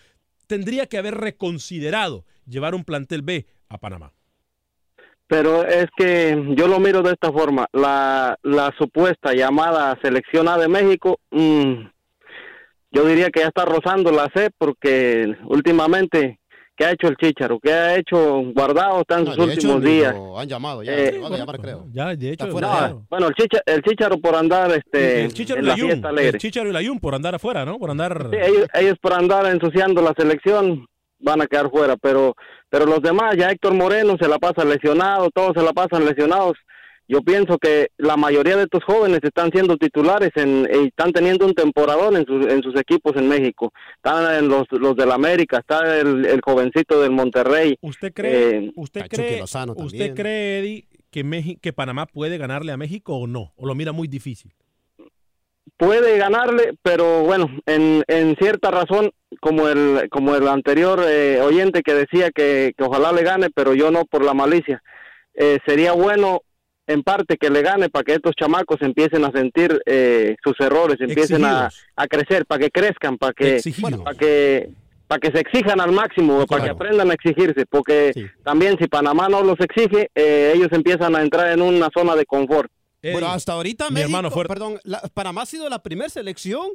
tendría 0.46 0.86
que 0.86 0.98
haber 0.98 1.14
reconsiderado 1.14 2.24
llevar 2.46 2.74
un 2.74 2.84
plantel 2.84 3.22
B 3.22 3.46
a 3.68 3.78
Panamá. 3.78 4.12
Pero 5.28 5.66
es 5.66 5.86
que 5.96 6.40
yo 6.56 6.68
lo 6.68 6.78
miro 6.78 7.02
de 7.02 7.12
esta 7.12 7.32
forma. 7.32 7.66
La, 7.72 8.36
la 8.42 8.72
supuesta 8.78 9.32
llamada 9.34 9.98
selección 10.00 10.46
A 10.48 10.56
de 10.56 10.68
México, 10.68 11.18
mm, 11.32 11.72
yo 12.92 13.04
diría 13.04 13.30
que 13.30 13.40
ya 13.40 13.48
está 13.48 13.64
rozando 13.64 14.12
la 14.12 14.30
C 14.34 14.50
porque 14.56 15.34
últimamente, 15.46 16.38
¿qué 16.76 16.84
ha 16.84 16.92
hecho 16.92 17.08
el 17.08 17.16
Chicharo? 17.16 17.58
¿Qué 17.60 17.72
ha 17.72 17.96
hecho 17.96 18.40
Guardado? 18.54 19.00
Está 19.00 19.18
en 19.18 19.24
No, 19.24 19.32
sus 19.34 19.44
hecho, 19.46 19.52
últimos 19.72 19.82
días. 19.82 20.14
lo 20.14 20.38
han 20.38 20.48
llamado 20.48 20.82
ya. 20.84 20.94
Eh, 20.96 21.18
van 21.20 21.32
a 21.32 21.36
llamar, 21.38 21.58
creo. 21.60 21.86
Ya, 21.92 22.14
de 22.14 22.30
hecho, 22.30 22.46
Bueno, 23.10 23.26
el, 23.26 23.34
Chicha- 23.34 23.62
el 23.66 23.82
Chicharo 23.82 24.18
por 24.20 24.36
andar 24.36 24.70
este, 24.70 25.24
el 25.24 25.34
Chicharo 25.34 25.58
y 25.58 25.62
en 25.62 25.66
la 25.66 25.72
la 25.72 25.76
fiesta 25.76 25.96
Yun, 25.96 26.06
alegre. 26.06 26.28
el 26.30 26.38
Chicharo 26.38 26.68
y 26.68 26.72
la 26.72 26.82
Yun 26.82 27.00
por 27.00 27.14
andar 27.16 27.34
afuera, 27.34 27.64
¿no? 27.64 27.78
Por 27.80 27.90
andar... 27.90 28.28
Sí, 28.30 28.36
ellos, 28.40 28.68
ellos 28.74 28.94
por 29.02 29.12
andar 29.12 29.44
ensuciando 29.46 30.00
la 30.02 30.14
selección 30.16 30.86
van 31.18 31.40
a 31.42 31.46
quedar 31.46 31.70
fuera, 31.70 31.96
pero 31.96 32.34
pero 32.68 32.84
los 32.86 33.00
demás, 33.00 33.36
ya 33.38 33.50
Héctor 33.50 33.74
Moreno 33.74 34.16
se 34.20 34.28
la 34.28 34.38
pasa 34.38 34.64
lesionado, 34.64 35.30
todos 35.30 35.52
se 35.56 35.62
la 35.62 35.72
pasan 35.72 36.04
lesionados. 36.04 36.56
Yo 37.08 37.22
pienso 37.22 37.56
que 37.58 37.90
la 37.98 38.16
mayoría 38.16 38.56
de 38.56 38.64
estos 38.64 38.82
jóvenes 38.82 39.20
están 39.22 39.52
siendo 39.52 39.76
titulares 39.76 40.30
en, 40.34 40.68
y 40.82 40.88
están 40.88 41.12
teniendo 41.12 41.46
un 41.46 41.54
temporadón 41.54 42.16
en 42.16 42.26
sus, 42.26 42.44
en 42.46 42.62
sus 42.64 42.74
equipos 42.80 43.14
en 43.14 43.28
México. 43.28 43.72
Están 43.94 44.34
en 44.34 44.48
los, 44.48 44.64
los 44.72 44.96
del 44.96 45.12
América, 45.12 45.58
está 45.58 46.00
el, 46.00 46.26
el 46.26 46.40
jovencito 46.40 47.00
del 47.00 47.12
Monterrey. 47.12 47.76
¿Usted 47.80 48.12
cree, 48.12 48.56
Eh, 48.56 48.72
usted 48.74 49.02
cree, 49.08 49.40
usted 49.84 50.14
cree, 50.16 50.58
Eddie, 50.58 50.88
que, 51.12 51.24
Meji- 51.24 51.60
que 51.60 51.72
Panamá 51.72 52.06
puede 52.06 52.38
ganarle 52.38 52.72
a 52.72 52.76
México 52.76 53.14
o 53.14 53.28
no? 53.28 53.52
¿O 53.54 53.66
lo 53.66 53.76
mira 53.76 53.92
muy 53.92 54.08
difícil? 54.08 54.52
Puede 55.76 56.18
ganarle, 56.18 56.74
pero 56.82 57.22
bueno, 57.22 57.48
en, 57.66 58.02
en 58.08 58.36
cierta 58.36 58.70
razón, 58.70 59.10
como 59.40 59.68
el 59.68 60.08
como 60.10 60.34
el 60.34 60.48
anterior 60.48 61.02
eh, 61.06 61.40
oyente 61.40 61.82
que 61.82 61.94
decía 61.94 62.30
que, 62.30 62.72
que 62.76 62.84
ojalá 62.84 63.12
le 63.12 63.22
gane, 63.22 63.48
pero 63.54 63.74
yo 63.74 63.90
no 63.90 64.04
por 64.04 64.24
la 64.24 64.34
malicia. 64.34 64.82
Eh, 65.34 65.58
sería 65.66 65.92
bueno 65.92 66.40
en 66.86 67.02
parte 67.02 67.36
que 67.36 67.50
le 67.50 67.62
gane 67.62 67.88
para 67.90 68.04
que 68.04 68.14
estos 68.14 68.34
chamacos 68.36 68.80
empiecen 68.80 69.24
a 69.24 69.32
sentir 69.32 69.78
eh, 69.86 70.36
sus 70.42 70.54
errores, 70.60 70.96
empiecen 71.00 71.44
a, 71.44 71.68
a 71.96 72.06
crecer, 72.06 72.46
para 72.46 72.60
que 72.60 72.70
crezcan, 72.70 73.18
para 73.18 73.32
que 73.32 73.60
para 74.04 74.16
que 74.16 74.70
para 75.08 75.20
que 75.20 75.30
se 75.30 75.40
exijan 75.40 75.80
al 75.80 75.92
máximo, 75.92 76.46
para 76.46 76.64
que 76.64 76.70
aprendan 76.70 77.10
a 77.10 77.14
exigirse, 77.14 77.64
porque 77.68 78.12
también 78.42 78.76
si 78.80 78.88
Panamá 78.88 79.28
no 79.28 79.42
los 79.42 79.58
exige, 79.60 80.10
eh, 80.14 80.52
ellos 80.54 80.68
empiezan 80.72 81.14
a 81.14 81.22
entrar 81.22 81.52
en 81.52 81.62
una 81.62 81.88
zona 81.96 82.16
de 82.16 82.24
confort. 82.24 82.70
Bueno, 83.12 83.28
hasta 83.28 83.52
ahorita 83.52 83.88
mi 83.90 83.94
México, 83.94 84.06
hermano 84.08 84.30
fuerte. 84.30 84.48
perdón, 84.54 84.80
la- 84.84 85.00
Panamá 85.14 85.42
ha 85.42 85.46
sido 85.46 85.68
la 85.68 85.82
primera 85.82 86.08
selección 86.08 86.68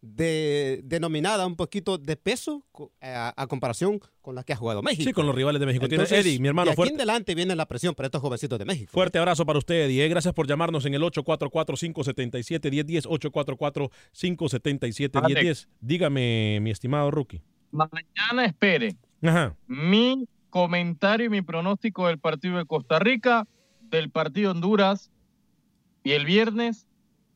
de, 0.00 0.80
denominada 0.84 1.44
un 1.44 1.56
poquito 1.56 1.98
de 1.98 2.14
peso 2.16 2.64
co- 2.70 2.92
a, 3.00 3.34
a 3.36 3.46
comparación 3.48 3.98
con 4.20 4.36
la 4.36 4.44
que 4.44 4.52
ha 4.52 4.56
jugado 4.56 4.80
México. 4.80 5.02
Sí, 5.02 5.12
con 5.12 5.26
los 5.26 5.34
rivales 5.34 5.58
de 5.58 5.66
México. 5.66 5.88
Tiene 5.88 6.04
Entonces, 6.04 6.24
Eddie, 6.24 6.38
mi 6.38 6.46
hermano 6.46 6.66
de 6.66 6.70
aquí 6.72 6.76
fuerte. 6.76 6.94
en 6.94 7.00
adelante 7.00 7.34
viene 7.34 7.56
la 7.56 7.66
presión 7.66 7.96
para 7.96 8.06
estos 8.06 8.20
jovencitos 8.20 8.60
de 8.60 8.64
México. 8.64 8.92
Fuerte 8.92 9.18
abrazo 9.18 9.44
para 9.44 9.58
usted, 9.58 9.86
Eddie. 9.86 10.04
eh. 10.04 10.08
Gracias 10.08 10.32
por 10.34 10.46
llamarnos 10.46 10.86
en 10.86 10.94
el 10.94 11.02
844-577-1010. 11.02 13.06
844-577-1010. 14.14 15.68
Dígame, 15.80 16.58
mi 16.60 16.70
estimado 16.70 17.10
rookie. 17.10 17.42
Mañana 17.70 18.44
espere 18.46 18.96
Ajá. 19.22 19.54
mi 19.66 20.26
comentario 20.50 21.26
y 21.26 21.30
mi 21.30 21.42
pronóstico 21.42 22.06
del 22.06 22.18
partido 22.18 22.56
de 22.58 22.64
Costa 22.64 22.98
Rica, 22.98 23.46
del 23.82 24.10
partido 24.10 24.50
Honduras 24.52 25.10
y 26.04 26.12
el 26.12 26.24
viernes 26.24 26.86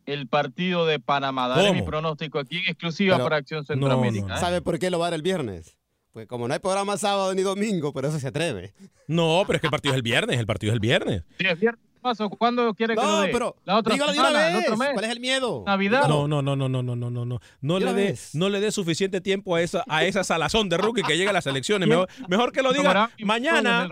el 0.07 0.27
partido 0.27 0.85
de 0.87 0.99
Panamá. 0.99 1.49
Daré 1.49 1.69
¿Cómo? 1.69 1.81
mi 1.81 1.87
pronóstico 1.87 2.39
aquí 2.41 2.59
en 2.59 2.65
exclusiva 2.69 3.17
Pero- 3.17 3.25
para 3.25 3.37
Acción 3.37 3.65
Centroamérica. 3.65 4.35
¿eh? 4.37 4.41
¿Sabe 4.41 4.61
por 4.61 4.79
qué 4.79 4.91
lo 4.91 4.99
va 4.99 5.07
a 5.07 5.11
dar 5.11 5.17
el 5.17 5.23
viernes? 5.23 5.77
Pues 6.13 6.27
como 6.27 6.47
no 6.49 6.53
hay 6.55 6.61
programa 6.61 6.97
sábado 6.99 7.33
ni 7.35 7.43
domingo, 7.43 7.93
pero 7.93 8.09
eso 8.09 8.19
se 8.19 8.29
atreve. 8.29 8.75
No, 9.07 9.45
pero 9.47 9.57
es 9.57 9.61
que 9.61 9.69
el 9.69 9.71
partido 9.71 9.95
es 9.95 9.97
el 9.97 10.03
viernes. 10.03 10.39
El 10.39 10.47
partido 10.47 10.73
es 10.73 10.75
el 10.75 10.81
viernes. 10.81 11.23
Sí, 11.39 11.47
es 11.47 11.59
viernes. 11.59 11.83
Paso, 12.03 12.29
¿Cuándo 12.29 12.75
quiere 12.75 12.95
que 12.97 13.01
No, 13.03 13.11
lo 13.11 13.21
dé? 13.23 13.29
pero 13.33 13.57
la 13.65 13.77
otra 13.79 13.95
dígalo 13.95 14.13
de 14.13 14.19
una 14.19 14.29
semana, 14.29 14.49
el 14.49 14.55
vez. 14.57 14.65
otro 14.65 14.77
mes. 14.77 14.89
¿Cuál 14.93 15.05
es 15.05 15.11
el 15.13 15.21
miedo? 15.21 15.63
Navidad. 15.67 16.09
No, 16.09 16.27
no, 16.29 16.43
no, 16.43 16.57
no, 16.57 16.69
no, 16.69 16.83
no, 16.83 16.97
no, 16.97 17.11
no, 17.11 17.25
no. 17.25 17.41
No 17.61 17.79
le 17.79 17.95
dé, 17.95 18.19
no 18.35 18.49
le 18.49 18.61
dé 18.61 18.73
suficiente 18.73 19.21
tiempo 19.21 19.55
a 19.55 19.63
esa, 19.63 19.85
a 19.89 20.05
esa 20.05 20.25
salazón 20.25 20.69
de 20.69 20.77
rookie 20.79 21.03
que 21.03 21.17
llega 21.17 21.31
a 21.31 21.33
las 21.33 21.47
elecciones. 21.47 21.89
Mejor, 21.89 22.09
mejor 22.29 22.53
que 22.53 22.63
lo 22.63 22.73
diga 22.73 23.11
mañana. 23.25 23.89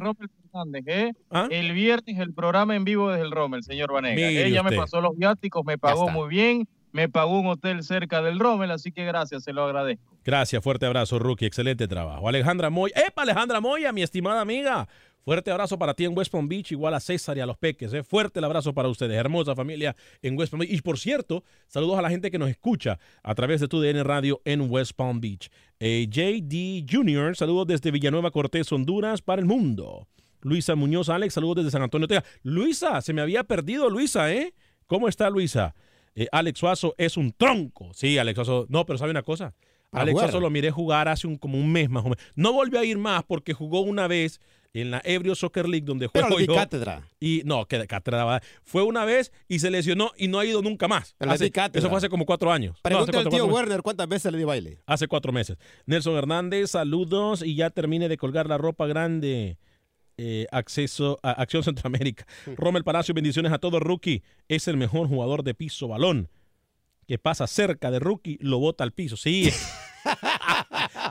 ¿eh? 0.86 1.12
¿Ah? 1.30 1.46
El 1.50 1.72
viernes 1.72 2.18
el 2.18 2.34
programa 2.34 2.74
en 2.76 2.84
vivo 2.84 3.10
desde 3.10 3.22
el 3.24 3.30
Rommel, 3.30 3.62
señor 3.62 3.92
Vanega. 3.92 4.16
Mire 4.16 4.46
Ella 4.46 4.62
me 4.62 4.70
usted. 4.70 4.80
pasó 4.80 5.00
los 5.00 5.16
viáticos, 5.16 5.64
me 5.64 5.78
pagó 5.78 6.08
muy 6.08 6.28
bien, 6.28 6.68
me 6.92 7.08
pagó 7.08 7.38
un 7.38 7.46
hotel 7.46 7.82
cerca 7.84 8.20
del 8.22 8.38
Rommel, 8.40 8.70
así 8.72 8.90
que 8.90 9.04
gracias, 9.04 9.44
se 9.44 9.52
lo 9.52 9.64
agradezco. 9.64 10.02
Gracias, 10.24 10.62
fuerte 10.62 10.86
abrazo, 10.86 11.18
rookie. 11.18 11.46
Excelente 11.46 11.86
trabajo. 11.88 12.28
Alejandra 12.28 12.68
Moya. 12.68 12.94
¡Epa, 13.06 13.22
Alejandra 13.22 13.60
Moya, 13.60 13.92
mi 13.92 14.02
estimada 14.02 14.40
amiga! 14.40 14.88
Fuerte 15.24 15.50
abrazo 15.50 15.78
para 15.78 15.94
ti 15.94 16.04
en 16.04 16.16
West 16.16 16.32
Palm 16.32 16.48
Beach, 16.48 16.72
igual 16.72 16.94
a 16.94 17.00
César 17.00 17.36
y 17.36 17.40
a 17.40 17.46
los 17.46 17.58
peques. 17.58 17.92
¿eh? 17.92 18.02
Fuerte 18.02 18.38
el 18.38 18.44
abrazo 18.44 18.72
para 18.72 18.88
ustedes, 18.88 19.16
hermosa 19.16 19.54
familia 19.54 19.94
en 20.22 20.36
West 20.38 20.50
Palm 20.50 20.60
Beach. 20.60 20.72
Y 20.72 20.80
por 20.80 20.98
cierto, 20.98 21.44
saludos 21.68 21.98
a 21.98 22.02
la 22.02 22.10
gente 22.10 22.30
que 22.30 22.38
nos 22.38 22.48
escucha 22.48 22.98
a 23.22 23.34
través 23.34 23.60
de 23.60 23.68
tu 23.68 23.80
DN 23.80 24.02
Radio 24.02 24.40
en 24.44 24.70
West 24.70 24.92
Palm 24.92 25.20
Beach. 25.20 25.50
Eh, 25.78 26.06
JD 26.10 26.90
Jr., 26.90 27.36
saludos 27.36 27.66
desde 27.66 27.90
Villanueva 27.90 28.30
Cortés, 28.30 28.70
Honduras, 28.72 29.20
para 29.22 29.40
el 29.40 29.46
mundo. 29.46 30.08
Luisa 30.42 30.74
Muñoz, 30.74 31.08
Alex, 31.08 31.34
saludos 31.34 31.56
desde 31.56 31.70
San 31.70 31.82
Antonio. 31.82 32.08
Texas. 32.08 32.28
Luisa, 32.42 33.00
se 33.02 33.12
me 33.12 33.20
había 33.20 33.44
perdido, 33.44 33.90
Luisa, 33.90 34.32
¿eh? 34.32 34.54
¿Cómo 34.86 35.06
está 35.06 35.28
Luisa? 35.28 35.74
Eh, 36.14 36.26
Alex 36.32 36.58
Suazo 36.58 36.94
es 36.98 37.16
un 37.16 37.32
tronco. 37.32 37.92
Sí, 37.94 38.18
Alex 38.18 38.36
Suazo. 38.36 38.66
No, 38.68 38.86
pero 38.86 38.98
¿sabe 38.98 39.10
una 39.10 39.22
cosa? 39.22 39.54
Para 39.90 40.02
Alex 40.02 40.20
jugar. 40.20 40.34
Lo 40.42 40.50
miré 40.50 40.70
jugar 40.70 41.08
hace 41.08 41.26
un, 41.26 41.36
como 41.36 41.58
un 41.58 41.70
mes 41.70 41.90
más 41.90 42.02
o 42.04 42.10
menos. 42.10 42.18
No 42.34 42.52
volvió 42.52 42.78
a 42.80 42.84
ir 42.84 42.96
más 42.98 43.24
porque 43.24 43.52
jugó 43.52 43.80
una 43.80 44.06
vez 44.06 44.40
en 44.72 44.92
la 44.92 45.02
Ebrio 45.04 45.34
Soccer 45.34 45.68
League 45.68 45.84
donde 45.84 46.08
Pero 46.08 46.26
juego 46.26 46.40
le 46.40 46.46
di 46.46 46.54
cátedra. 46.54 47.02
Y 47.18 47.42
no, 47.44 47.66
que 47.66 47.84
cátedra. 47.88 48.40
Fue 48.62 48.82
una 48.84 49.04
vez 49.04 49.32
y 49.48 49.58
se 49.58 49.68
lesionó 49.70 50.12
y 50.16 50.28
no 50.28 50.38
ha 50.38 50.44
ido 50.44 50.62
nunca 50.62 50.86
más. 50.86 51.14
Pero 51.18 51.30
le 51.30 51.34
Hace- 51.34 51.44
di 51.44 51.50
cátedra. 51.50 51.80
eso 51.80 51.88
fue 51.88 51.98
hace 51.98 52.08
como 52.08 52.24
cuatro 52.24 52.52
años. 52.52 52.76
No, 52.76 52.82
Pregúntale 52.82 53.18
al 53.18 53.28
tío 53.28 53.46
meses. 53.46 53.54
Werner 53.54 53.82
cuántas 53.82 54.08
veces 54.08 54.30
le 54.30 54.38
di 54.38 54.44
baile. 54.44 54.78
Hace 54.86 55.08
cuatro 55.08 55.32
meses. 55.32 55.56
Nelson 55.86 56.16
Hernández, 56.16 56.70
saludos 56.70 57.42
y 57.42 57.56
ya 57.56 57.70
termine 57.70 58.08
de 58.08 58.16
colgar 58.16 58.48
la 58.48 58.58
ropa 58.58 58.86
grande. 58.86 59.58
Eh, 60.22 60.46
acceso 60.52 61.18
a 61.22 61.30
Acción 61.30 61.62
Centroamérica. 61.64 62.26
Rommel 62.56 62.84
Palacio, 62.84 63.14
bendiciones 63.14 63.52
a 63.52 63.58
todos. 63.58 63.80
Rookie 63.82 64.22
es 64.48 64.68
el 64.68 64.76
mejor 64.76 65.08
jugador 65.08 65.42
de 65.42 65.54
piso 65.54 65.88
balón. 65.88 66.28
Que 67.08 67.18
pasa 67.18 67.46
cerca 67.48 67.90
de 67.90 67.98
Rookie, 67.98 68.38
lo 68.40 68.58
bota 68.58 68.84
al 68.84 68.92
piso. 68.92 69.16
Sí. 69.16 69.50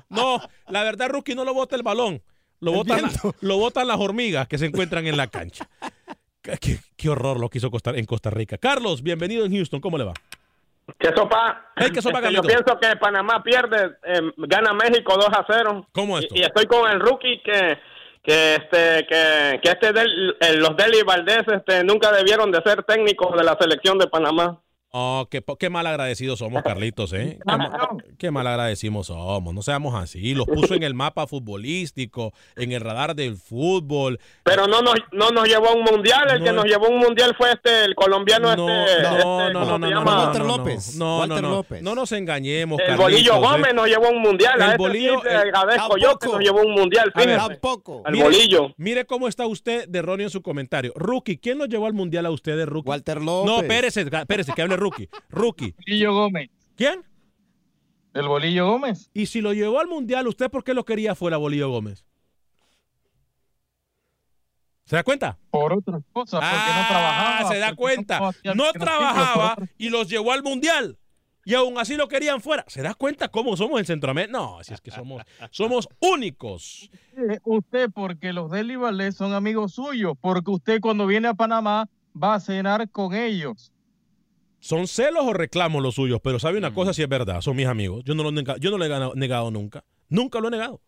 No, 0.10 0.42
la 0.68 0.84
verdad, 0.84 1.10
Rookie 1.10 1.36
no 1.36 1.46
lo 1.46 1.54
bota 1.54 1.76
el 1.76 1.84
balón. 1.84 2.22
Lo 2.62 2.72
El 2.72 2.78
botan, 2.78 3.02
lo 3.42 3.58
botan 3.58 3.88
las 3.88 3.98
hormigas 4.00 4.48
que 4.48 4.58
se 4.58 4.66
encuentran 4.66 5.08
en 5.08 5.16
la 5.16 5.28
cancha. 5.28 5.68
Qué, 6.98 7.10
horror 7.10 7.40
lo 7.40 7.50
que 7.50 7.58
hizo 7.60 7.70
Costa- 7.72 7.92
en 7.96 8.06
Costa 8.06 8.30
Rica. 8.30 8.58
Carlos, 8.58 9.02
bienvenido 9.04 9.46
en 9.46 9.54
Houston. 9.54 9.80
¿Cómo 9.80 9.98
le 9.98 10.06
va? 10.06 10.14
¿Qué 10.98 11.10
sopa? 11.16 11.72
Hey, 11.76 11.90
¿qué 11.94 12.02
sopa, 12.02 12.20
Este, 12.20 12.34
yo 12.34 12.42
pienso 12.42 12.80
que 12.82 12.96
Panamá 12.96 13.44
pierde, 13.44 13.98
eh, 14.04 14.22
gana 14.38 14.74
México 14.74 15.14
2 15.16 15.28
a 15.30 15.46
0. 15.48 15.88
¿Cómo 15.92 16.20
Y, 16.20 16.24
esto? 16.24 16.36
y 16.36 16.42
estoy 16.42 16.66
con 16.66 16.90
el 16.90 17.00
rookie 17.00 17.42
que 17.44 17.78
que 18.24 18.56
este 18.56 19.06
que, 19.08 19.60
que 19.64 19.70
este 19.70 19.94
del, 19.94 20.36
eh, 20.42 20.56
los 20.58 20.76
Deli 20.76 21.04
Valdés 21.04 21.44
este 21.48 21.84
nunca 21.86 22.12
debieron 22.12 22.52
de 22.52 22.62
ser 22.64 22.84
técnicos 22.84 23.38
de 23.38 23.44
la 23.44 23.56
selección 23.60 23.98
de 23.98 24.08
Panamá. 24.08 24.60
Oh, 24.92 25.28
qué, 25.30 25.44
qué 25.60 25.70
mal 25.70 25.86
agradecidos 25.86 26.40
somos, 26.40 26.64
Carlitos, 26.64 27.14
¿eh? 27.14 27.38
Qué, 27.46 27.46
qué 28.18 28.32
mal 28.32 28.48
agradecidos 28.48 29.06
somos. 29.08 29.54
No 29.54 29.62
seamos 29.62 29.94
así. 29.94 30.34
Los 30.34 30.48
puso 30.48 30.74
en 30.74 30.82
el 30.82 30.96
mapa 30.96 31.28
futbolístico, 31.28 32.34
en 32.56 32.72
el 32.72 32.82
radar 32.82 33.16
del 33.16 33.36
fútbol. 33.38 34.20
Pero 34.44 34.66
no 34.68 34.82
nos 34.82 34.96
no 35.12 35.30
nos 35.30 35.48
llevó 35.48 35.70
a 35.70 35.74
un 35.74 35.84
mundial, 35.84 36.28
el 36.32 36.40
No 36.40 36.46
que 36.46 36.52
nos 36.54 36.66
llevó 36.66 36.88
a 36.88 36.90
un 36.90 36.98
mundial 36.98 37.36
fue 37.38 37.52
este 37.52 37.86
el 37.86 37.94
colombiano 37.94 38.56
No, 38.56 38.68
este, 38.68 39.04
no, 39.04 39.10
este, 39.42 39.54
no, 39.54 39.60
¿cómo 39.60 39.78
no, 39.78 39.78
no, 39.78 39.90
no, 39.90 40.02
Walter 40.04 40.42
no, 40.42 40.48
no. 40.48 40.58
López. 40.58 40.96
No, 40.96 41.20
Walter 41.20 41.42
no, 41.44 41.50
no. 41.50 41.56
López. 41.58 41.82
No 41.84 41.94
nos 41.94 42.12
engañemos, 42.12 42.80
El 42.80 42.86
Carlitos, 42.88 43.04
Bolillo 43.12 43.36
¿eh? 43.36 43.40
Gómez 43.40 43.74
nos 43.76 43.88
llevó 43.88 44.08
a 44.08 44.10
un 44.10 44.22
mundial, 44.24 44.54
El 44.56 44.62
a 44.64 44.68
ese 44.70 44.78
Bolillo- 44.78 45.22
sí 45.22 45.28
el- 45.30 45.36
agradezco 45.38 45.98
yo 45.98 46.18
que 46.18 46.28
nos 46.30 46.40
llevó 46.40 46.62
a 46.62 46.64
un 46.64 46.72
mundial, 46.74 47.12
A 47.14 47.20
ver, 47.20 47.30
fíjate. 47.36 47.54
Tampoco. 47.58 48.02
Al 48.06 48.14
Mire- 48.14 48.24
bolillo. 48.26 48.74
Mire 48.78 49.06
cómo 49.06 49.28
está 49.28 49.46
usted 49.46 49.88
de 49.88 50.00
erróneo 50.00 50.26
en 50.26 50.32
su 50.32 50.42
comentario. 50.42 50.94
Rookie, 50.96 51.38
¿quién 51.38 51.60
nos 51.60 51.70
llevó 51.70 51.86
al 51.86 51.94
mundial 51.94 52.26
a 52.26 52.32
ustedes, 52.32 52.66
Rookie? 52.68 52.90
Walter 52.90 53.22
López. 53.22 53.52
No, 53.52 53.60
espérese, 53.62 54.02
espérese, 54.02 54.54
que 54.54 54.62
hable 54.64 54.79
Rookie. 54.80 55.10
Rookie. 55.30 55.74
Bolillo 55.86 56.14
Gómez. 56.14 56.50
¿Quién? 56.76 57.04
El 58.14 58.28
Bolillo 58.28 58.68
Gómez. 58.68 59.10
Y 59.14 59.28
si 59.28 59.42
lo 59.42 59.54
llevó 59.54 59.80
al 59.80 59.88
mundial, 59.88 60.28
¿usted 60.28 60.50
por 60.50 60.64
qué 60.64 60.74
lo 60.74 60.84
quería 60.86 61.14
fuera, 61.16 61.38
Bolillo 61.38 61.70
Gómez? 61.70 62.06
¿Se 64.86 64.96
da 64.96 65.04
cuenta? 65.04 65.38
Por 65.52 65.74
otras 65.74 66.02
cosas, 66.12 66.40
porque 66.40 66.56
Ah, 66.56 66.82
no 66.82 66.88
trabajaba. 66.88 67.50
se 67.52 67.60
da 67.60 67.76
cuenta. 67.76 68.20
No 68.56 68.72
trabajaba 68.74 69.56
y 69.78 69.90
los 69.90 70.10
llevó 70.10 70.32
al 70.32 70.42
mundial. 70.42 70.98
Y 71.46 71.54
aún 71.54 71.78
así 71.78 71.96
lo 71.96 72.08
querían 72.08 72.42
fuera. 72.42 72.64
¿Se 72.68 72.82
da 72.82 72.94
cuenta 72.96 73.30
cómo 73.30 73.56
somos 73.56 73.80
en 73.80 73.86
Centroamérica? 73.86 74.32
No, 74.38 74.64
si 74.64 74.74
es 74.74 74.82
que 74.82 74.92
somos, 74.92 75.22
somos 75.52 75.88
únicos. 76.00 76.90
Eh, 77.18 77.40
Usted, 77.44 77.90
porque 77.94 78.34
los 78.34 78.52
Deli 78.52 78.76
Valdés 78.76 79.16
son 79.16 79.34
amigos 79.34 79.74
suyos, 79.74 80.14
porque 80.20 80.52
usted 80.52 80.80
cuando 80.82 81.06
viene 81.08 81.28
a 81.28 81.34
Panamá 81.36 81.88
va 82.22 82.36
a 82.36 82.40
cenar 82.40 82.90
con 82.90 83.14
ellos. 83.16 83.72
Son 84.60 84.88
celos 84.88 85.24
o 85.26 85.34
reclamos 85.34 85.82
los 85.82 85.96
suyos, 85.96 86.20
pero 86.24 86.40
sabe 86.40 86.56
Mm. 86.56 86.58
una 86.66 86.74
cosa 86.74 86.94
si 86.94 87.02
es 87.02 87.10
verdad, 87.10 87.42
son 87.42 87.56
mis 87.56 87.66
amigos. 87.68 88.04
Yo 88.06 88.14
no 88.16 88.24
lo, 88.24 88.32
nega- 88.32 88.58
yo 88.60 88.72
no 88.72 88.78
lo 88.78 88.86
he 88.86 88.90
ganado- 88.90 89.16
negado 89.16 89.52
nunca. 89.52 89.84
Nunca 90.10 90.40
lo 90.40 90.48
he 90.50 90.52
negado. 90.52 90.82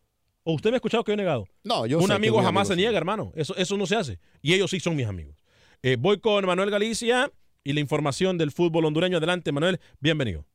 ¿O 0.43 0.53
usted 0.53 0.71
me 0.71 0.75
ha 0.75 0.77
escuchado 0.77 1.03
que 1.03 1.11
yo 1.11 1.13
he 1.13 1.17
negado? 1.17 1.45
No, 1.63 1.85
yo 1.85 1.99
Un 1.99 2.07
sé 2.07 2.13
amigo 2.13 2.41
jamás 2.41 2.67
se 2.67 2.75
niega, 2.75 2.97
hermano. 2.97 3.31
Eso, 3.35 3.55
eso 3.55 3.77
no 3.77 3.85
se 3.85 3.95
hace. 3.95 4.19
Y 4.41 4.53
ellos 4.53 4.71
sí 4.71 4.79
son 4.79 4.95
mis 4.95 5.05
amigos. 5.07 5.35
Eh, 5.83 5.97
voy 5.99 6.19
con 6.19 6.45
Manuel 6.45 6.69
Galicia 6.71 7.31
y 7.63 7.73
la 7.73 7.79
información 7.79 8.37
del 8.37 8.51
fútbol 8.51 8.85
hondureño. 8.85 9.17
Adelante, 9.17 9.51
Manuel. 9.51 9.79
Bienvenido. 9.99 10.45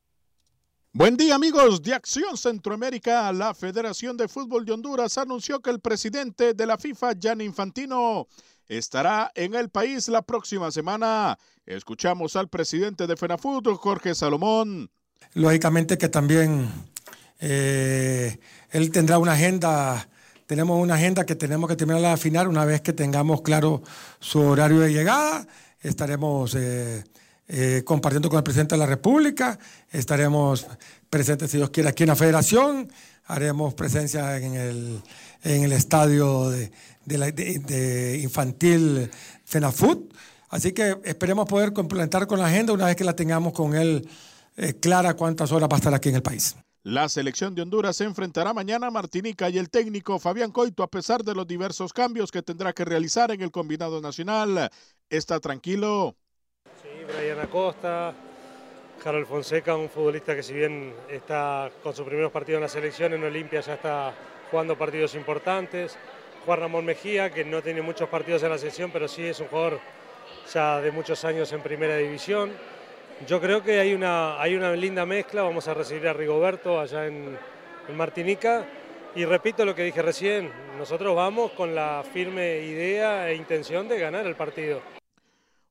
Buen 0.93 1.17
día 1.17 1.35
amigos 1.35 1.83
de 1.83 1.95
Acción 1.95 2.37
Centroamérica. 2.37 3.33
La 3.33 3.55
Federación 3.55 4.17
de 4.17 4.29
Fútbol 4.29 4.65
de 4.65 4.73
Honduras 4.73 5.19
anunció 5.19 5.61
que 5.61 5.71
el 5.71 5.79
presidente 5.81 6.55
de 6.55 6.67
la 6.67 6.79
FIFA, 6.79 7.13
Gianni 7.19 7.45
Infantino, 7.45 8.27
estará 8.69 9.31
en 9.35 9.55
el 9.55 9.69
país 9.69 10.09
la 10.09 10.23
próxima 10.23 10.71
semana. 10.71 11.39
Escuchamos 11.65 12.37
al 12.37 12.49
presidente 12.49 13.07
de 13.07 13.17
FENAFUT, 13.17 13.67
Jorge 13.77 14.15
Salomón. 14.15 14.91
Lógicamente 15.35 15.99
que 15.99 16.09
también 16.09 16.71
eh, 17.41 18.39
él 18.71 18.91
tendrá 18.91 19.19
una 19.19 19.33
agenda, 19.33 20.09
tenemos 20.47 20.81
una 20.81 20.95
agenda 20.95 21.27
que 21.27 21.35
tenemos 21.35 21.69
que 21.69 21.77
terminar 21.77 22.05
al 22.05 22.19
final 22.19 22.49
una 22.49 22.65
vez 22.65 22.81
que 22.81 22.93
tengamos 22.93 23.43
claro 23.43 23.83
su 24.21 24.41
horario 24.41 24.81
de 24.81 24.93
llegada. 24.93 25.47
Estaremos 25.81 26.55
eh, 26.55 27.05
eh, 27.49 27.83
compartiendo 27.85 28.29
con 28.29 28.39
el 28.39 28.45
presidente 28.45 28.75
de 28.75 28.79
la 28.81 28.87
República, 28.87 29.59
estaremos 29.91 30.67
presentes, 31.09 31.51
si 31.51 31.59
Dios 31.59 31.71
quiere, 31.71 31.91
aquí 31.91 32.03
en 32.03 32.09
la 32.09 32.17
federación, 32.17 32.91
haremos 33.27 33.75
presencia 33.75 34.37
en 34.39 34.55
el, 34.55 35.03
en 35.45 35.63
el 35.63 35.73
estadio 35.73 36.51
de, 36.51 36.73
de 37.07 37.19
la- 37.19 37.31
de- 37.31 37.59
de 37.61 38.19
infantil 38.19 39.11
FENAFUT. 39.45 40.13
Así 40.51 40.73
que 40.73 40.97
esperemos 41.05 41.47
poder 41.49 41.73
complementar 41.73 42.27
con 42.27 42.39
la 42.39 42.47
agenda 42.47 42.73
una 42.73 42.87
vez 42.87 42.97
que 42.97 43.05
la 43.05 43.17
tengamos 43.17 43.53
con 43.53 43.75
él 43.75 44.09
eh, 44.59 44.75
clara 44.81 45.15
cuántas 45.15 45.53
horas 45.53 45.69
va 45.71 45.77
a 45.77 45.79
estar 45.79 45.93
aquí 45.95 46.09
en 46.09 46.17
el 46.17 46.23
país. 46.23 46.57
La 46.83 47.09
selección 47.09 47.55
de 47.55 47.63
Honduras 47.63 47.97
se 47.97 48.05
enfrentará 48.05 48.55
mañana 48.55 48.87
a 48.87 48.91
Martinica 48.91 49.51
y 49.51 49.59
el 49.59 49.69
técnico 49.71 50.19
Fabián 50.19 50.53
Coito, 50.53 50.83
a 50.83 50.87
pesar 50.89 51.25
de 51.25 51.35
los 51.35 51.47
diversos 51.47 51.93
cambios 51.93 52.31
que 52.31 52.43
tendrá 52.43 52.73
que 52.73 52.85
realizar 52.85 53.31
en 53.33 53.43
el 53.43 53.51
combinado 53.51 54.01
nacional, 54.01 54.71
está 55.11 55.41
tranquilo. 55.41 56.17
Sí, 56.81 56.89
Brian 57.13 57.41
Acosta, 57.41 58.15
Harold 59.05 59.27
Fonseca, 59.27 59.75
un 59.77 59.91
futbolista 59.91 60.35
que 60.35 60.43
si 60.43 60.55
bien 60.55 60.95
está 61.11 61.71
con 61.83 61.95
sus 61.95 62.07
primeros 62.07 62.31
partidos 62.33 62.59
en 62.59 62.63
la 62.63 62.69
selección, 62.69 63.13
en 63.13 63.25
Olimpia 63.25 63.61
ya 63.61 63.75
está 63.75 64.15
jugando 64.51 64.79
partidos 64.79 65.15
importantes. 65.17 65.97
Juan 66.47 66.61
Ramón 66.61 66.85
Mejía, 66.85 67.31
que 67.31 67.45
no 67.45 67.61
tiene 67.61 67.83
muchos 67.83 68.09
partidos 68.09 68.45
en 68.45 68.51
la 68.51 68.59
selección, 68.59 68.93
pero 68.93 69.09
sí 69.09 69.25
es 69.25 69.41
un 69.41 69.49
jugador 69.49 69.81
ya 70.55 70.81
de 70.81 70.93
muchos 70.93 71.25
años 71.25 71.53
en 71.53 71.61
primera 71.61 71.97
división. 71.97 72.53
Yo 73.27 73.41
creo 73.41 73.65
que 73.65 73.81
hay 73.81 73.93
una, 73.93 74.41
hay 74.41 74.55
una 74.55 74.71
linda 74.73 75.05
mezcla, 75.05 75.43
vamos 75.43 75.67
a 75.67 75.75
recibir 75.75 76.07
a 76.07 76.13
Rigoberto 76.13 76.79
allá 76.79 77.07
en, 77.07 77.37
en 77.89 77.97
Martinica. 77.97 78.65
Y 79.17 79.25
repito 79.25 79.65
lo 79.65 79.75
que 79.75 79.83
dije 79.83 80.03
recién, 80.03 80.53
nosotros 80.79 81.17
vamos 81.17 81.51
con 81.53 81.75
la 81.75 82.05
firme 82.13 82.61
idea 82.61 83.29
e 83.29 83.35
intención 83.35 83.89
de 83.89 83.99
ganar 83.99 84.25
el 84.25 84.37
partido. 84.37 84.81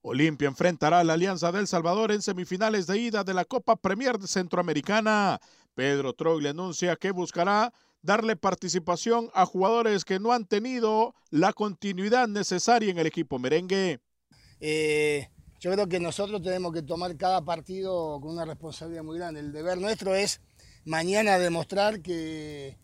Olimpia 0.02 0.50
enfrentará 0.50 1.00
a 1.00 1.04
la 1.06 1.14
Alianza 1.14 1.54
del 1.54 1.68
Salvador 1.68 2.12
en 2.12 2.22
semifinales 2.22 2.86
de 2.86 2.98
ida 2.98 3.24
de 3.24 3.34
la 3.34 3.46
Copa 3.46 3.78
Premier 3.78 4.22
Centroamericana. 4.28 5.40
Pedro 5.74 6.14
Trogle 6.14 6.50
anuncia 6.50 6.96
que 6.98 7.12
buscará 7.12 7.72
darle 8.06 8.36
participación 8.36 9.30
a 9.34 9.46
jugadores 9.46 10.06
que 10.06 10.20
no 10.20 10.32
han 10.32 10.46
tenido 10.46 11.16
la 11.32 11.54
continuidad 11.54 12.28
necesaria 12.28 12.92
en 12.92 13.00
el 13.00 13.08
equipo 13.08 13.40
merengue. 13.40 14.00
Eh, 14.60 15.28
yo 15.60 15.72
creo 15.72 15.88
que 15.88 16.00
nosotros 16.00 16.42
tenemos 16.44 16.72
que 16.72 16.84
tomar 16.84 17.18
cada 17.18 17.44
partido 17.44 18.20
con 18.22 18.32
una 18.32 18.46
responsabilidad 18.46 19.04
muy 19.04 19.18
grande. 19.18 19.40
El 19.40 19.52
deber 19.52 19.80
nuestro 19.80 20.14
es 20.14 20.40
mañana 20.86 21.40
demostrar 21.40 22.02
que, 22.02 22.78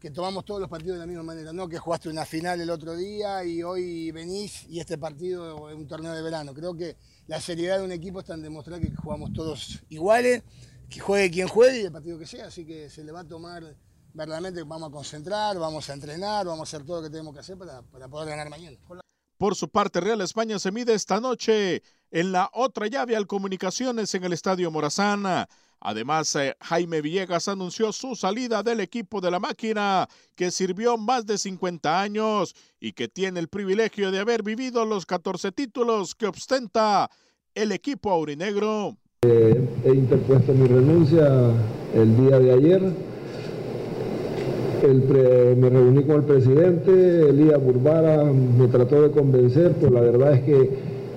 que 0.00 0.10
tomamos 0.10 0.44
todos 0.44 0.60
los 0.60 0.68
partidos 0.68 0.96
de 0.96 1.00
la 1.00 1.06
misma 1.06 1.22
manera, 1.22 1.52
no 1.52 1.68
que 1.68 1.78
jugaste 1.78 2.08
una 2.08 2.26
final 2.26 2.60
el 2.60 2.70
otro 2.70 2.96
día 2.96 3.44
y 3.44 3.62
hoy 3.62 4.10
venís 4.10 4.66
y 4.68 4.80
este 4.80 4.98
partido 4.98 5.70
es 5.70 5.76
un 5.76 5.86
torneo 5.86 6.12
de 6.12 6.22
verano. 6.22 6.52
Creo 6.52 6.74
que 6.74 6.96
la 7.28 7.40
seriedad 7.40 7.78
de 7.78 7.84
un 7.84 7.92
equipo 7.92 8.20
está 8.20 8.34
en 8.34 8.42
demostrar 8.42 8.80
que 8.80 8.90
jugamos 8.90 9.32
todos 9.32 9.84
iguales, 9.88 10.42
que 10.90 10.98
juegue 10.98 11.30
quien 11.30 11.46
juegue 11.46 11.82
y 11.82 11.84
el 11.84 11.92
partido 11.92 12.18
que 12.18 12.26
sea, 12.26 12.48
así 12.48 12.66
que 12.66 12.90
se 12.90 13.04
le 13.04 13.12
va 13.12 13.20
a 13.20 13.28
tomar 13.28 13.76
verdaderamente, 14.14 14.62
vamos 14.62 14.88
a 14.88 14.92
concentrar, 14.92 15.58
vamos 15.58 15.90
a 15.90 15.92
entrenar, 15.92 16.46
vamos 16.46 16.60
a 16.60 16.62
hacer 16.62 16.86
todo 16.86 16.98
lo 16.98 17.02
que 17.02 17.10
tenemos 17.10 17.34
que 17.34 17.40
hacer 17.40 17.58
para, 17.58 17.82
para 17.82 18.08
poder 18.08 18.30
ganar 18.30 18.48
mañana. 18.48 18.78
Por 19.36 19.56
su 19.56 19.68
parte, 19.68 20.00
Real 20.00 20.20
España 20.20 20.58
se 20.58 20.70
mide 20.70 20.94
esta 20.94 21.20
noche 21.20 21.82
en 22.10 22.32
la 22.32 22.48
otra 22.52 22.86
llave 22.86 23.16
al 23.16 23.26
Comunicaciones 23.26 24.14
en 24.14 24.24
el 24.24 24.32
Estadio 24.32 24.70
Morazán. 24.70 25.24
Además, 25.80 26.34
eh, 26.36 26.56
Jaime 26.60 27.02
Villegas 27.02 27.48
anunció 27.48 27.92
su 27.92 28.14
salida 28.14 28.62
del 28.62 28.80
equipo 28.80 29.20
de 29.20 29.30
la 29.30 29.40
máquina, 29.40 30.08
que 30.34 30.50
sirvió 30.50 30.96
más 30.96 31.26
de 31.26 31.36
50 31.36 32.00
años 32.00 32.54
y 32.80 32.92
que 32.92 33.08
tiene 33.08 33.40
el 33.40 33.48
privilegio 33.48 34.10
de 34.10 34.20
haber 34.20 34.42
vivido 34.42 34.86
los 34.86 35.04
14 35.04 35.52
títulos 35.52 36.14
que 36.14 36.28
ostenta 36.28 37.10
el 37.54 37.72
equipo 37.72 38.10
aurinegro. 38.10 38.96
Eh, 39.22 39.68
he 39.84 39.90
interpuesto 39.90 40.52
mi 40.52 40.68
renuncia 40.68 41.26
el 41.94 42.16
día 42.16 42.38
de 42.38 42.52
ayer 42.52 43.13
el 44.86 45.02
pre- 45.02 45.54
me 45.56 45.68
reuní 45.70 46.02
con 46.04 46.16
el 46.16 46.24
presidente, 46.24 47.28
Elías 47.30 47.62
Burbara 47.62 48.24
me 48.24 48.68
trató 48.68 49.02
de 49.02 49.10
convencer, 49.10 49.74
pero 49.80 49.92
la 49.92 50.00
verdad 50.00 50.34
es 50.34 50.40
que 50.42 50.70